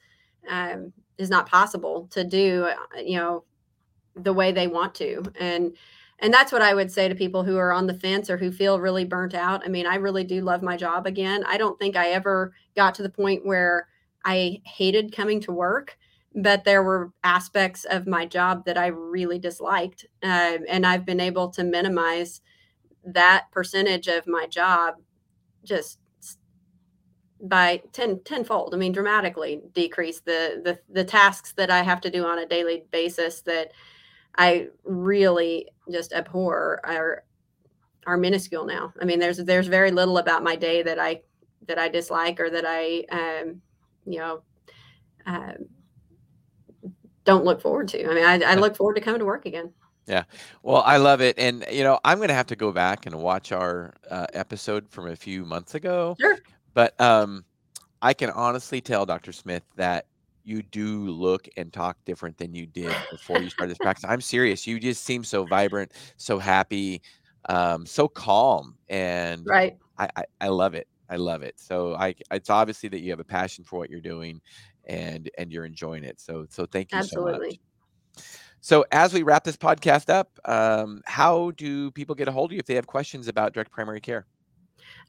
um, 0.50 0.94
is 1.18 1.30
not 1.30 1.50
possible 1.50 2.08
to 2.12 2.24
do, 2.24 2.66
uh, 2.66 3.00
you 3.00 3.18
know, 3.18 3.44
the 4.16 4.34
way 4.34 4.52
they 4.52 4.68
want 4.68 4.96
to, 4.96 5.24
and 5.40 5.76
and 6.20 6.34
that's 6.34 6.52
what 6.52 6.62
I 6.62 6.74
would 6.74 6.92
say 6.92 7.10
to 7.10 7.16
people 7.16 7.44
who 7.44 7.58
are 7.58 7.74
on 7.74 7.88
the 7.88 7.94
fence 7.94 8.30
or 8.30 8.38
who 8.38 8.52
feel 8.52 8.80
really 8.80 9.04
burnt 9.04 9.34
out. 9.34 9.64
I 9.66 9.68
mean, 9.68 9.86
I 9.86 9.96
really 9.96 10.24
do 10.24 10.42
love 10.42 10.62
my 10.62 10.78
job 10.78 11.06
again. 11.06 11.44
I 11.46 11.58
don't 11.58 11.78
think 11.78 11.96
I 11.96 12.12
ever 12.12 12.54
got 12.76 12.96
to 12.96 13.04
the 13.04 13.10
point 13.10 13.46
where 13.46 13.88
I 14.24 14.62
hated 14.66 15.14
coming 15.14 15.42
to 15.42 15.52
work, 15.52 15.98
but 16.34 16.64
there 16.64 16.84
were 16.84 17.12
aspects 17.24 17.86
of 17.86 18.08
my 18.08 18.26
job 18.26 18.66
that 18.66 18.78
I 18.78 18.88
really 18.88 19.40
disliked. 19.40 20.06
Uh, 20.24 20.60
and 20.70 20.86
I've 20.86 21.06
been 21.06 21.20
able 21.20 21.50
to 21.50 21.66
minimize 21.66 22.42
that 23.04 23.48
percentage 23.52 24.08
of 24.08 24.26
my 24.26 24.48
job 24.48 24.96
just 25.64 26.00
by 27.42 27.82
10 27.92 28.22
tenfold 28.24 28.74
i 28.74 28.78
mean 28.78 28.92
dramatically 28.92 29.62
decrease 29.74 30.22
the, 30.22 30.62
the 30.64 30.80
the 30.90 31.04
tasks 31.04 31.54
that 31.54 31.70
i 31.70 31.82
have 31.82 32.00
to 32.02 32.10
do 32.10 32.26
on 32.26 32.40
a 32.40 32.46
daily 32.46 32.86
basis 32.92 33.42
that 33.42 33.72
i 34.38 34.68
really 34.84 35.68
just 35.92 36.14
abhor 36.14 36.80
are 36.84 37.24
are 38.08 38.18
minuscule 38.18 38.66
now 38.66 38.94
i 39.02 39.06
mean 39.06 39.20
there's 39.20 39.38
there's 39.38 39.68
very 39.68 39.92
little 39.92 40.18
about 40.18 40.44
my 40.44 40.56
day 40.56 40.82
that 40.82 41.00
i 41.00 41.22
that 41.68 41.78
i 41.78 41.90
dislike 41.90 42.40
or 42.40 42.50
that 42.50 42.66
i 42.66 43.04
um 43.12 43.62
you 44.06 44.20
know 44.20 44.42
uh, 45.26 45.54
don't 47.26 47.44
look 47.44 47.62
forward 47.62 47.88
to 47.88 48.10
i 48.10 48.14
mean 48.14 48.24
I, 48.24 48.52
I 48.52 48.56
look 48.56 48.78
forward 48.78 48.96
to 48.96 49.02
coming 49.02 49.20
to 49.20 49.26
work 49.26 49.46
again 49.46 49.74
yeah. 50.08 50.24
Well, 50.62 50.84
I 50.86 50.98
love 50.98 51.22
it. 51.22 51.40
And, 51.40 51.66
you 51.72 51.84
know, 51.84 52.00
I'm 52.06 52.20
going 52.20 52.28
to 52.30 52.36
have 52.36 52.46
to 52.48 52.56
go 52.56 52.72
back 52.72 53.06
and 53.06 53.16
watch 53.16 53.52
our 53.52 53.94
uh, 54.10 54.28
episode 54.34 54.88
from 54.90 55.08
a 55.08 55.16
few 55.16 55.46
months 55.46 55.74
ago. 55.74 56.16
Sure. 56.20 56.38
But 56.76 57.00
um, 57.02 57.44
I 58.04 58.14
can 58.14 58.30
honestly 58.30 58.82
tell, 58.82 59.08
Dr. 59.08 59.32
Smith, 59.32 59.64
that 59.78 60.06
you 60.44 60.62
do 60.62 61.10
look 61.10 61.48
and 61.58 61.74
talk 61.74 61.98
different 62.06 62.38
than 62.38 62.54
you 62.54 62.68
did 62.68 62.94
before 63.10 63.42
you 63.42 63.50
started 63.50 63.72
this 63.72 63.78
practice. 63.82 64.06
I'm 64.08 64.22
serious. 64.22 64.68
You 64.68 64.80
just 64.80 65.04
seem 65.04 65.24
so 65.24 65.46
vibrant, 65.46 65.94
so 66.18 66.38
happy, 66.38 67.02
um, 67.50 67.88
so 67.88 68.08
calm. 68.08 68.78
And 68.90 69.48
right. 69.48 69.76
I, 69.98 70.10
I, 70.16 70.24
I 70.42 70.48
love 70.50 70.76
it. 70.76 70.88
I 71.10 71.16
love 71.16 71.42
it. 71.42 71.56
So 71.58 71.96
I, 71.96 72.14
it's 72.30 72.52
obviously 72.52 72.90
that 72.90 73.00
you 73.00 73.10
have 73.10 73.20
a 73.20 73.26
passion 73.26 73.64
for 73.64 73.80
what 73.80 73.90
you're 73.90 74.02
doing 74.02 74.42
and, 74.86 75.30
and 75.38 75.52
you're 75.52 75.66
enjoying 75.66 76.04
it. 76.04 76.20
So, 76.20 76.46
so 76.50 76.68
thank 76.68 76.92
you 76.92 77.00
Absolutely. 77.00 77.34
so 77.34 77.42
much. 77.42 77.60
So, 78.62 78.84
as 78.92 79.14
we 79.14 79.22
wrap 79.22 79.44
this 79.44 79.58
podcast 79.58 80.10
up, 80.10 80.40
um, 80.46 81.04
how 81.06 81.52
do 81.52 81.92
people 81.92 82.16
get 82.16 82.28
a 82.28 82.32
hold 82.32 82.50
of 82.50 82.54
you 82.54 82.60
if 82.60 82.66
they 82.66 82.74
have 82.74 82.88
questions 82.88 83.28
about 83.28 83.54
direct 83.54 83.72
primary 83.72 84.02
care? 84.02 84.26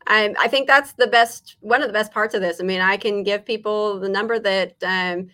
I, 0.06 0.34
I 0.38 0.48
think 0.48 0.66
that's 0.66 0.92
the 0.92 1.06
best, 1.06 1.56
one 1.60 1.82
of 1.82 1.88
the 1.88 1.92
best 1.92 2.12
parts 2.12 2.34
of 2.34 2.40
this. 2.40 2.60
I 2.60 2.64
mean, 2.64 2.80
I 2.80 2.96
can 2.96 3.22
give 3.22 3.44
people 3.44 3.98
the 3.98 4.08
number 4.08 4.38
that 4.38 4.76
um, 4.84 5.28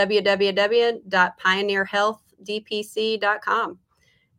www.pioneerhealthdpc.com. 2.44 3.78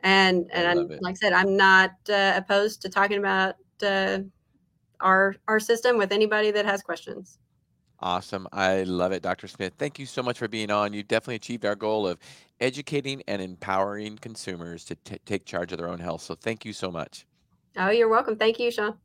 And 0.01 0.51
and 0.51 0.89
like 1.01 1.13
I 1.13 1.15
said, 1.15 1.33
I'm 1.33 1.57
not 1.57 1.91
uh, 2.09 2.33
opposed 2.35 2.81
to 2.83 2.89
talking 2.89 3.17
about 3.17 3.55
uh, 3.83 4.19
our 4.99 5.35
our 5.47 5.59
system 5.59 5.97
with 5.97 6.11
anybody 6.11 6.51
that 6.51 6.65
has 6.65 6.83
questions. 6.83 7.39
Awesome. 7.99 8.47
I 8.51 8.83
love 8.83 9.13
it, 9.13 9.23
Dr. 9.23 9.47
Smith. 9.47 9.73
Thank 9.77 9.97
you 9.97 10.05
so 10.05 10.21
much 10.21 10.37
for 10.37 10.47
being 10.47 10.69
on. 10.69 10.93
You've 10.93 11.07
definitely 11.07 11.35
achieved 11.35 11.65
our 11.65 11.75
goal 11.75 12.07
of 12.07 12.19
educating 12.59 13.23
and 13.27 13.41
empowering 13.41 14.17
consumers 14.17 14.83
to 14.85 14.95
t- 14.95 15.17
take 15.25 15.45
charge 15.45 15.71
of 15.71 15.77
their 15.77 15.87
own 15.87 15.99
health. 15.99 16.21
So 16.21 16.35
thank 16.35 16.65
you 16.65 16.73
so 16.73 16.91
much. 16.91 17.25
Oh, 17.77 17.89
you're 17.89 18.09
welcome. 18.09 18.35
Thank 18.35 18.59
you, 18.59 18.69
Shawn. 18.69 18.95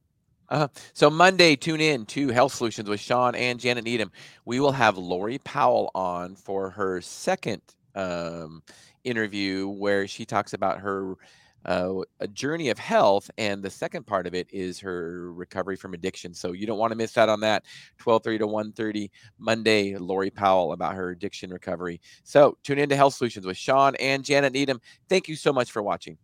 Uh, 0.48 0.66
so 0.92 1.08
Monday, 1.08 1.54
tune 1.54 1.80
in 1.80 2.04
to 2.06 2.28
Health 2.28 2.52
Solutions 2.52 2.88
with 2.88 2.98
Shawn 2.98 3.36
and 3.36 3.60
Janet 3.60 3.84
Needham. 3.84 4.10
We 4.44 4.58
will 4.58 4.72
have 4.72 4.98
Lori 4.98 5.38
Powell 5.38 5.92
on 5.94 6.34
for 6.34 6.70
her 6.70 7.00
second 7.00 7.62
um, 7.94 8.62
interview 9.04 9.68
where 9.68 10.06
she 10.06 10.24
talks 10.24 10.52
about 10.52 10.80
her 10.80 11.16
uh, 11.64 12.02
a 12.20 12.28
journey 12.28 12.70
of 12.70 12.78
health, 12.78 13.30
and 13.36 13.62
the 13.62 13.70
second 13.70 14.06
part 14.06 14.26
of 14.26 14.34
it 14.34 14.48
is 14.50 14.80
her 14.80 15.32
recovery 15.32 15.76
from 15.76 15.94
addiction. 15.94 16.32
So 16.32 16.52
you 16.52 16.66
don't 16.66 16.78
want 16.78 16.90
to 16.92 16.96
miss 16.96 17.18
out 17.18 17.28
on 17.28 17.40
that. 17.40 17.64
12:30 17.98 18.38
to 18.38 18.46
1:30 18.46 19.10
Monday. 19.38 19.96
Lori 19.96 20.30
Powell 20.30 20.72
about 20.72 20.94
her 20.94 21.10
addiction 21.10 21.50
recovery. 21.50 22.00
So 22.24 22.56
tune 22.62 22.78
in 22.78 22.88
to 22.88 22.96
Health 22.96 23.14
Solutions 23.14 23.46
with 23.46 23.56
Shawn 23.56 23.94
and 23.96 24.24
Janet 24.24 24.52
Needham. 24.52 24.80
Thank 25.08 25.28
you 25.28 25.36
so 25.36 25.52
much 25.52 25.70
for 25.70 25.82
watching. 25.82 26.16